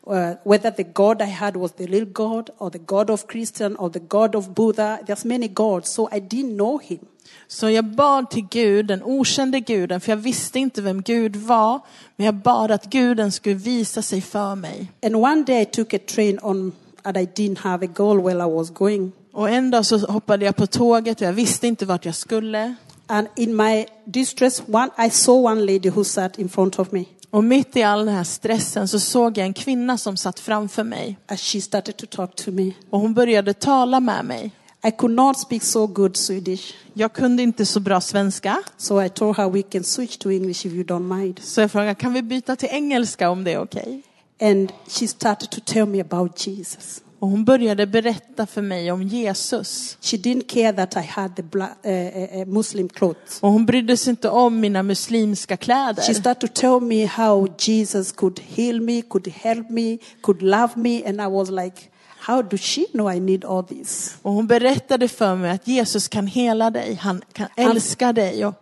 uh, 0.06 0.34
whether 0.44 0.70
the 0.70 0.82
God 0.82 1.22
I 1.22 1.30
had 1.30 1.56
was 1.56 1.72
the 1.72 1.86
real 1.86 2.06
God 2.06 2.50
or 2.58 2.70
the 2.70 2.78
God 2.78 3.10
of 3.10 3.26
Christian 3.26 3.76
or 3.76 3.90
the 3.90 4.00
God 4.00 4.34
of 4.34 4.54
Buddha. 4.54 4.98
There's 5.06 5.24
many 5.24 5.48
gods, 5.48 5.90
so 5.90 6.08
I 6.12 6.20
didn't 6.20 6.56
know 6.56 6.78
him. 6.78 6.98
Så 7.46 7.70
jag 7.70 7.84
bad 7.84 8.30
till 8.30 8.46
Gud, 8.50 8.86
den 8.86 9.02
okände 9.02 9.60
guden, 9.60 10.00
för 10.00 10.12
jag 10.12 10.16
visste 10.16 10.58
inte 10.58 10.82
vem 10.82 11.02
Gud 11.02 11.36
var. 11.36 11.80
Men 12.16 12.24
jag 12.26 12.34
bad 12.34 12.70
att 12.70 12.84
guden 12.84 13.32
skulle 13.32 13.54
visa 13.54 14.02
sig 14.02 14.20
för 14.20 14.54
mig. 14.54 14.92
And 15.02 15.16
one 15.16 15.42
day 15.42 15.62
I 15.62 15.64
took 15.64 15.94
a 15.94 15.98
train 16.06 16.38
on, 16.42 16.72
and 17.02 17.16
I 17.16 17.26
didn't 17.26 17.58
have 17.58 17.86
a 17.86 17.90
goal 17.94 18.22
where 18.22 18.38
I 18.38 18.50
was 18.54 18.70
going. 18.70 19.12
Och 19.32 19.50
en 19.50 19.70
dag 19.70 19.86
så 19.86 19.98
hoppade 19.98 20.44
jag 20.44 20.56
på 20.56 20.66
tåget 20.66 21.20
och 21.20 21.26
jag 21.26 21.32
visste 21.32 21.66
inte 21.66 21.86
vart 21.86 22.04
jag 22.04 22.14
skulle. 22.14 22.74
And 23.06 23.28
in 23.36 23.56
my 23.56 23.86
distress, 24.04 24.62
one, 24.66 24.90
I 25.06 25.10
saw 25.10 25.52
one 25.52 25.60
lady 25.60 25.90
who 25.90 26.04
sat 26.04 26.38
in 26.38 26.48
front 26.48 26.78
of 26.78 26.92
me. 26.92 27.04
Och 27.34 27.44
mitt 27.44 27.76
i 27.76 27.82
all 27.82 28.06
den 28.06 28.14
här 28.14 28.24
stressen 28.24 28.88
så 28.88 29.00
såg 29.00 29.38
jag 29.38 29.46
en 29.46 29.54
kvinna 29.54 29.98
som 29.98 30.16
satt 30.16 30.40
framför 30.40 30.84
mig. 30.84 31.18
As 31.26 31.40
she 31.40 31.60
started 31.60 31.96
to 31.96 32.06
talk 32.06 32.36
to 32.36 32.50
me. 32.50 32.72
Och 32.90 33.00
hon 33.00 33.14
började 33.14 33.54
tala 33.54 34.00
med 34.00 34.24
mig. 34.24 34.50
I 34.86 34.90
could 34.90 35.14
not 35.14 35.38
speak 35.38 35.62
so 35.62 35.86
good 35.86 36.16
Swedish, 36.16 36.74
Jag 36.92 37.12
kunde 37.12 37.42
inte 37.42 37.66
så 37.66 37.80
bra 37.80 38.00
svenska. 38.00 38.62
so 38.76 39.02
I 39.02 39.08
told 39.08 39.36
her 39.36 39.50
we 39.50 39.62
can 39.62 39.84
switch 39.84 40.16
to 40.16 40.30
English 40.30 40.66
if 40.66 40.72
you 40.72 40.84
don't 40.84 41.16
mind. 41.18 41.40
Så 41.44 41.60
jag 41.60 41.70
frågade, 41.70 41.94
kan 41.94 42.12
vi 42.12 42.22
byta 42.22 42.56
till 42.56 42.68
engelska 42.72 43.30
om 43.30 43.44
det 43.44 43.52
är 43.52 43.62
okej? 43.62 44.02
And 44.40 44.72
she 44.88 45.08
started 45.08 45.50
to 45.50 45.60
tell 45.64 45.86
me 45.86 46.00
about 46.00 46.46
Jesus. 46.46 47.00
Och 47.24 47.30
hon 47.30 47.44
började 47.44 47.86
berätta 47.86 48.46
för 48.46 48.62
mig 48.62 48.92
om 48.92 49.02
Jesus. 49.02 49.98
She 50.00 50.16
didn't 50.16 50.46
care 50.48 50.72
that 50.72 50.96
I 50.96 51.06
had 51.08 51.36
the 51.36 51.42
black, 51.42 51.76
uh, 51.84 51.92
uh, 51.92 52.40
uh, 52.40 52.46
Muslim 52.46 52.88
clothes. 52.88 53.38
Och 53.40 53.50
hon 53.50 53.66
brydde 53.66 53.96
sig 53.96 54.10
inte 54.10 54.28
om 54.28 54.60
mina 54.60 54.82
muslimska 54.82 55.56
kläder. 55.56 56.02
She 56.02 56.14
started 56.14 56.40
to 56.54 56.60
tell 56.60 56.80
me 56.80 57.06
how 57.06 57.48
Jesus 57.58 58.12
could 58.12 58.40
heal 58.40 58.80
me, 58.80 59.02
could 59.02 59.28
help 59.28 59.70
me, 59.70 59.98
could 60.20 60.42
love 60.42 60.68
me, 60.76 61.02
and 61.06 61.20
I 61.20 61.26
was 61.26 61.50
like, 61.50 61.90
how 62.18 62.42
does 62.42 62.60
she 62.60 62.84
know 62.92 63.12
I 63.12 63.20
need 63.20 63.44
all 63.44 63.64
this? 63.64 64.16
Och 64.22 64.32
hon 64.32 64.46
berättade 64.46 65.08
för 65.08 65.36
mig 65.36 65.50
att 65.50 65.68
Jesus 65.68 66.08
kan 66.08 66.26
hela 66.26 66.70
dig, 66.70 66.94
han 66.94 67.22
kan 67.32 67.48
älska 67.56 68.12
dig. 68.12 68.46
Och, 68.46 68.54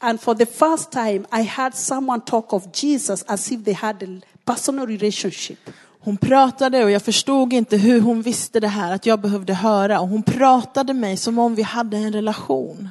And 0.00 0.20
for 0.20 0.34
the 0.34 0.46
first 0.46 0.90
time, 0.92 1.26
I 1.32 1.42
heard 1.42 1.74
someone 1.74 2.20
talk 2.20 2.52
of 2.52 2.64
Jesus 2.82 3.24
as 3.26 3.52
if 3.52 3.64
they 3.64 3.74
had 3.74 4.02
a 4.02 4.06
personal 4.44 4.86
relationship. 4.86 5.58
Hon 6.06 6.16
pratade 6.16 6.84
och 6.84 6.90
jag 6.90 7.02
förstod 7.02 7.52
inte 7.52 7.76
hur 7.76 8.00
hon 8.00 8.22
visste 8.22 8.60
det 8.60 8.68
här, 8.68 8.92
att 8.92 9.06
jag 9.06 9.20
behövde 9.20 9.54
höra. 9.54 10.00
Och 10.00 10.08
hon 10.08 10.22
pratade 10.22 10.94
mig 10.94 11.16
som 11.16 11.38
om 11.38 11.54
vi 11.54 11.62
hade 11.62 11.96
en 11.96 12.12
relation. 12.12 12.88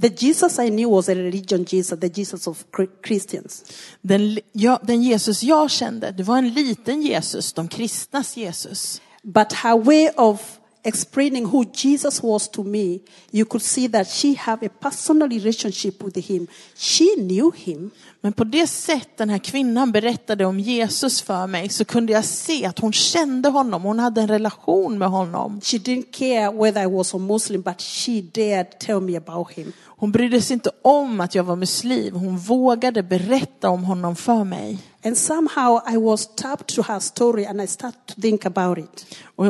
The 0.00 0.08
Jesus 0.18 0.58
I 0.58 0.68
knew 0.68 0.90
was 0.90 1.08
a 1.08 1.14
religion 1.14 1.64
Jesus, 1.68 2.00
the 2.00 2.06
Jesus 2.14 2.46
of 2.46 2.64
Chri- 2.72 3.06
Christians. 3.06 3.64
Den, 4.00 4.38
ja, 4.52 4.80
den 4.82 5.02
Jesus 5.02 5.42
jag 5.42 5.70
kände, 5.70 6.10
det 6.10 6.22
var 6.22 6.38
en 6.38 6.48
liten 6.48 7.02
Jesus, 7.02 7.52
de 7.52 7.68
kristnas 7.68 8.36
Jesus. 8.36 9.00
But 9.22 9.52
her 9.52 9.78
way 9.78 10.10
of 10.16 10.58
explaining 10.86 11.46
who 11.46 11.64
Jesus 11.74 12.22
was 12.22 12.48
to 12.48 12.64
me, 12.64 13.00
you 13.30 13.44
could 13.44 13.62
see 13.62 13.88
that 13.88 14.08
she 14.08 14.34
had 14.38 14.62
a 14.62 14.68
personal 14.68 15.28
relationship 15.28 16.02
with 16.02 16.30
him. 16.30 16.46
She 16.76 17.04
knew 17.16 17.50
him. 17.56 17.90
Men 18.20 18.32
på 18.32 18.44
det 18.44 18.66
sätt 18.66 19.08
den 19.16 19.30
här 19.30 19.38
kvinnan 19.38 19.92
berättade 19.92 20.44
om 20.44 20.60
Jesus 20.60 21.22
för 21.22 21.46
mig 21.46 21.68
så 21.68 21.84
kunde 21.84 22.12
jag 22.12 22.24
se 22.24 22.66
att 22.66 22.78
hon 22.78 22.92
kände 22.92 23.48
honom, 23.48 23.82
hon 23.82 23.98
hade 23.98 24.20
en 24.20 24.28
relation 24.28 24.98
med 24.98 25.08
honom. 25.08 25.60
She 25.60 25.76
didn't 25.78 26.12
care 26.12 26.50
whether 26.50 26.82
I 26.82 26.86
was 26.86 27.14
a 27.14 27.18
Muslim, 27.18 27.62
but 27.62 27.80
she 27.80 28.22
dared 28.22 28.78
tell 28.78 29.00
me 29.00 29.16
about 29.16 29.50
him. 29.50 29.72
Hon 29.98 30.12
brydde 30.12 30.42
sig 30.42 30.54
inte 30.54 30.70
om 30.82 31.20
att 31.20 31.34
jag 31.34 31.44
var 31.44 31.56
muslim, 31.56 32.14
hon 32.14 32.38
vågade 32.38 33.02
berätta 33.02 33.70
om 33.70 33.84
honom 33.84 34.16
för 34.16 34.44
mig. 34.44 34.78
And 35.04 35.18
somehow 35.18 35.80
I 35.94 35.96
was 35.96 36.28
tapped 36.34 36.66
to 36.66 36.82
her 36.82 37.00
story 37.00 37.44
and 37.44 37.60
I 37.60 37.66
started 37.66 38.06
to 38.06 38.20
think 38.20 38.46
about 38.46 38.78
it. 38.78 39.06
Och 39.36 39.46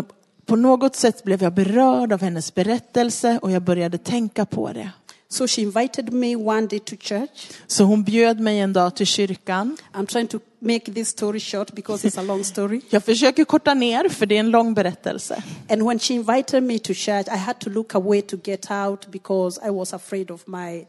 på 0.47 0.57
något 0.57 0.97
sätt 0.97 1.25
blev 1.25 1.43
jag 1.43 1.55
berörd 1.55 2.13
av 2.13 2.21
hennes 2.21 2.55
berättelse 2.55 3.39
och 3.43 3.51
jag 3.51 3.63
började 3.63 3.99
tänka 3.99 4.47
på 4.47 4.73
det. 4.73 4.91
So 5.29 5.47
she 5.47 5.63
invited 5.63 6.13
me 6.13 6.37
one 6.37 6.67
day 6.67 6.79
to 6.79 6.97
church. 6.97 7.51
Så 7.67 7.85
hon 7.85 8.05
bjöd 8.05 8.41
mig 8.41 8.59
en 8.59 8.73
dag 8.73 8.97
till 8.97 9.07
kyrkan. 9.07 9.77
I'm 9.93 10.07
trying 10.07 10.27
to 10.27 10.39
make 10.59 10.93
this 10.93 11.09
story 11.09 11.41
short 11.41 11.73
because 11.73 12.09
it's 12.09 12.21
a 12.21 12.23
long 12.23 12.45
story. 12.45 12.81
Jag 12.91 13.05
försöker 13.05 13.45
korta 13.45 13.75
ner 13.75 14.09
för 14.09 14.27
det 14.27 14.35
är 14.35 14.41
en 14.41 14.51
lång 14.51 14.75
berättelse. 14.75 15.43
And 15.69 15.83
when 15.83 15.99
she 15.99 16.15
invited 16.15 16.63
me 16.63 16.79
to 16.79 16.95
church, 16.95 17.27
I 17.29 17.37
had 17.37 17.59
to 17.59 17.71
look 17.71 17.95
away 17.95 18.23
to 18.23 18.37
get 18.45 18.71
out 18.71 19.07
because 19.11 19.69
I 19.69 19.71
was 19.71 19.93
afraid 19.93 20.31
of 20.31 20.47
my 20.47 20.87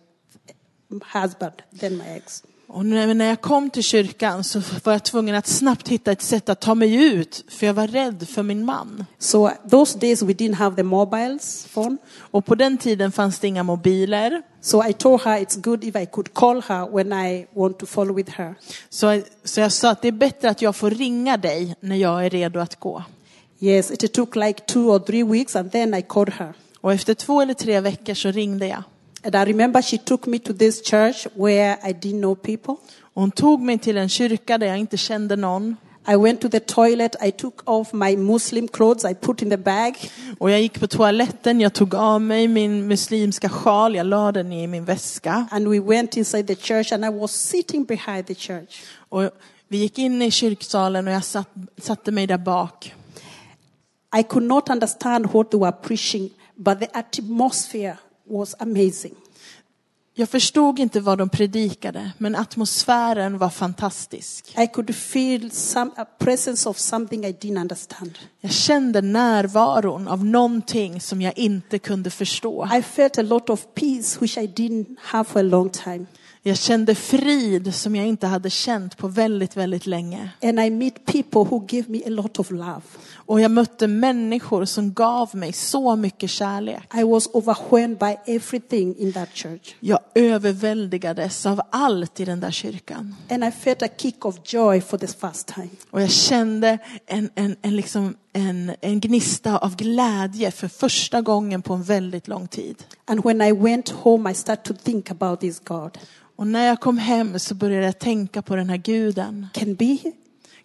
husband, 1.13 1.53
then 1.79 1.97
my 1.97 2.07
ex. 2.07 2.43
Och 2.69 2.85
när 2.85 3.25
jag 3.25 3.41
kom 3.41 3.69
till 3.69 3.83
kyrkan 3.83 4.43
så 4.43 4.61
var 4.83 4.93
jag 4.93 5.03
tvungen 5.03 5.35
att 5.35 5.47
snabbt 5.47 5.87
hitta 5.87 6.11
ett 6.11 6.21
sätt 6.21 6.49
att 6.49 6.59
ta 6.59 6.75
mig 6.75 6.95
ut 6.95 7.45
för 7.47 7.65
jag 7.65 7.73
var 7.73 7.87
rädd 7.87 8.27
för 8.29 8.43
min 8.43 8.65
man. 8.65 9.05
So 9.19 9.49
those 9.69 9.99
days 9.99 10.21
we 10.21 10.33
didn't 10.33 10.53
have 10.53 10.75
the 10.75 10.83
mobiles 10.83 11.67
phone. 11.73 11.97
Och 12.19 12.45
på 12.45 12.55
den 12.55 12.77
tiden 12.77 13.11
fanns 13.11 13.39
det 13.39 13.47
inga 13.47 13.63
mobiler. 13.63 14.41
So 14.61 14.87
I 14.87 14.93
told 14.93 15.21
her 15.21 15.39
it's 15.39 15.61
good 15.61 15.83
if 15.83 15.95
I 15.95 16.05
could 16.05 16.33
call 16.33 16.61
her 16.61 16.95
when 16.95 17.13
I 17.13 17.47
want 17.53 17.79
to 17.79 17.85
follow 17.85 18.15
with 18.15 18.31
her. 18.31 18.55
Så, 18.89 19.21
så 19.43 19.59
jag 19.59 19.71
sa 19.71 19.91
att 19.91 20.01
det 20.01 20.07
är 20.07 20.11
bättre 20.11 20.49
att 20.49 20.61
jag 20.61 20.75
får 20.75 20.91
ringa 20.91 21.37
dig 21.37 21.75
när 21.79 21.95
jag 21.95 22.25
är 22.25 22.29
redo 22.29 22.59
att 22.59 22.79
gå. 22.79 23.03
Yes, 23.59 23.91
it 23.91 24.13
took 24.13 24.35
like 24.35 24.59
two 24.65 24.79
or 24.79 24.99
three 24.99 25.23
weeks 25.23 25.55
and 25.55 25.71
then 25.71 25.93
I 25.93 26.01
called 26.01 26.33
her. 26.33 26.53
Och 26.81 26.93
efter 26.93 27.13
två 27.13 27.41
eller 27.41 27.53
tre 27.53 27.79
veckor 27.79 28.13
så 28.13 28.31
ringde 28.31 28.67
jag. 28.67 28.83
And 29.23 29.35
I 29.35 29.45
remember 29.45 29.81
she 29.81 29.97
took 29.97 30.27
me 30.27 30.39
to 30.39 30.53
this 30.53 30.81
church 30.81 31.27
where 31.35 31.77
I 31.83 31.93
didn't 31.93 32.21
know 32.21 32.35
people. 32.35 32.75
Och 32.99 33.21
hon 33.21 33.31
tog 33.31 33.61
mig 33.61 33.77
till 33.77 33.97
en 33.97 34.09
kyrka 34.09 34.57
där 34.57 34.67
jag 34.67 34.77
inte 34.77 34.97
kände 34.97 35.35
någon. 35.35 35.75
I 36.09 36.15
went 36.15 36.41
to 36.41 36.49
the 36.49 36.59
toilet. 36.59 37.15
I 37.21 37.31
took 37.31 37.69
off 37.69 37.93
my 37.93 38.17
Muslim 38.17 38.67
clothes. 38.67 39.11
I 39.11 39.13
put 39.13 39.41
in 39.41 39.49
the 39.49 39.57
bag. 39.57 39.93
Och 40.39 40.51
jag 40.51 40.61
gick 40.61 40.79
på 40.79 40.87
toaletten, 40.87 41.61
jag 41.61 41.73
tog 41.73 41.95
av 41.95 42.21
mig 42.21 42.47
min 42.47 42.87
muslimska 42.87 43.49
sjal, 43.49 43.95
jag 43.95 44.05
la 44.05 44.31
den 44.31 44.53
i 44.53 44.67
min 44.67 44.85
väska. 44.85 45.47
And 45.51 45.67
we 45.67 45.79
went 45.79 46.17
inside 46.17 46.47
the 46.47 46.55
church 46.55 46.93
and 46.93 47.05
I 47.05 47.09
was 47.09 47.31
sitting 47.31 47.85
behind 47.85 48.27
the 48.27 48.35
church. 48.35 48.81
Och 49.09 49.31
Vi 49.69 49.77
gick 49.77 49.99
in 49.99 50.21
i 50.21 50.31
kyrksalen 50.31 51.07
och 51.07 51.13
jag 51.13 51.23
satt, 51.23 51.49
satte 51.77 52.11
mig 52.11 52.27
där 52.27 52.37
bak. 52.37 52.93
I 54.19 54.23
could 54.23 54.47
not 54.47 54.69
understand 54.69 55.25
what 55.31 55.51
they 55.51 55.59
were 55.59 55.71
preaching, 55.71 56.29
but 56.55 56.79
the 56.79 56.87
atmosphere 56.93 57.97
was 58.29 58.55
amazing. 58.59 59.15
Jag 60.19 60.29
förstod 60.29 60.79
inte 60.79 60.99
vad 60.99 61.17
de 61.17 61.29
predikade, 61.29 62.11
men 62.17 62.35
atmosfären 62.35 63.37
var 63.37 63.49
fantastisk. 63.49 64.55
I 64.57 64.67
could 64.67 64.95
feel 64.95 65.51
some 65.51 65.91
a 65.95 66.05
presence 66.05 66.69
of 66.69 66.77
something 66.77 67.25
I 67.25 67.31
didn't 67.31 67.61
understand. 67.61 68.17
Jag 68.41 68.51
kände 68.51 69.01
närvaron 69.01 70.07
av 70.07 70.25
någonting 70.25 71.01
som 71.01 71.21
jag 71.21 71.37
inte 71.37 71.79
kunde 71.79 72.09
förstå. 72.09 72.69
I 72.77 72.81
felt 72.81 73.17
a 73.17 73.21
lot 73.21 73.49
of 73.49 73.65
peace 73.75 74.17
which 74.19 74.37
I 74.37 74.47
didn't 74.47 74.95
have 74.99 75.23
for 75.23 75.39
a 75.39 75.43
long 75.43 75.69
time. 75.69 76.05
Jag 76.47 76.57
kände 76.57 76.95
frid 76.95 77.75
som 77.75 77.95
jag 77.95 78.07
inte 78.07 78.27
hade 78.27 78.49
känt 78.49 78.97
på 78.97 79.07
väldigt, 79.07 79.57
väldigt 79.57 79.85
länge. 79.85 80.29
And 80.43 80.59
I 80.59 80.69
meet 80.69 81.05
people 81.05 81.41
who 81.41 81.67
give 81.69 81.91
me 81.91 82.01
a 82.05 82.09
lot 82.09 82.39
of 82.39 82.51
love. 82.51 82.81
Och 83.13 83.41
jag 83.41 83.51
mötte 83.51 83.87
människor 83.87 84.65
som 84.65 84.93
gav 84.93 85.35
mig 85.35 85.53
så 85.53 85.95
mycket 85.95 86.29
kärlek. 86.29 86.95
I 86.95 87.03
was 87.03 87.29
overwhelmed 87.33 87.97
by 87.97 88.33
everything 88.33 88.95
in 88.97 89.13
that 89.13 89.29
church. 89.33 89.75
Jag 89.79 89.99
överväldigades 90.15 91.45
av 91.45 91.61
allt 91.69 92.19
i 92.19 92.25
den 92.25 92.39
där 92.39 92.51
kyrkan. 92.51 93.15
And 93.29 93.43
I 93.43 93.51
felt 93.51 93.81
a 93.81 93.87
kick 93.97 94.25
of 94.25 94.35
joy 94.43 94.81
for 94.81 94.97
the 94.97 95.07
first 95.07 95.47
time. 95.47 95.69
Och 95.89 96.01
jag 96.01 96.11
kände 96.11 96.77
en, 97.05 97.29
en, 97.35 97.55
en, 97.61 97.75
liksom 97.75 98.15
en, 98.37 98.71
en 98.81 98.99
gnista 98.99 99.57
av 99.57 99.75
glädje 99.75 100.51
för 100.51 100.67
första 100.67 101.21
gången 101.21 101.61
på 101.61 101.73
en 101.73 101.83
väldigt 101.83 102.27
lång 102.27 102.47
tid. 102.47 102.83
And 103.05 103.23
when 103.23 103.41
I 103.41 103.51
went 103.51 103.89
home, 103.89 104.31
I 104.31 104.33
started 104.33 104.63
to 104.63 104.83
think 104.83 105.11
about 105.11 105.39
this 105.39 105.59
God. 105.59 105.97
Och 106.35 106.47
när 106.47 106.67
jag 106.67 106.79
kom 106.79 106.97
hem 106.97 107.39
så 107.39 107.55
började 107.55 107.85
jag 107.85 107.99
tänka 107.99 108.41
på 108.41 108.55
den 108.55 108.69
här 108.69 108.77
guden. 108.77 109.47
Can 109.53 109.75
be, 109.75 109.97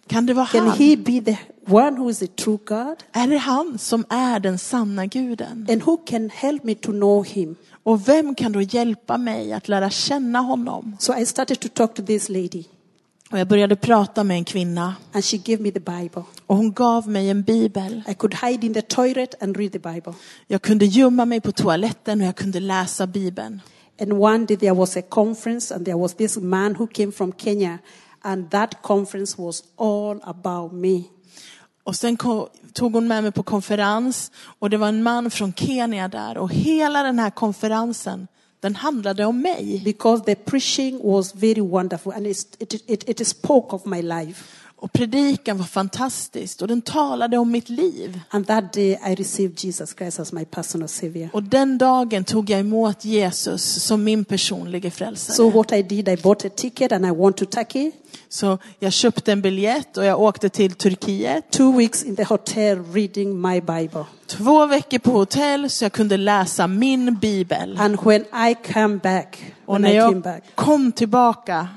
Kan 0.07 0.25
det 0.25 0.33
vara 0.33 0.45
can 0.45 0.67
han? 0.67 0.77
he 0.77 0.97
be 0.97 1.21
the 1.21 1.37
one 1.67 1.91
who 1.99 2.09
is 2.09 2.19
the 2.19 2.27
true 2.27 2.57
God? 2.65 2.95
Är 3.11 3.27
det 3.27 3.37
han 3.37 3.77
som 3.77 4.05
är 4.09 4.39
den 4.39 4.57
sanna 4.59 5.05
guden? 5.05 5.67
And 5.69 5.83
who 5.83 5.97
can 5.97 6.29
help 6.29 6.63
me 6.63 6.75
to 6.75 6.91
know 6.91 7.25
him? 7.25 7.55
Och 7.83 8.07
vem 8.07 8.35
kan 8.35 8.51
då 8.51 8.61
hjälpa 8.61 9.17
mig 9.17 9.53
att 9.53 9.67
lära 9.67 9.89
känna 9.89 10.39
honom? 10.39 10.95
So 10.99 11.17
I 11.17 11.25
started 11.25 11.59
to 11.59 11.67
talk 11.73 11.93
to 11.93 12.03
this 12.05 12.29
lady, 12.29 12.63
Och 13.33 13.39
jag 13.39 13.47
började 13.47 13.75
prata 13.75 14.23
med 14.23 14.37
en 14.37 14.45
kvinna 14.45 14.95
and 15.11 15.25
she 15.25 15.37
gave 15.37 15.63
me 15.63 15.71
the 15.71 15.79
Bible. 15.79 16.23
och 16.47 16.57
hon 16.57 16.73
gav 16.73 17.09
mig 17.09 17.29
en 17.29 17.43
bibel. 17.43 18.01
I 18.07 18.13
could 18.13 18.35
hide 18.35 18.65
in 18.65 18.73
the 18.73 18.81
toilet 18.81 19.43
and 19.43 19.57
read 19.57 19.71
the 19.71 19.79
Bible. 19.79 20.13
Jag 20.47 20.61
kunde 20.61 20.85
gömma 20.85 21.25
mig 21.25 21.41
på 21.41 21.51
toaletten 21.51 22.21
och 22.21 22.27
jag 22.27 22.35
kunde 22.35 22.59
läsa 22.59 23.07
bibeln. 23.07 23.61
And 24.01 24.13
one 24.13 24.45
day 24.45 24.57
there 24.57 24.73
was 24.73 24.97
a 24.97 25.01
conference, 25.09 25.75
and 25.75 25.85
there 25.85 25.97
was 25.97 26.13
this 26.15 26.37
man 26.37 26.75
who 26.75 26.87
came 26.87 27.11
from 27.11 27.31
Kenya, 27.37 27.77
and 28.21 28.51
that 28.51 28.81
conference 28.81 29.41
was 29.41 29.63
all 29.77 30.19
about 30.23 30.73
me. 30.73 31.03
Och 31.83 31.95
sen 31.95 32.17
ko- 32.17 32.49
tog 32.73 32.93
hon 32.93 33.07
med 33.07 33.23
mig 33.23 33.31
på 33.31 33.43
konferens 33.43 34.31
och 34.59 34.69
det 34.69 34.77
var 34.77 34.87
en 34.87 35.03
man 35.03 35.31
från 35.31 35.53
Kenya 35.53 36.07
där 36.07 36.37
och 36.37 36.53
hela 36.53 37.03
den 37.03 37.19
här 37.19 37.29
konferensen 37.29 38.27
den 38.63 38.75
handlade 38.75 39.25
om 39.25 39.41
mig. 39.41 39.81
Because 39.83 40.23
the 40.23 40.35
preaching 40.35 40.99
was 41.03 41.35
very 41.35 41.61
wonderful, 41.61 42.13
and 42.13 42.27
it, 42.27 42.37
it, 42.59 42.73
it, 42.87 43.09
it 43.09 43.27
spoke 43.27 43.75
of 43.75 43.85
my 43.85 44.01
life. 44.01 44.62
Och 44.83 44.93
predikan 44.93 45.57
var 45.57 45.65
fantastisk 45.65 46.61
och 46.61 46.67
den 46.67 46.81
talade 46.81 47.37
om 47.37 47.51
mitt 47.51 47.69
liv. 47.69 48.19
And 48.29 48.47
that 48.47 48.73
day 48.73 48.99
I 49.07 49.15
received 49.15 49.63
Jesus 49.63 49.95
Christ 49.97 50.19
as 50.19 50.33
my 50.33 50.45
personal 50.45 50.87
savior. 50.87 51.29
Och 51.33 51.43
den 51.43 51.77
dagen 51.77 52.23
tog 52.23 52.49
jag 52.49 52.59
emot 52.59 53.05
Jesus 53.05 53.83
som 53.83 54.03
min 54.03 54.25
personliga 54.25 54.91
frälsare. 54.91 55.35
So 55.35 55.49
what 55.49 55.71
I 55.71 55.83
did, 55.83 56.09
I 56.09 56.17
bought 56.17 56.45
a 56.45 56.49
ticket 56.55 56.91
and 56.91 57.05
I 57.05 57.09
went 57.09 57.37
to 57.37 57.45
Turkey. 57.45 57.91
Så 58.29 58.57
jag 58.79 58.93
köpte 58.93 59.31
en 59.31 59.41
biljett 59.41 59.97
och 59.97 60.05
jag 60.05 60.21
åkte 60.21 60.49
till 60.49 60.73
Turkiet. 60.73 61.51
Two 61.51 61.77
weeks 61.77 62.03
in 62.03 62.15
the 62.15 62.23
hotel 62.23 62.83
reading 62.93 63.41
my 63.41 63.61
Bible. 63.61 64.05
Två 64.27 64.65
veckor 64.65 64.99
på 64.99 65.11
hotell 65.11 65.69
så 65.69 65.85
jag 65.85 65.91
kunde 65.91 66.17
läsa 66.17 66.67
min 66.67 67.15
bibel. 67.15 67.77
And 67.79 67.97
when 68.03 68.21
I 68.49 68.55
came 68.73 68.97
back, 68.97 69.53
Och 69.65 69.75
when 69.75 69.81
när 69.81 69.89
I 69.89 69.97
came 69.97 70.13
jag 70.13 70.21
back, 70.21 70.43
kom 70.55 70.91
tillbaka 70.91 71.67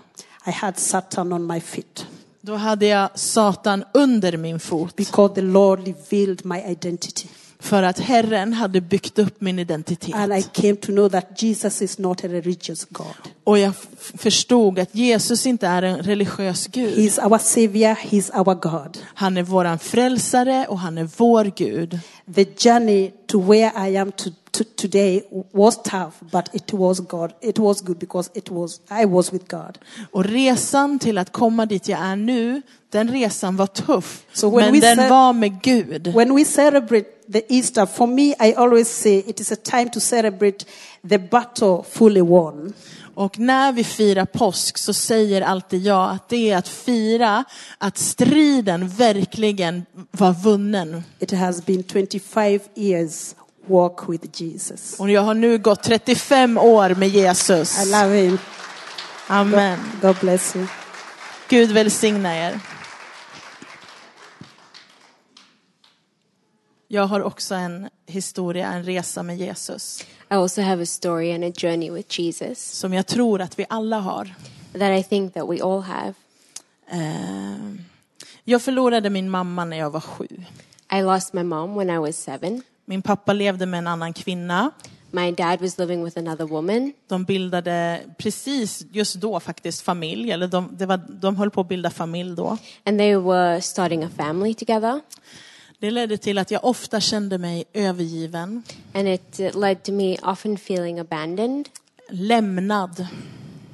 I 0.47 0.51
had 0.51 0.79
Satan 0.79 1.33
on 1.33 1.47
my 1.47 1.61
feet 1.61 2.07
då 2.47 2.55
hade 2.55 2.87
jag 2.87 3.11
Satan 3.15 3.85
under 3.95 4.37
min 4.37 4.61
fot. 4.61 4.97
because 4.97 5.35
the 5.35 5.41
Lord 5.43 5.81
revealed 5.87 6.45
my 6.45 6.59
identity. 6.59 7.29
För 7.59 7.83
att 7.83 7.99
Herren 7.99 8.53
hade 8.53 8.81
byggt 8.81 9.19
upp 9.19 9.41
min 9.41 9.59
And 9.59 9.61
I 9.61 9.63
identitet. 9.63 10.53
came 10.53 10.77
to 10.77 10.93
know 10.93 11.09
that 11.09 11.43
Jesus 11.43 11.83
is 11.83 11.99
not 11.99 12.25
a 12.25 12.29
religious 12.29 12.85
God. 12.91 13.07
Och 13.47 13.59
jag 13.59 13.75
förstod 14.17 14.79
att 14.79 14.95
Jesus 14.95 15.47
inte 15.47 15.67
är 15.67 15.83
en 15.83 15.99
religiös 15.99 16.67
Gud. 16.67 16.99
He's 16.99 17.27
our 17.27 17.39
savior, 17.39 17.95
he's 17.95 18.39
our 18.39 18.55
God. 18.55 18.99
Han 19.15 19.37
är 19.37 19.43
våran 19.43 19.79
frälsare 19.79 20.67
och 20.69 20.79
han 20.79 20.99
är 20.99 21.09
vår 21.17 21.53
Gud. 21.57 21.99
The 22.35 22.45
journey 22.45 23.11
to 23.27 23.41
where 23.41 23.89
I 23.89 23.97
am 23.97 24.13
to, 24.13 24.31
to, 24.51 24.65
today 24.77 25.23
was 25.53 25.83
tough, 25.83 26.13
but 26.33 26.55
it 26.55 26.73
was 26.73 27.01
God. 27.01 27.33
It 27.41 27.59
was 27.59 27.81
good 27.81 27.99
because 27.99 28.31
it 28.35 28.51
was 28.51 28.81
I 29.03 29.05
was 29.05 29.33
with 29.33 29.45
God. 29.49 29.79
Och 30.13 30.25
resan 30.25 30.99
till 30.99 31.19
att 31.19 31.33
komma 31.33 31.67
dit 31.67 31.89
jag 31.89 32.01
är 32.01 32.17
nu, 32.17 32.63
den 32.91 33.09
resan 33.09 33.57
var 33.57 33.67
tuff. 33.67 34.25
So 34.33 34.51
men 34.51 34.81
den 34.81 35.09
var 35.09 35.33
med 35.33 35.63
Gud. 35.63 36.07
When 36.07 36.35
we 36.35 36.45
celebrate 36.45 37.33
the 37.33 37.57
Easter, 37.57 37.87
for 37.87 38.07
me, 38.07 38.23
I 38.23 38.55
always 38.57 38.89
say 38.89 39.19
it 39.27 39.41
is 39.41 39.53
a 39.53 39.57
time 39.57 39.91
to 39.91 40.01
celebrate 40.01 40.65
the 41.09 41.19
battle 41.19 41.85
fully 41.91 42.23
won. 42.23 42.73
Och 43.17 43.39
när 43.39 43.73
vi 43.73 43.85
firar 43.85 44.25
påsk 44.25 44.79
så 44.79 44.93
säger 44.93 45.43
alltid 45.43 45.83
jag 45.83 46.11
att 46.11 46.29
det 46.29 46.51
är 46.51 46.57
att 46.57 46.69
fira 46.69 47.45
att 47.79 47.99
striden 47.99 48.89
verkligen 48.89 49.87
var 50.11 50.33
vunnen. 50.33 51.05
It 51.19 51.33
has 51.33 51.67
been 51.67 51.85
25 51.93 52.61
years 52.75 53.35
walk 53.67 54.09
with 54.09 54.43
Jesus. 54.43 55.01
Och 55.01 55.11
jag 55.11 55.23
har 55.23 55.35
nu 55.35 55.59
gått 55.59 55.83
35 55.83 56.59
år 56.59 56.95
med 56.95 57.09
Jesus. 57.09 57.87
I 57.87 57.91
love 57.91 58.17
him. 58.17 58.39
Amen. 59.27 59.79
God 60.03 60.17
bless 60.21 60.57
you. 60.57 60.67
Gud 61.49 61.73
välsigna 61.73 62.37
er. 62.37 62.61
Jag 66.89 67.07
har 67.07 67.21
också 67.23 67.55
en 67.55 67.89
historia, 68.07 68.73
en 68.73 68.85
resa 68.85 69.23
med 69.23 69.37
Jesus. 69.39 70.01
I 70.31 70.35
also 70.35 70.63
have 70.63 70.83
a 70.83 70.87
story 70.87 71.33
and 71.35 71.45
a 71.45 71.53
journey 71.57 71.91
with 71.91 72.21
Jesus 72.21 72.59
Som 72.79 72.95
jag 72.95 73.07
tror 73.07 73.41
att 73.41 73.59
vi 73.59 73.67
alla 73.69 73.99
har. 73.99 74.35
that 74.73 75.01
I 75.01 75.03
think 75.03 75.35
that 75.35 75.49
we 75.51 75.63
all 75.63 75.81
have. 75.83 76.15
Eh, 76.91 77.75
Jag 78.45 78.63
förlorade 78.63 79.11
min 79.11 79.31
mamma 79.31 79.65
när 79.65 79.77
jag 79.77 79.91
var 79.91 80.01
sju. 80.01 80.27
I 80.93 81.03
lost 81.03 81.33
my 81.33 81.43
mom 81.43 81.75
when 81.75 81.91
I 81.91 81.99
was 81.99 82.17
seven. 82.17 82.63
Min 82.85 83.03
pappa 83.03 83.33
levde 83.33 83.67
med 83.67 83.79
en 83.79 83.87
annan 83.87 84.13
kvinna. 84.13 84.71
My 85.11 85.33
dad 85.33 85.61
was 85.61 85.79
living 85.79 86.05
with 86.05 86.19
another 86.19 86.45
woman. 86.45 86.93
De 87.09 87.25
bildade 87.25 88.01
precis 88.19 88.83
just 88.93 89.15
då 89.15 89.41
faktiskt 89.41 89.83
familj, 89.83 90.31
eller 90.31 90.47
de, 90.47 90.69
det 90.79 90.87
var, 90.87 90.97
de 91.09 91.37
höll 91.37 91.51
på 91.51 91.61
att 91.61 91.69
bilda 91.69 91.91
familj 91.91 92.37
då. 92.37 92.59
and 92.85 92.99
they 92.99 93.17
were 93.17 93.61
starting 93.61 94.05
a 94.05 94.11
family 94.17 94.55
together. 94.55 95.01
Det 95.79 95.91
ledde 95.91 96.17
till 96.19 96.39
att 96.39 96.51
jag 96.51 96.65
ofta 96.65 97.01
kände 97.01 97.39
mig 97.39 97.65
övergiven, 97.73 98.63
And 98.95 99.09
it 99.09 99.41
uh, 99.41 99.61
led 99.61 99.83
to 99.83 99.93
me 99.93 100.17
often 100.23 100.55
feeling 100.55 100.99
abandoned, 100.99 101.69
lämnad 102.11 103.07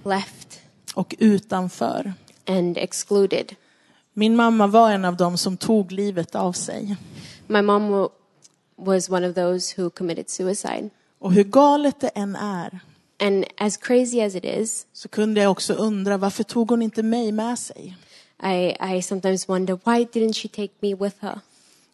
left, 0.05 0.61
och 0.95 1.15
utanför. 1.19 2.13
and 2.47 2.79
excluded. 2.79 3.55
Min 4.13 4.37
mamma 4.37 4.67
var 4.67 4.91
en 4.91 5.05
av 5.05 5.17
dem 5.17 5.39
som 5.39 5.57
tog 5.57 5.93
livet 5.93 6.35
av 6.35 6.53
sig. 6.53 6.97
My 7.47 7.63
mom 7.63 7.91
wa- 7.95 8.09
was 8.77 9.11
one 9.11 9.29
of 9.29 9.35
those 9.35 9.83
who 9.83 9.91
committed 9.91 10.31
suicide. 10.31 10.91
Och 11.19 11.33
hur 11.33 11.45
galet 11.45 12.01
det 12.01 12.09
än 12.09 12.37
är 12.37 12.81
And 13.21 13.45
as 13.57 13.77
crazy 13.77 14.21
as 14.21 14.35
it 14.35 14.45
is, 14.45 14.87
så 14.93 15.09
kunde 15.09 15.41
jag 15.41 15.51
också 15.51 15.75
undra 15.75 16.17
varför 16.17 16.45
tog 16.45 16.71
hon 16.71 16.83
inte 16.83 17.03
mig 17.03 17.33
med 17.33 17.59
sig? 17.59 17.97
I, 18.45 18.77
I 18.97 19.03
sometimes 19.03 19.49
wonder 19.49 19.79
why 19.85 20.05
didn't 20.05 20.33
she 20.33 20.49
take 20.49 20.73
me 20.81 20.95
with 20.95 21.17
her? 21.21 21.41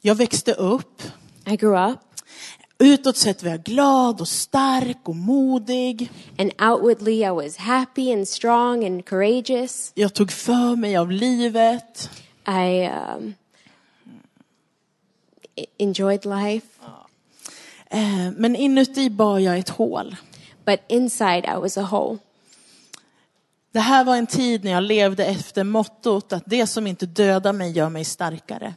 Jag 0.01 0.15
växte 0.15 0.53
upp. 0.53 1.03
I 1.47 1.57
grew 1.57 1.91
up, 1.93 1.99
Utåt 2.81 3.17
sett 3.17 3.43
var 3.43 3.51
jag 3.51 3.63
glad 3.63 4.21
och 4.21 4.29
stark 4.29 4.99
och 5.09 5.17
modig. 5.17 6.11
and 6.39 6.53
outwardly 6.63 7.25
I 7.25 7.29
was 7.31 7.57
happy 7.57 8.13
and 8.13 8.29
strong 8.29 8.85
and 8.87 9.05
courageous. 9.05 9.93
Jag 9.95 10.15
tog 10.15 10.33
för 10.33 10.77
mig 10.77 10.97
av 10.97 11.11
livet. 11.13 12.11
I 12.49 12.89
um, 13.19 13.35
enjoyed 15.79 16.25
life, 16.25 16.67
Eh, 17.91 18.31
Men 18.37 18.57
inuti 18.57 19.11
bar 19.11 19.39
jag 19.39 19.59
ett 19.59 19.69
hål. 19.69 20.17
but 20.65 20.81
inside 20.89 21.45
I 21.45 21.61
was 21.61 21.77
a 21.79 21.83
hole. 21.83 22.19
Det 23.73 23.81
här 23.81 24.05
var 24.05 24.17
en 24.17 24.27
tid 24.27 24.65
när 24.65 24.71
jag 24.73 24.83
levde 24.83 25.25
efter 25.27 25.65
mottot 25.65 26.33
att 26.33 26.43
det 26.47 26.67
som 26.67 26.87
inte 26.87 27.07
dödar 27.07 27.53
mig 27.53 27.71
gör 27.73 27.89
mig 27.89 28.05
starkare. 28.05 28.75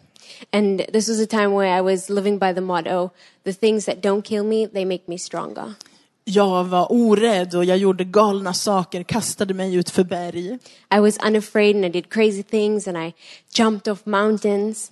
And 0.52 0.82
this 0.94 1.10
was 1.10 1.20
a 1.22 1.26
time 1.26 1.48
where 1.48 1.78
I 1.80 1.82
was 1.82 2.10
living 2.10 2.40
by 2.40 2.54
the 2.54 2.62
motto 2.62 3.10
the 3.44 3.54
things 3.54 3.86
that 3.86 4.02
don't 4.02 4.22
kill 4.22 4.44
me, 4.44 4.68
they 4.68 4.86
make 4.86 5.04
me 5.08 5.18
stronger. 5.18 5.74
Jag 6.24 6.64
var 6.64 6.92
orädd 6.92 7.56
och 7.56 7.66
jag 7.66 7.78
gjorde 7.78 8.04
galna 8.04 8.54
saker, 8.54 9.04
kastade 9.04 9.54
mig 9.54 9.76
ut 9.76 9.90
för 9.90 10.04
berg. 10.04 10.58
I 10.96 11.00
was 11.00 11.18
unafraid 11.26 11.76
and 11.76 11.86
I 11.86 11.90
did 11.90 12.10
crazy 12.10 12.44
things 12.44 12.88
and 12.88 12.98
I 12.98 13.14
jumped 13.54 13.92
off 13.94 14.06
mountains. 14.06 14.92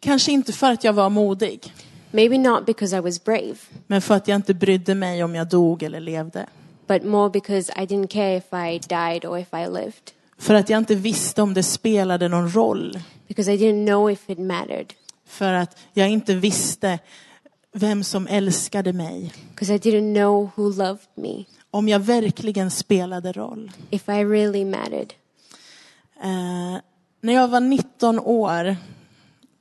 Kanske 0.00 0.32
inte 0.32 0.52
för 0.52 0.72
att 0.72 0.84
jag 0.84 0.92
var 0.92 1.10
modig, 1.10 1.72
Maybe 2.12 2.38
not 2.38 2.66
because 2.66 2.96
I 2.96 3.00
was 3.00 3.24
brave, 3.24 3.54
men 3.86 4.02
för 4.02 4.14
att 4.14 4.28
jag 4.28 4.36
inte 4.36 4.54
brydde 4.54 4.94
mig 4.94 5.24
om 5.24 5.34
jag 5.34 5.48
dog 5.48 5.82
eller 5.82 6.00
levde. 6.00 6.46
but 6.86 7.04
more 7.04 7.30
because 7.30 7.72
I 7.82 7.86
didn't 7.86 8.08
care 8.10 8.36
if 8.36 8.52
I 8.52 8.78
died 8.88 9.24
or 9.24 9.38
if 9.38 9.54
I 9.54 9.66
lived. 9.68 10.12
För 10.40 10.54
att 10.54 10.70
jag 10.70 10.78
inte 10.78 10.94
visste 10.94 11.42
om 11.42 11.54
det 11.54 11.62
spelade 11.62 12.28
någon 12.28 12.52
roll. 12.52 12.98
Because 13.28 13.52
I 13.52 13.56
didn't 13.56 13.86
know 13.86 14.10
if 14.10 14.30
it 14.30 14.38
mattered. 14.38 14.94
För 15.26 15.52
att 15.52 15.78
jag 15.92 16.08
inte 16.08 16.34
visste 16.34 16.98
vem 17.72 18.04
som 18.04 18.26
älskade 18.26 18.92
mig. 18.92 19.32
Because 19.50 19.74
I 19.74 19.78
didn't 19.78 20.14
know 20.14 20.50
who 20.54 20.70
loved 20.72 21.06
me. 21.14 21.44
Om 21.70 21.88
jag 21.88 21.98
verkligen 21.98 22.70
spelade 22.70 23.32
roll. 23.32 23.70
If 23.90 24.08
I 24.08 24.24
really 24.24 24.64
mattered. 24.64 25.12
Eh, 26.22 26.76
när 27.20 27.32
jag 27.32 27.48
var 27.48 27.60
19 27.60 28.18
år 28.18 28.76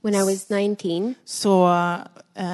When 0.02 0.16
I 0.16 0.24
was 0.24 0.50
19, 0.50 1.16
så 1.26 1.70
eh, 2.36 2.46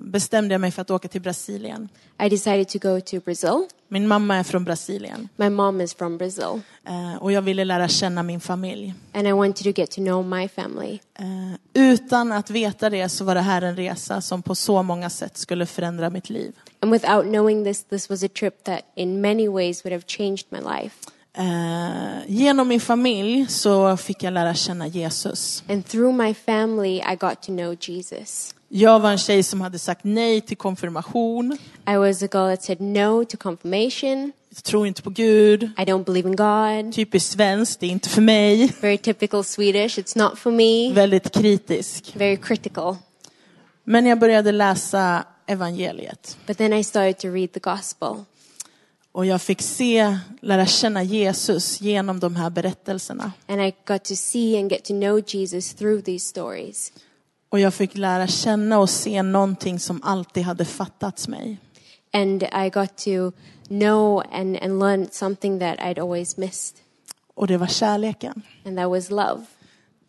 bestämde 0.00 0.54
jag 0.54 0.60
mig 0.60 0.70
för 0.70 0.82
att 0.82 0.90
åka 0.90 1.08
till 1.08 1.20
Brasilien. 1.20 1.88
I 2.22 2.28
decided 2.28 2.68
to 2.68 2.78
go 2.78 3.00
to 3.00 3.20
Brazil. 3.20 3.66
Min 3.88 4.08
mamma 4.08 4.36
är 4.36 4.42
från 4.42 4.64
Brasilien 4.64 5.28
My 5.36 5.50
mom 5.50 5.80
is 5.80 5.94
from 5.94 6.18
Brazil. 6.18 6.60
eh, 6.86 7.16
och 7.20 7.32
jag 7.32 7.42
ville 7.42 7.64
lära 7.64 7.88
känna 7.88 8.22
min 8.22 8.40
familj. 8.40 8.94
And 9.12 9.28
I 9.28 9.32
wanted 9.32 9.64
to 9.74 9.80
get 9.80 9.90
to 9.90 10.00
know 10.00 10.24
my 10.24 10.48
family. 10.48 10.98
Eh, 11.18 11.54
utan 11.74 12.32
att 12.32 12.50
veta 12.50 12.90
det 12.90 13.08
så 13.08 13.24
var 13.24 13.34
det 13.34 13.40
här 13.40 13.62
en 13.62 13.76
resa 13.76 14.20
som 14.20 14.42
på 14.42 14.54
så 14.54 14.82
många 14.82 15.10
sätt 15.10 15.36
skulle 15.36 15.66
förändra 15.66 16.10
mitt 16.10 16.30
liv. 16.30 16.52
And 16.80 16.92
without 16.92 17.22
knowing 17.24 17.64
this, 17.64 17.84
this 17.84 18.10
was 18.10 18.22
a 18.24 18.28
trip 18.38 18.64
that 18.64 18.80
in 18.94 19.20
many 19.20 19.48
ways 19.48 19.84
would 19.84 19.92
have 19.92 20.04
changed 20.06 20.46
my 20.48 20.58
life. 20.60 20.96
Eh, 21.34 22.26
genom 22.26 22.68
min 22.68 22.80
familj 22.80 23.46
så 23.48 23.96
fick 23.96 24.22
jag 24.22 24.32
lära 24.32 24.54
känna 24.54 24.86
Jesus. 24.86 25.64
And 25.68 25.86
through 25.86 26.14
my 26.14 26.34
family, 26.34 26.96
I 26.96 27.16
got 27.20 27.42
to 27.42 27.52
know 27.52 27.76
Jesus. 27.80 28.54
Jag 28.68 29.00
var 29.00 29.10
en 29.10 29.18
tjej 29.18 29.42
som 29.42 29.60
hade 29.60 29.78
sagt 29.78 30.04
nej 30.04 30.40
till 30.40 30.56
konfirmation. 30.56 31.58
I 31.88 31.96
was 31.96 32.22
a 32.22 32.28
girl 32.32 32.50
that 32.50 32.62
said 32.64 32.80
no 32.80 33.24
to 33.24 33.36
confirmation. 33.36 34.32
Jag 34.54 34.64
tror 34.64 34.86
inte 34.86 35.02
på 35.02 35.10
Gud. 35.10 35.62
I 35.62 35.84
don't 35.84 36.04
believe 36.04 36.28
in 36.28 36.36
God. 36.36 36.94
Typiskt 36.94 37.32
svenskt, 37.32 37.80
det 37.80 37.86
är 37.86 37.90
inte 37.90 38.08
för 38.08 38.22
mig. 38.22 38.72
Very 38.80 38.98
typical 38.98 39.44
Swedish. 39.44 39.98
It's 39.98 40.18
not 40.18 40.38
for 40.38 40.50
me. 40.50 40.92
Väldigt 40.94 41.34
kritisk. 41.34 42.12
Very 42.16 42.36
critical. 42.36 42.96
Men 43.84 44.06
jag 44.06 44.18
började 44.18 44.52
läsa 44.52 45.24
evangeliet. 45.46 46.36
But 46.46 46.58
then 46.58 46.72
I 46.72 46.84
started 46.84 47.18
to 47.18 47.28
read 47.28 47.52
the 47.52 47.60
gospel. 47.60 48.24
Och 49.12 49.26
jag 49.26 49.42
fick 49.42 49.62
se, 49.62 50.18
lära 50.40 50.66
känna 50.66 51.02
Jesus 51.02 51.80
genom 51.80 52.20
de 52.20 52.36
här 52.36 52.50
berättelserna. 52.50 53.32
And 53.46 53.60
I 53.60 53.74
got 53.86 54.04
to 54.04 54.16
see 54.16 54.60
and 54.60 54.70
get 54.70 54.84
to 54.84 54.92
know 54.92 55.22
Jesus 55.26 55.74
through 55.74 56.02
these 56.02 56.28
stories. 56.28 56.92
Och 57.48 57.60
jag 57.60 57.74
fick 57.74 57.96
lära 57.96 58.26
känna 58.26 58.78
och 58.78 58.90
se 58.90 59.22
någonting 59.22 59.80
som 59.80 60.02
alltid 60.02 60.42
hade 60.42 60.64
fattats 60.64 61.28
mig. 61.28 61.58
And 62.12 62.42
I 62.42 62.70
got 62.72 62.96
to 62.96 63.32
know 63.68 64.22
and, 64.32 64.56
and 64.56 64.78
learn 64.78 65.08
something 65.10 65.58
that 65.58 65.78
I'd 65.78 66.02
always 66.02 66.36
missed. 66.36 66.76
Och 67.34 67.46
det 67.46 67.56
var 67.56 67.66
kärleken. 67.66 68.42
And 68.66 68.76
that 68.76 68.88
was 68.88 69.10
love. 69.10 69.44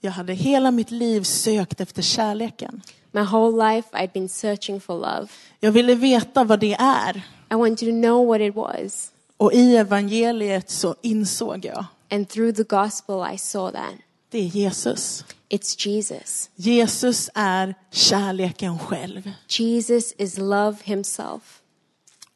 Jag 0.02 0.12
hade 0.12 0.34
hela 0.34 0.72
mitt 0.72 0.92
liv 0.92 1.24
sökt 1.24 1.82
efter 1.82 2.02
kärleken. 2.02 2.82
My 3.12 3.22
whole 3.22 3.76
life, 3.76 3.90
I'd 3.92 4.12
been 4.14 4.30
searching 4.30 4.82
for 4.82 4.96
love. 4.96 5.28
Jag 5.60 5.72
ville 5.72 5.96
veta 5.96 6.44
vad 6.44 6.60
det 6.60 6.74
är. 6.74 7.24
I 7.52 7.56
wanted 7.56 7.88
to 7.90 7.92
know 8.02 8.28
what 8.28 8.42
it 8.42 8.56
was. 8.56 9.12
Och 9.38 9.54
i 9.54 9.76
evangeliet 9.76 10.70
så 10.70 10.96
insåg 11.02 11.66
jag, 11.66 11.86
And 12.12 12.30
through 12.30 12.56
the 12.56 12.64
gospel, 12.64 13.34
I 13.34 13.38
saw 13.38 13.78
that. 13.80 13.94
det 14.30 14.38
är 14.38 14.44
Jesus. 14.48 15.26
It's 15.50 15.88
Jesus. 15.88 16.50
Jesus 16.56 17.30
är 17.34 17.76
kärleken 17.92 18.80
själv. 18.80 19.32
Jesus 19.48 20.14
is 20.18 20.38
love 20.38 20.78
himself. 20.84 21.60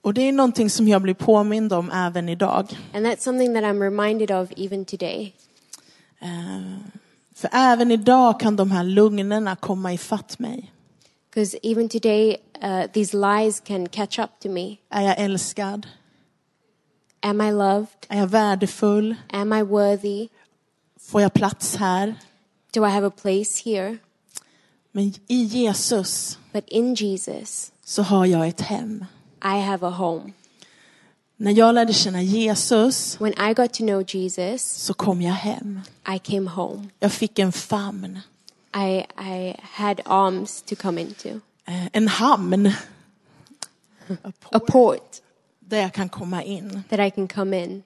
Och 0.02 0.14
det 0.14 0.22
är 0.22 0.32
någonting 0.32 0.70
som 0.70 0.88
jag 0.88 1.02
blir 1.02 1.14
påmind 1.14 1.74
om 1.74 1.92
även 1.92 2.30
idag. 2.30 2.78
And 2.94 3.06
that's 3.06 3.20
something 3.20 3.54
that 3.54 3.64
I'm 3.64 3.82
reminded 3.82 4.32
of 4.32 4.50
even 4.58 4.86
today. 4.86 5.36
Eh, 6.20 6.78
För 7.36 7.50
även 7.54 7.92
idag 7.92 8.40
kan 8.40 8.56
de 8.56 8.72
här 8.72 8.84
lugnerna 8.84 9.56
komma 9.56 9.94
ifatt 9.94 10.40
mig. 10.40 10.72
Because 11.38 11.56
even 11.62 11.88
today, 11.88 12.40
uh, 12.64 12.88
these 12.94 13.14
lies 13.14 13.60
can 13.60 13.86
catch 13.86 14.18
up 14.18 14.40
to 14.40 14.50
me. 14.50 14.80
Är 14.90 15.02
jag 15.02 15.20
älskad? 15.20 15.88
Am 17.22 17.42
I 17.42 17.52
loved? 17.52 18.08
Är 18.10 18.20
jag 18.20 18.28
värdefull? 18.28 19.16
Am 19.30 19.54
I 19.54 19.62
worthy? 19.62 20.28
Får 21.00 21.22
jag 21.22 21.34
plats 21.34 21.76
här? 21.76 22.16
Do 22.74 22.86
I 22.86 22.90
have 22.90 23.08
a 23.08 23.12
place 23.22 23.62
here? 23.66 23.98
Men 24.92 25.14
i 25.28 25.44
Jesus 25.44 26.40
But 26.54 26.70
in 26.70 26.96
Jesus, 26.96 27.72
så 27.84 28.02
har 28.02 28.26
jag 28.26 28.48
ett 28.48 28.62
hem. 28.62 29.06
I 29.44 29.62
have 29.62 29.88
a 29.88 29.92
home. 29.92 30.32
När 31.36 31.52
jag 31.52 31.76
lärde 31.76 31.94
känna 31.94 32.22
Jesus 32.22 33.22
When 33.22 33.34
I 33.50 33.54
got 33.54 33.74
to 33.74 33.84
know 33.84 34.04
Jesus, 34.08 34.64
så 34.64 34.94
kom 34.94 35.22
jag 35.22 35.34
hem. 35.34 35.82
I 36.16 36.20
came 36.20 36.50
home. 36.50 36.88
Jag 37.00 37.12
fick 37.12 37.40
en 37.40 37.52
famn. 37.52 38.20
I, 38.78 39.06
I 39.18 39.56
had 39.62 40.02
arms 40.06 40.62
to 40.62 40.76
come 40.76 41.02
into, 41.02 41.30
Eh, 41.68 41.88
En 41.94 42.08
hamn. 42.08 42.72
a 44.52 44.60
port 44.60 45.22
Där 45.60 45.82
jag 45.82 45.94
kan 45.94 46.10
komma 46.10 46.44
in. 46.44 46.84
that 46.90 47.00
I 47.00 47.10
can 47.12 47.28
come 47.28 47.64
in. 47.64 47.84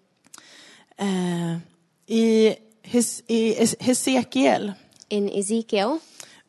Eh, 0.98 1.58
I 2.18 2.56
Hes- 2.84 3.22
i 3.28 3.56
Es- 3.64 3.76
Hesekiel 3.80 4.74
In 5.10 5.30
Ezekiel, 5.30 5.98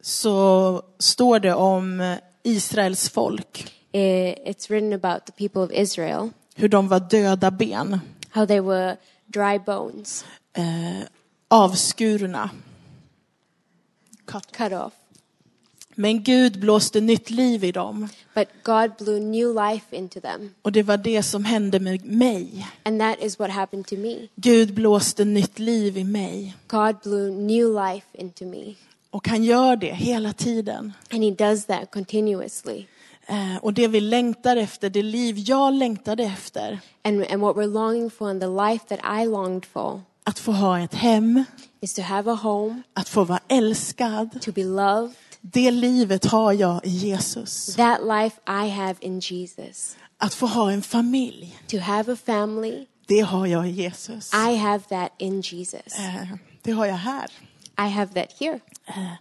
så 0.01 0.83
står 0.99 1.39
det 1.39 1.55
om 1.55 2.17
Israels 2.43 3.09
folk. 3.11 3.73
eh, 3.93 4.01
it's 4.47 4.71
written 4.71 4.93
about 4.93 5.27
the 5.27 5.33
people 5.33 5.63
of 5.63 5.71
Israel, 5.73 6.31
Hur 6.57 6.69
de 6.69 6.89
var 6.89 6.99
döda 7.11 7.51
ben. 7.51 8.01
how 8.31 8.47
they 8.47 8.61
were 8.61 8.97
dry 9.27 9.59
bones, 9.67 10.25
Eh, 10.55 11.03
avskurna. 11.49 12.51
Cut. 14.27 14.57
cut 14.57 14.73
off. 14.73 14.93
Men 15.95 16.23
Gud 16.23 16.61
blåste 16.61 17.01
nytt 17.01 17.31
liv 17.31 17.65
i 17.65 17.73
dem. 17.73 18.09
But 18.35 18.49
God 18.63 18.91
blew 18.99 19.21
new 19.21 19.55
life 19.55 19.97
into 19.97 20.21
them. 20.21 20.55
Och 20.63 20.73
det 20.73 20.83
var 20.83 20.97
det 20.97 21.23
som 21.23 21.45
hände 21.45 21.81
med 21.81 22.05
mig. 22.05 22.67
And 22.83 23.01
that 23.01 23.23
is 23.23 23.39
what 23.39 23.51
happened 23.51 23.87
to 23.87 23.97
me. 23.97 24.29
Gud 24.35 24.75
blåste 24.75 25.25
nytt 25.25 25.59
liv 25.59 25.99
i 25.99 26.05
mig. 26.05 26.57
God 26.67 26.97
blew 27.03 27.31
new 27.31 27.69
life 27.69 28.07
into 28.13 28.45
me. 28.45 28.75
Och 29.11 29.29
han 29.29 29.45
gör 29.45 29.77
det 29.77 29.95
hela 29.95 30.33
tiden. 30.33 30.93
And 31.11 31.25
He 31.25 31.31
does 31.31 31.67
that 31.67 31.91
continuously. 31.91 32.87
Eh, 33.27 33.57
och 33.63 33.73
det 33.73 33.89
vi 33.89 34.01
längtar 34.01 34.57
efter, 34.57 34.91
det 34.91 35.03
liv 35.03 35.35
jag 35.39 35.75
längtade 35.75 36.25
efter. 36.25 36.79
And, 37.05 37.25
and 37.31 37.41
what 37.43 37.57
we're 37.57 37.73
longing 37.73 38.11
for 38.11 38.31
and 38.31 38.41
the 38.41 38.47
life 38.47 38.85
that 38.89 39.23
I 39.23 39.27
longed 39.27 39.67
for 39.67 40.01
Att 40.25 40.39
få 40.39 40.53
ha 40.53 40.81
ett 40.81 40.95
hem, 40.95 41.45
is 41.83 41.95
to 41.95 42.03
have 42.03 42.31
a 42.33 42.35
home, 42.35 42.83
att 42.95 43.09
få 43.09 43.25
vara 43.25 43.41
älskad. 43.49 44.43
to 44.43 44.53
be 44.53 44.65
loved. 44.65 45.15
Det 45.41 45.71
livet 45.71 46.25
har 46.25 46.53
jag 46.53 46.81
i 46.87 46.91
Jesus. 46.91 47.75
That 47.77 48.01
life 48.03 48.37
I 48.47 48.69
have 48.71 48.95
in 49.01 49.21
Jesus. 49.21 49.97
Att 50.19 50.35
få 50.35 50.47
ha 50.47 50.73
en 50.73 50.83
familj, 50.83 51.59
To 51.67 51.79
have 51.79 52.13
a 52.13 52.17
family, 52.27 52.87
det 53.07 53.21
har 53.21 53.47
jag 53.47 53.69
i 53.69 53.71
Jesus. 53.71 54.33
I 54.35 54.57
have 54.57 54.85
that 54.89 55.13
in 55.19 55.41
Jesus. 55.41 55.99
Eh, 55.99 56.29
Det 56.63 56.73
har 56.73 56.87
jag 56.87 56.95
här. 56.97 57.31
I 57.79 57.89
have 57.89 58.15
that 58.15 58.33
here. 58.41 58.61
Eh, 58.87 59.13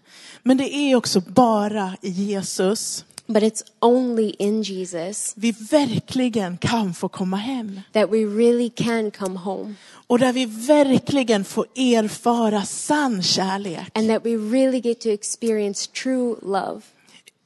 Men 0.43 0.57
det 0.57 0.73
är 0.75 0.95
också 0.95 1.21
bara 1.21 1.97
i 2.01 2.09
Jesus 2.09 3.05
But 3.33 3.43
it's 3.43 3.63
only 3.79 4.29
in 4.29 4.61
Jesus 4.63 5.33
vi 5.37 5.51
verkligen 5.51 6.57
kan 6.57 6.93
få 6.93 7.07
komma 7.07 7.37
hem. 7.37 7.79
that 7.93 8.11
we 8.11 8.17
really 8.25 8.69
can 8.69 9.11
come 9.11 9.39
home 9.39 9.73
Och 10.07 10.19
där 10.19 10.33
vi 10.33 10.45
verkligen 10.45 11.43
får 11.43 11.65
erfara 11.75 12.63
sann 12.65 13.23
kärlek. 13.23 13.87
and 13.93 14.07
that 14.09 14.25
we 14.25 14.29
really 14.35 14.79
get 14.79 14.99
to 14.99 15.09
experience 15.09 15.89
true 15.91 16.35
love. 16.41 16.81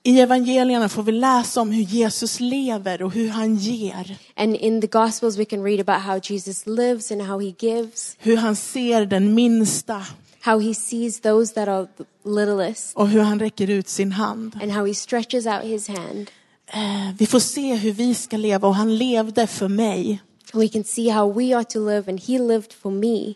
I 0.03 0.19
evangelierna 0.19 0.89
får 0.89 1.03
vi 1.03 1.11
läsa 1.11 1.61
om 1.61 1.71
hur 1.71 1.83
Jesus 1.83 2.39
lever 2.39 3.01
och 3.01 3.13
hur 3.13 3.29
han 3.29 3.55
ger. 3.55 4.17
And 4.35 4.55
in 4.55 4.81
the 4.81 4.87
Gospels, 4.87 5.37
we 5.37 5.45
can 5.45 5.63
read 5.63 5.79
about 5.89 6.01
how 6.03 6.19
Jesus 6.23 6.67
lives 6.67 7.11
and 7.11 7.21
how 7.21 7.39
he 7.39 7.53
gives, 7.59 8.15
Hur 8.19 8.37
han 8.37 8.55
ser 8.55 9.05
den 9.05 9.33
minsta 9.33 10.05
how 10.45 10.59
he 10.59 10.73
sees 10.75 11.19
those 11.19 11.53
that 11.53 11.67
are 11.67 11.87
littlest, 12.25 12.95
och 12.95 13.07
hur 13.09 13.21
han 13.21 13.39
räcker 13.39 13.69
ut 13.69 13.87
sin 13.89 14.11
hand. 14.11 14.59
and 14.61 14.71
how 14.71 14.85
he 14.85 14.93
stretches 14.93 15.45
out 15.45 15.63
his 15.63 15.87
hand. 15.87 16.29
Eh, 16.67 17.15
Vi 17.17 17.25
får 17.25 17.39
se 17.39 17.75
hur 17.75 17.91
vi 17.91 18.15
ska 18.15 18.37
leva 18.37 18.67
och 18.67 18.75
han 18.75 18.97
levde 18.97 19.47
för 19.47 19.67
mig. 19.67 20.21
We 20.53 20.67
can 20.67 20.83
see 20.83 21.09
how 21.09 21.33
we 21.33 21.55
ought 21.57 21.69
to 21.69 21.79
live, 21.89 22.03
and 22.11 22.19
he 22.21 22.39
lived 22.39 22.73
for 22.73 22.91
me. 22.91 23.33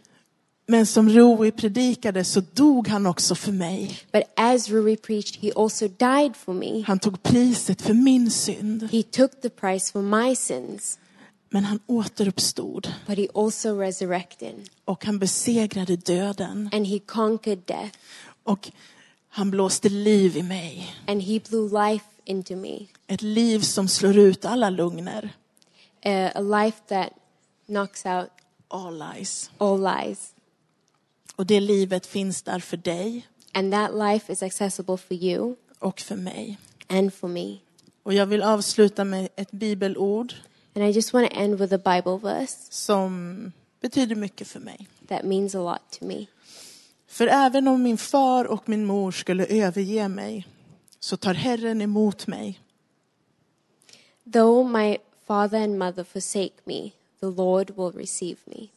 Men 0.68 0.86
som 0.86 1.10
Roi 1.10 1.52
predikade 1.52 2.24
så 2.24 2.42
dog 2.54 2.88
han 2.88 3.06
också 3.06 3.36
för 3.36 3.52
mig. 3.52 3.98
But 4.12 4.24
as 4.36 4.70
Rui 4.70 4.96
preached, 4.98 5.42
he 5.42 5.52
also 5.56 5.88
died 5.88 6.36
for 6.36 6.54
me. 6.54 6.84
Han 6.88 7.00
tog 7.00 7.24
priset 7.24 7.82
för 7.82 7.94
min 7.94 8.32
synd. 8.32 8.88
He 8.92 9.04
took 9.04 9.42
the 9.42 9.50
price 9.50 9.92
for 9.92 10.02
my 10.02 10.36
sins. 10.36 11.00
Men 11.50 11.64
han 11.64 11.80
återuppstod 11.88 12.94
but 13.08 13.18
he 13.18 13.28
also 13.36 13.80
resurrected 13.80 14.70
och 14.86 15.06
han 15.06 15.20
besegrade 15.20 15.96
döden 15.96 16.70
and 16.74 16.88
he 16.88 17.00
conquered 17.00 17.60
death 17.66 17.98
och 18.44 18.72
han 19.30 19.52
blåste 19.52 19.90
liv 19.90 20.38
i 20.38 20.44
mig. 20.44 20.96
and 21.08 21.22
he 21.24 21.40
blew 21.50 21.70
life 21.92 22.06
into 22.26 22.56
me. 22.56 22.80
Ett 23.08 23.22
liv 23.22 23.60
som 23.60 23.88
slår 23.88 24.18
ut 24.18 24.46
alla 24.46 24.70
lugner. 24.70 25.30
A, 26.06 26.32
a 26.36 26.42
life 26.42 26.78
that 26.88 27.10
knocks 27.66 28.06
out 28.06 28.30
All 28.68 29.00
lies. 29.00 29.52
all 29.58 29.82
lies. 29.84 30.34
Och 31.36 31.46
det 31.46 31.60
livet 31.60 32.06
finns 32.06 32.42
där 32.42 32.60
för 32.60 32.78
dig 32.78 33.28
And 33.54 33.72
that 33.74 33.92
life 33.94 34.34
is 34.34 34.44
accessible 34.44 34.98
for 34.98 35.14
you 35.18 35.56
och 35.80 36.00
för 36.00 36.16
mig. 36.16 36.58
and 36.88 37.14
for 37.14 37.28
me. 37.28 37.58
Och 38.04 38.14
jag 38.14 38.26
vill 38.26 38.44
avsluta 38.44 39.04
med 39.04 39.30
ett 39.36 39.52
bibelord 39.52 40.34
And 40.80 40.88
I 40.88 40.94
just 40.94 41.14
want 41.14 41.30
to 41.30 41.38
end 41.38 41.60
with 41.60 41.74
a 41.74 41.78
Bible 41.78 42.18
verse 42.18 42.56
som 42.70 43.52
betyder 43.82 44.16
mycket 44.16 44.48
för 44.48 44.60
mig. 44.60 44.88
that 45.08 45.26
means 45.26 45.56
a 45.56 45.60
lot 45.60 46.00
to 46.00 46.06
me. 46.06 46.26
För 47.08 47.28
även 47.28 47.68
om 47.68 47.84
min 47.84 47.98
far 47.98 48.46
och 48.46 48.70
min 48.70 48.86
mor 48.86 49.12
skulle 49.12 49.46
överge 49.46 50.08
mig 50.08 50.48
så 51.00 51.18
tar 51.18 51.34
Herren 51.34 51.82
emot 51.82 52.28
mig. 52.28 52.60
Though 54.34 54.70
my 54.70 54.98
father 55.28 55.64
and 55.64 55.80
mother 55.80 56.04
forsake 56.04 56.56
me, 56.64 56.92
the 57.20 57.28
Lord 57.28 57.70
will 57.70 57.92
receive 57.92 58.38
me. 58.46 58.68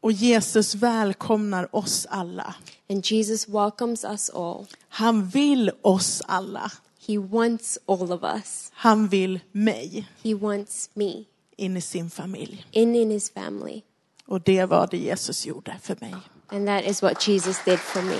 Och 0.00 0.12
Jesus 0.12 0.74
välkomnar 0.74 1.76
oss 1.76 2.06
alla. 2.10 2.54
And 2.88 3.06
Jesus 3.06 3.48
welcomes 3.48 4.04
us 4.04 4.30
all. 4.30 4.66
Han 4.88 5.28
vill 5.28 5.70
oss 5.82 6.22
alla. 6.26 6.72
He 7.06 7.18
wants 7.18 7.78
all 7.86 8.12
of 8.12 8.22
us. 8.24 8.70
Han 8.74 9.08
vill 9.08 9.40
mig 9.52 10.08
He 10.22 10.34
wants 10.34 10.90
me 10.94 11.24
in 11.56 11.76
i 11.76 11.80
sin 11.80 12.10
familj. 12.10 12.64
in 12.72 12.94
in 12.94 13.10
his 13.10 13.30
family. 13.30 13.82
Och 14.26 14.40
det 14.40 14.64
var 14.66 14.86
det 14.86 14.98
Jesus 14.98 15.46
gjorde 15.46 15.78
för 15.82 15.96
mig. 16.00 16.14
And 16.48 16.66
that 16.66 16.84
is 16.84 17.02
what 17.02 17.28
Jesus 17.28 17.56
did 17.64 17.78
for 17.78 18.02
me. 18.02 18.18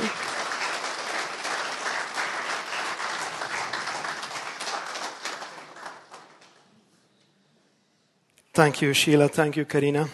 Thank 8.52 8.82
you, 8.82 8.94
Sheila. 8.94 9.28
Thank 9.28 9.56
you, 9.56 9.64
Karina. 9.64 10.08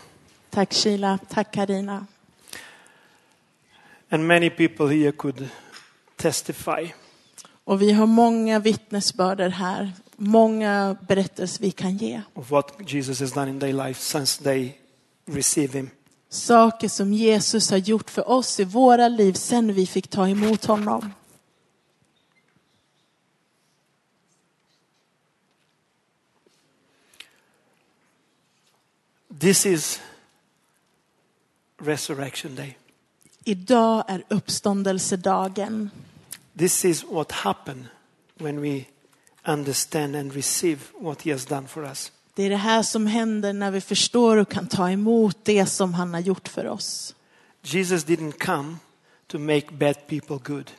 Tack 0.50 0.72
Sheila, 0.72 1.18
tack 1.28 1.52
Karina. 1.52 2.06
And 4.10 4.26
many 4.28 4.50
people 4.50 4.88
here 4.88 5.12
could 5.12 5.48
testify 6.16 6.88
Och 7.64 7.82
vi 7.82 7.92
har 7.92 8.06
många 8.06 8.58
vittnesbörder 8.58 9.48
här, 9.48 9.92
många 10.16 10.96
berättelser 11.08 11.62
vi 11.62 11.70
kan 11.70 11.96
ge. 11.96 12.22
of 12.34 12.50
what 12.50 12.92
Jesus 12.92 13.20
has 13.20 13.32
done 13.32 13.50
in 13.50 13.60
their 13.60 13.86
life 13.86 14.00
since 14.00 14.42
they 14.42 14.78
received 15.26 15.74
Him. 15.74 15.90
Saker 16.28 16.88
som 16.88 17.12
Jesus 17.12 17.70
har 17.70 17.78
gjort 17.78 18.10
för 18.10 18.28
oss 18.28 18.60
i 18.60 18.64
våra 18.64 19.08
liv 19.08 19.32
sen 19.32 19.72
vi 19.74 19.86
fick 19.86 20.08
ta 20.08 20.28
emot 20.28 20.64
honom. 20.64 21.12
This 29.38 29.66
is 29.66 30.00
Resurrection 31.78 32.54
Day. 32.54 32.78
Idag 33.44 34.04
är 34.08 34.22
uppståndelsedagen. 34.28 35.90
This 36.58 36.84
is 36.84 37.04
what 37.04 37.32
happened 37.32 37.84
when 38.38 38.60
we 38.60 38.84
understand 39.46 40.16
and 40.16 40.34
receive 40.34 40.78
what 40.98 41.22
He 41.22 41.32
has 41.32 41.46
done 41.46 41.68
for 41.68 41.84
us. 41.84 42.12
Det 42.34 42.42
är 42.42 42.50
det 42.50 42.56
här 42.56 42.82
som 42.82 43.06
händer 43.06 43.52
när 43.52 43.70
vi 43.70 43.80
förstår 43.80 44.36
och 44.36 44.48
kan 44.48 44.66
ta 44.66 44.90
emot 44.90 45.38
det 45.42 45.66
som 45.66 45.94
han 45.94 46.14
har 46.14 46.20
gjort 46.20 46.48
för 46.48 46.66
oss. 46.66 47.14
Jesus 47.62 48.06
didn't 48.06 48.32
come 48.32 48.76
to 49.26 49.38
make 49.38 49.66
bad 49.70 50.06
people 50.06 50.38
good. 50.54 50.70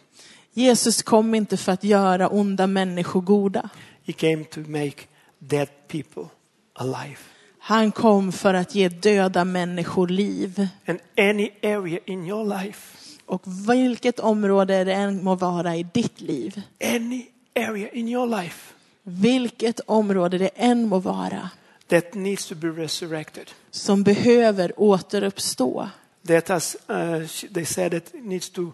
Jesus 0.54 1.02
kom 1.02 1.36
inte 1.36 1.58
för 1.58 1.72
att 1.72 1.84
göra 1.84 2.28
onda 2.30 2.68
människor 2.68 3.22
goda. 3.22 3.70
He 4.04 4.14
came 4.14 4.44
to 4.44 4.60
make 4.60 4.96
dead 5.40 5.70
people 5.88 6.26
alive. 6.74 7.18
Han 7.60 7.92
kom 7.92 8.32
för 8.32 8.54
att 8.54 8.76
ge 8.76 8.90
döda 8.90 9.46
människor 9.46 10.08
liv. 10.08 10.68
And 10.88 11.00
any 11.18 11.50
area 11.64 12.00
in 12.06 12.28
your 12.28 12.64
life, 12.64 12.98
Och 13.34 13.42
vilket 13.70 14.20
område 14.20 14.84
det 14.84 14.94
än 14.94 15.24
må 15.24 15.36
vara 15.36 15.76
i 15.76 15.84
ditt 15.94 16.22
liv, 16.22 16.62
any 16.82 17.26
area 17.56 17.90
in 17.90 18.08
your 18.08 18.42
life 18.42 18.74
vilket 19.04 19.80
område 19.80 20.38
det 20.38 20.50
än 20.56 20.88
må 20.90 21.00
vara, 21.00 21.50
that 21.88 22.14
needs 22.14 22.46
to 22.46 22.56
be 22.56 22.68
resurrected. 22.68 23.52
som 23.72 24.04
behöver 24.04 24.80
återuppstå. 24.80 25.90
That 26.28 26.48
has, 26.48 26.78
uh, 26.90 27.28
they 27.54 27.66
said 27.66 27.92
that 27.92 28.16
it 28.16 28.26
needs 28.26 28.50
to, 28.50 28.72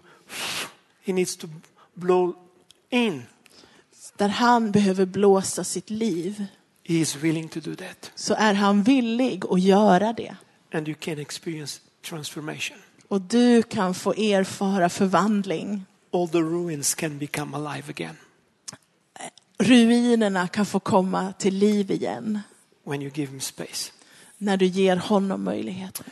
he 1.02 1.12
needs 1.12 1.36
to 1.36 1.48
blow 1.94 2.34
in. 2.90 3.22
Där 4.16 4.28
han 4.28 4.70
behöver 4.70 5.06
blåsa 5.06 5.64
sitt 5.64 5.90
liv, 5.90 6.46
He 6.84 6.94
is 6.94 7.16
willing 7.16 7.48
to 7.48 7.60
do 7.60 7.74
that. 7.76 8.10
så 8.14 8.34
är 8.34 8.54
han 8.54 8.82
villig 8.82 9.44
att 9.50 9.60
göra 9.60 10.12
det. 10.12 10.36
And 10.72 10.88
you 10.88 10.96
can 11.00 11.18
experience 11.18 11.80
transformation. 12.02 12.78
Och 13.10 13.20
du 13.20 13.62
kan 13.62 13.94
få 13.94 14.12
erfara 14.14 14.88
förvandling. 14.88 15.84
All 16.12 16.28
the 16.28 16.38
ruins 16.38 16.94
can 16.94 17.18
become 17.18 17.56
alive 17.56 17.84
again 17.90 18.16
Ruinerna 19.58 20.48
kan 20.48 20.66
få 20.66 20.80
komma 20.80 21.32
till 21.32 21.54
liv 21.54 21.90
igen 21.90 22.40
when 22.84 23.02
you 23.02 23.10
give 23.14 23.30
him 23.32 23.40
space. 23.40 23.92
när 24.38 24.56
du 24.56 24.66
ger 24.66 24.96
honom 24.96 25.44
möjligheten. 25.44 26.04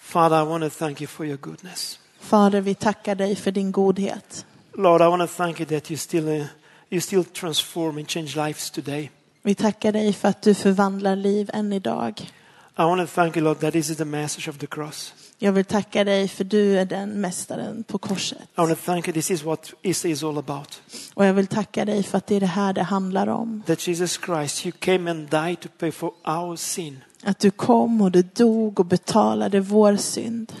Father, 0.00 0.42
I 0.42 0.46
want 0.46 0.64
to 0.64 0.70
thank 0.78 1.00
you 1.00 1.08
for 1.08 1.26
your 1.26 1.36
goodness. 1.38 1.98
Fader, 2.20 2.60
vi 2.60 2.74
tackar 2.74 3.14
dig 3.14 3.36
för 3.36 3.50
din 3.50 3.72
godhet. 3.72 4.46
Lord, 4.74 5.00
I 5.00 5.04
want 5.04 5.30
to 5.30 5.36
thank 5.36 5.60
you 5.60 5.68
that 5.68 5.90
you 5.90 5.98
still, 5.98 6.28
uh, 6.28 6.46
you 6.90 7.00
still 7.00 7.24
transform 7.24 7.98
and 7.98 8.08
change 8.08 8.36
lives 8.46 8.70
today. 8.70 9.10
Vi 9.42 9.54
tackar 9.54 9.92
dig 9.92 10.12
för 10.12 10.28
att 10.28 10.42
du 10.42 10.54
förvandlar 10.54 11.16
liv 11.16 11.50
än 11.52 11.72
idag. 11.72 12.32
I 12.78 12.82
want 12.82 13.00
to 13.00 13.14
thank 13.14 13.36
you, 13.36 13.44
Lord, 13.44 13.60
that 13.60 13.72
this 13.72 13.90
is 13.90 13.96
the 13.96 14.04
message 14.04 14.48
of 14.48 14.58
the 14.58 14.66
cross. 14.66 15.14
Jag 15.44 15.52
vill 15.52 15.64
tacka 15.64 16.04
dig 16.04 16.28
för 16.28 16.44
du 16.44 16.78
är 16.78 16.84
den 16.84 17.20
mästaren 17.20 17.84
på 17.84 17.98
korset. 17.98 18.38
I 18.38 18.44
want 18.56 18.78
to 18.78 18.84
thank 18.84 19.08
you. 19.08 19.14
This 19.14 19.30
is 19.30 19.42
what 19.42 19.72
Easter 19.82 20.08
is 20.08 20.22
all 20.22 20.38
about. 20.38 20.82
Och 21.14 21.26
jag 21.26 21.34
vill 21.34 21.46
tacka 21.46 21.84
dig 21.84 22.02
för 22.02 22.18
att 22.18 22.26
det 22.26 22.34
är 22.36 22.40
det 22.40 22.46
här 22.46 22.72
det 22.72 22.82
handlar 22.82 23.26
om. 23.26 23.62
That 23.66 23.88
Jesus 23.88 24.20
Christ, 24.24 24.66
you 24.66 24.72
came 24.78 25.10
and 25.10 25.30
died 25.30 25.60
to 25.60 25.68
pay 25.78 25.92
for 25.92 26.12
our 26.24 26.56
sin. 26.56 27.04
Att 27.22 27.38
du 27.38 27.50
kom 27.50 28.00
och 28.00 28.10
du 28.10 28.22
dog 28.22 28.80
och 28.80 28.86
betalade 28.86 29.60
vår 29.60 29.96
synd. 29.96 30.52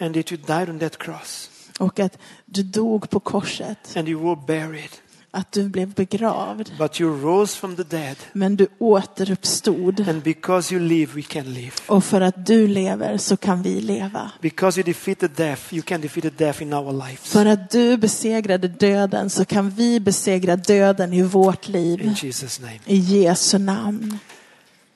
And 0.00 0.14
that 0.14 0.32
you 0.32 0.40
died 0.46 0.68
on 0.68 0.78
that 0.78 0.98
cross. 0.98 1.50
Och 1.78 2.00
att 2.00 2.18
du 2.44 2.62
dog 2.62 3.10
på 3.10 3.20
korset. 3.20 3.96
And 3.96 4.08
you 4.08 4.22
were 4.22 4.46
buried. 4.46 4.90
Att 5.30 5.52
du 5.52 5.68
blev 5.68 5.94
begravd. 5.94 6.72
But 6.78 7.00
you 7.00 7.22
rose 7.22 7.56
from 7.58 7.76
the 7.76 7.82
dead. 7.82 8.16
Men 8.32 8.56
du 8.56 8.66
återuppstod. 8.78 10.08
And 10.08 10.22
because 10.22 10.74
you 10.74 10.84
live, 10.84 11.12
we 11.14 11.22
can 11.22 11.54
live. 11.54 11.70
Och 11.86 12.04
för 12.04 12.20
att 12.20 12.46
du 12.46 12.68
lever 12.68 13.18
så 13.18 13.36
kan 13.36 13.62
vi 13.62 13.80
leva. 13.80 14.30
Because 14.40 14.80
you 14.80 14.84
defeated 14.84 15.30
death, 15.30 15.74
you 15.74 15.82
can 15.82 16.00
defeat 16.00 16.38
death 16.38 16.62
in 16.62 16.72
our 16.74 16.92
lives. 16.92 17.20
För 17.32 17.46
att 17.46 17.70
du 17.70 17.96
besegrade 17.96 18.68
döden 18.68 19.30
så 19.30 19.44
kan 19.44 19.70
vi 19.70 20.00
besegra 20.00 20.56
döden 20.56 21.12
i 21.12 21.22
vårt 21.22 21.66
In 21.68 21.72
liv. 21.72 22.00
Jesus' 22.16 22.60
name. 22.62 22.78
I 22.84 22.96
Jesu 22.96 23.58
namn. 23.58 24.18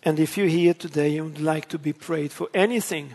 And 0.05 0.19
if 0.19 0.39
you're 0.39 0.49
here 0.63 0.75
today 0.75 1.19
and 1.19 1.39
would 1.39 1.55
like 1.55 1.69
to 1.69 1.79
be 1.79 1.93
prayed 1.93 2.33
for 2.33 2.49
anything, 2.55 3.15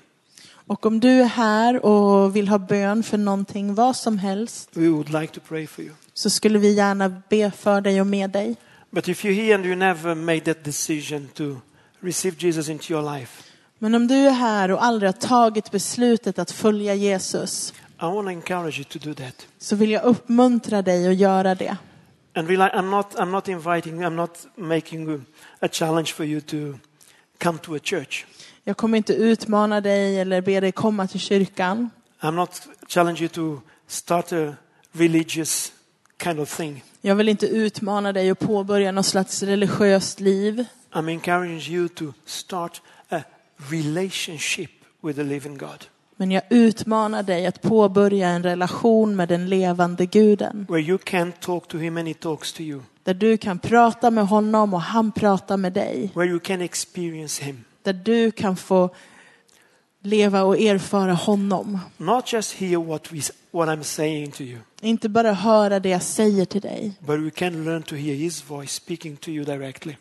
Och 0.67 0.85
om 0.85 0.99
du 0.99 1.09
är 1.09 1.25
här 1.25 1.85
och 1.85 2.35
vill 2.35 2.47
ha 2.47 2.57
bön 2.57 3.03
för 3.03 3.17
någonting, 3.17 3.75
vad 3.75 3.95
som 3.95 4.17
helst, 4.17 4.69
we 4.73 4.87
would 4.89 5.09
like 5.09 5.33
to 5.33 5.39
pray 5.47 5.67
for 5.67 5.83
you. 5.85 5.93
Så 6.17 6.29
skulle 6.29 6.59
vi 6.59 6.73
gärna 6.73 7.09
be 7.29 7.51
för 7.51 7.81
dig 7.81 8.01
och 8.01 8.07
med 8.07 8.29
dig. 8.29 8.55
But 8.89 9.07
if 9.07 9.25
you're 9.25 9.33
here 9.33 9.55
and 9.55 9.65
you 9.65 9.75
never 9.75 10.15
made 10.15 10.39
that 10.39 10.63
decision 10.63 11.27
to 11.27 11.43
receive 11.99 12.35
Jesus 12.39 12.69
into 12.69 12.91
your 12.93 13.17
life, 13.17 13.43
Men 13.79 13.95
om 13.95 14.07
du 14.07 14.15
är 14.15 14.31
här 14.31 14.71
och 14.71 14.83
aldrig 14.83 15.07
har 15.07 15.13
tagit 15.13 15.71
beslutet 15.71 16.39
att 16.39 16.51
följa 16.51 16.95
Jesus, 16.95 17.73
I 18.01 18.05
want 18.05 18.27
to 18.27 18.31
encourage 18.31 18.77
you 18.79 18.83
to 18.83 18.99
do 18.99 19.13
that. 19.13 19.47
så 19.57 19.75
vill 19.75 19.91
jag 19.91 20.03
uppmuntra 20.03 20.81
dig 20.81 21.07
att 21.07 21.15
göra 21.15 21.55
det. 21.55 21.77
And 22.35 22.47
really, 22.47 22.69
I'm 22.69 22.89
not, 22.89 23.15
I'm 23.15 23.31
not 23.31 23.47
inviting, 23.47 24.03
I'm 24.03 24.15
not 24.15 24.47
making 24.55 25.25
a 25.59 25.67
challenge 25.71 26.13
for 26.13 26.25
you 26.25 26.41
to 26.41 26.79
come 27.37 27.57
to 27.57 27.75
a 27.75 27.79
church. 27.83 28.25
Jag 28.63 28.77
kommer 28.77 28.97
inte 28.97 29.13
utmana 29.13 29.81
dig 29.81 30.19
eller 30.19 30.41
be 30.41 30.59
dig 30.59 30.71
komma 30.71 31.07
till 31.07 31.19
kyrkan. 31.19 31.89
I'm 32.21 32.31
not 32.35 32.61
challenging 32.87 33.21
you 33.21 33.29
to 33.29 33.61
start 33.87 34.31
a 34.33 34.55
religious 34.91 35.73
kind 36.23 36.39
of 36.39 36.57
thing. 36.57 36.83
Jag 37.01 37.15
vill 37.15 37.29
inte 37.29 37.47
utmana 37.47 38.13
dig 38.13 38.29
att 38.29 38.39
påbörja 38.39 38.91
något 38.91 39.05
slags 39.05 39.43
religiöst 39.43 40.19
liv. 40.19 40.65
I'm 40.91 41.09
encouraging 41.09 41.73
you 41.75 41.87
to 41.87 42.13
start 42.25 42.81
a 43.09 43.21
relationship 43.71 44.71
with 45.03 45.17
the 45.17 45.23
living 45.23 45.57
God, 45.57 45.85
Men 46.15 46.31
jag 46.31 46.43
utmanar 46.49 47.23
dig 47.23 47.45
att 47.45 47.61
påbörja 47.61 48.27
en 48.29 48.43
relation 48.43 49.15
med 49.15 49.29
den 49.29 49.49
levande 49.49 50.05
guden. 50.05 50.65
where 50.69 50.81
you 50.81 50.97
can 50.97 51.31
talk 51.31 51.67
to 51.67 51.77
Him 51.77 51.97
and 51.97 52.07
He 52.07 52.13
talks 52.13 52.53
to 52.53 52.61
you, 52.61 52.81
Där 53.03 53.13
du 53.13 53.37
kan 53.37 53.59
prata 53.59 54.11
med 54.11 54.27
honom 54.27 54.73
och 54.73 54.81
han 54.81 55.11
pratar 55.11 55.57
med 55.57 55.73
dig. 55.73 56.11
where 56.15 56.29
you 56.29 56.39
can 56.39 56.61
experience 56.61 57.43
Him, 57.43 57.63
där 57.83 57.93
du 57.93 58.31
kan 58.31 58.55
få 58.57 58.89
leva 60.07 60.43
och 60.43 60.59
erfara 60.59 61.13
honom. 61.13 61.79
Not 61.97 62.33
just 62.33 62.53
hear 62.53 62.77
what, 62.77 63.13
we, 63.13 63.21
what 63.51 63.69
I'm 63.69 63.83
saying 63.83 64.31
to 64.31 64.43
you, 64.43 64.59
Inte 64.81 65.09
bara 65.09 65.33
höra 65.33 65.79
det 65.79 65.89
jag 65.89 66.03
säger 66.03 66.45
till 66.45 66.61
dig, 66.61 66.93
but 66.99 67.19
we 67.19 67.29
can 67.29 67.65
learn 67.65 67.83
to 67.83 67.95
hear 67.95 68.15
His 68.15 68.49
voice 68.49 68.71
speaking 68.71 69.17
to 69.17 69.29
you 69.29 69.45
directly 69.45 69.95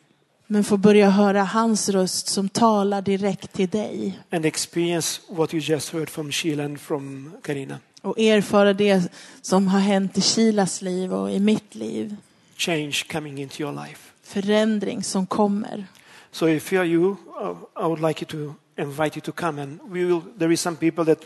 men 0.47 0.65
få 0.65 0.77
börja 0.77 1.11
höra 1.11 1.43
hans 1.43 1.89
röst 1.89 2.29
som 2.29 2.49
talar 2.49 3.03
direkt 3.03 3.53
till 3.53 3.69
dig. 3.69 4.19
and 4.31 4.47
experience 4.47 5.21
what 5.29 5.55
you 5.55 5.63
just 5.63 5.93
heard 5.93 6.11
from 6.11 6.33
Sheila 6.33 6.65
and 6.65 6.81
from 6.81 7.33
Karina. 7.43 7.79
Och 8.03 8.19
erfara 8.19 8.73
det 8.73 9.13
som 9.43 9.69
har 9.69 9.81
hänt 9.81 10.19
i 10.19 10.21
Kilas 10.21 10.83
liv 10.83 11.15
och 11.15 11.31
i 11.31 11.41
mitt 11.41 11.75
liv. 11.75 12.17
Change 12.57 13.05
coming 13.13 13.39
into 13.39 13.63
your 13.63 13.73
life. 13.73 14.11
Förändring 14.23 15.03
som 15.05 15.27
kommer. 15.27 15.87
So 16.33 16.49
if 16.49 16.73
you're 16.73 16.85
you, 16.85 17.11
uh, 17.11 17.57
I 17.77 17.89
would 17.89 18.01
like 18.01 18.25
you 18.25 18.47
to 18.47 18.55
invite 18.79 19.17
you 19.19 19.21
to 19.23 19.33
come 19.33 19.63
and 19.63 19.81
we 19.91 20.05
will, 20.05 20.23
there 20.39 20.53
is 20.53 20.61
some 20.61 20.77
people 20.77 21.05
that 21.05 21.19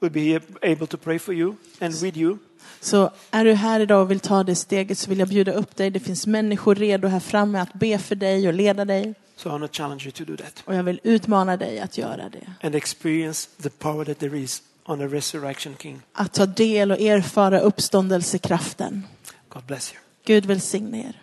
will 0.00 0.10
be 0.12 0.40
able 0.62 0.86
to 0.86 0.96
pray 0.96 1.18
for 1.18 1.34
you 1.34 1.54
and 1.80 1.94
with 1.94 2.16
you. 2.18 2.38
Så 2.80 3.10
är 3.30 3.44
du 3.44 3.52
här 3.52 3.80
idag 3.80 4.02
och 4.02 4.10
vill 4.10 4.20
ta 4.20 4.44
det 4.44 4.54
steget 4.56 4.98
så 4.98 5.10
vill 5.10 5.18
jag 5.18 5.28
bjuda 5.28 5.52
upp 5.52 5.76
dig. 5.76 5.90
Det 5.90 6.00
finns 6.00 6.26
människor 6.26 6.74
redo 6.74 7.08
här 7.08 7.20
framme 7.20 7.58
att 7.60 7.72
be 7.74 7.98
för 7.98 8.14
dig 8.14 8.48
och 8.48 8.54
leda 8.54 8.84
dig. 8.84 9.14
So 9.36 9.48
I 9.48 9.52
want 9.52 9.72
to 9.72 9.76
challenge 9.76 10.02
you 10.04 10.12
to 10.12 10.24
do 10.24 10.36
that 10.36 10.62
Och 10.64 10.74
jag 10.74 10.82
vill 10.82 11.00
utmana 11.02 11.56
dig 11.56 11.80
att 11.80 11.98
göra 11.98 12.28
det. 12.28 12.46
and 12.66 12.74
experience 12.74 13.48
the 13.62 13.70
power 13.70 14.04
that 14.04 14.18
there 14.18 14.38
is 14.38 14.62
on 14.84 14.98
the 14.98 15.06
resurrection 15.06 15.76
king. 15.78 16.00
Att 16.12 16.32
ta 16.32 16.46
del 16.46 16.90
och 16.92 17.00
erfara 17.00 17.60
uppståndelsekraften. 17.60 19.02
God 19.48 19.62
bless 19.64 19.92
you. 19.92 20.00
Gud 20.24 20.46
välsigne 20.46 20.98
er. 21.08 21.20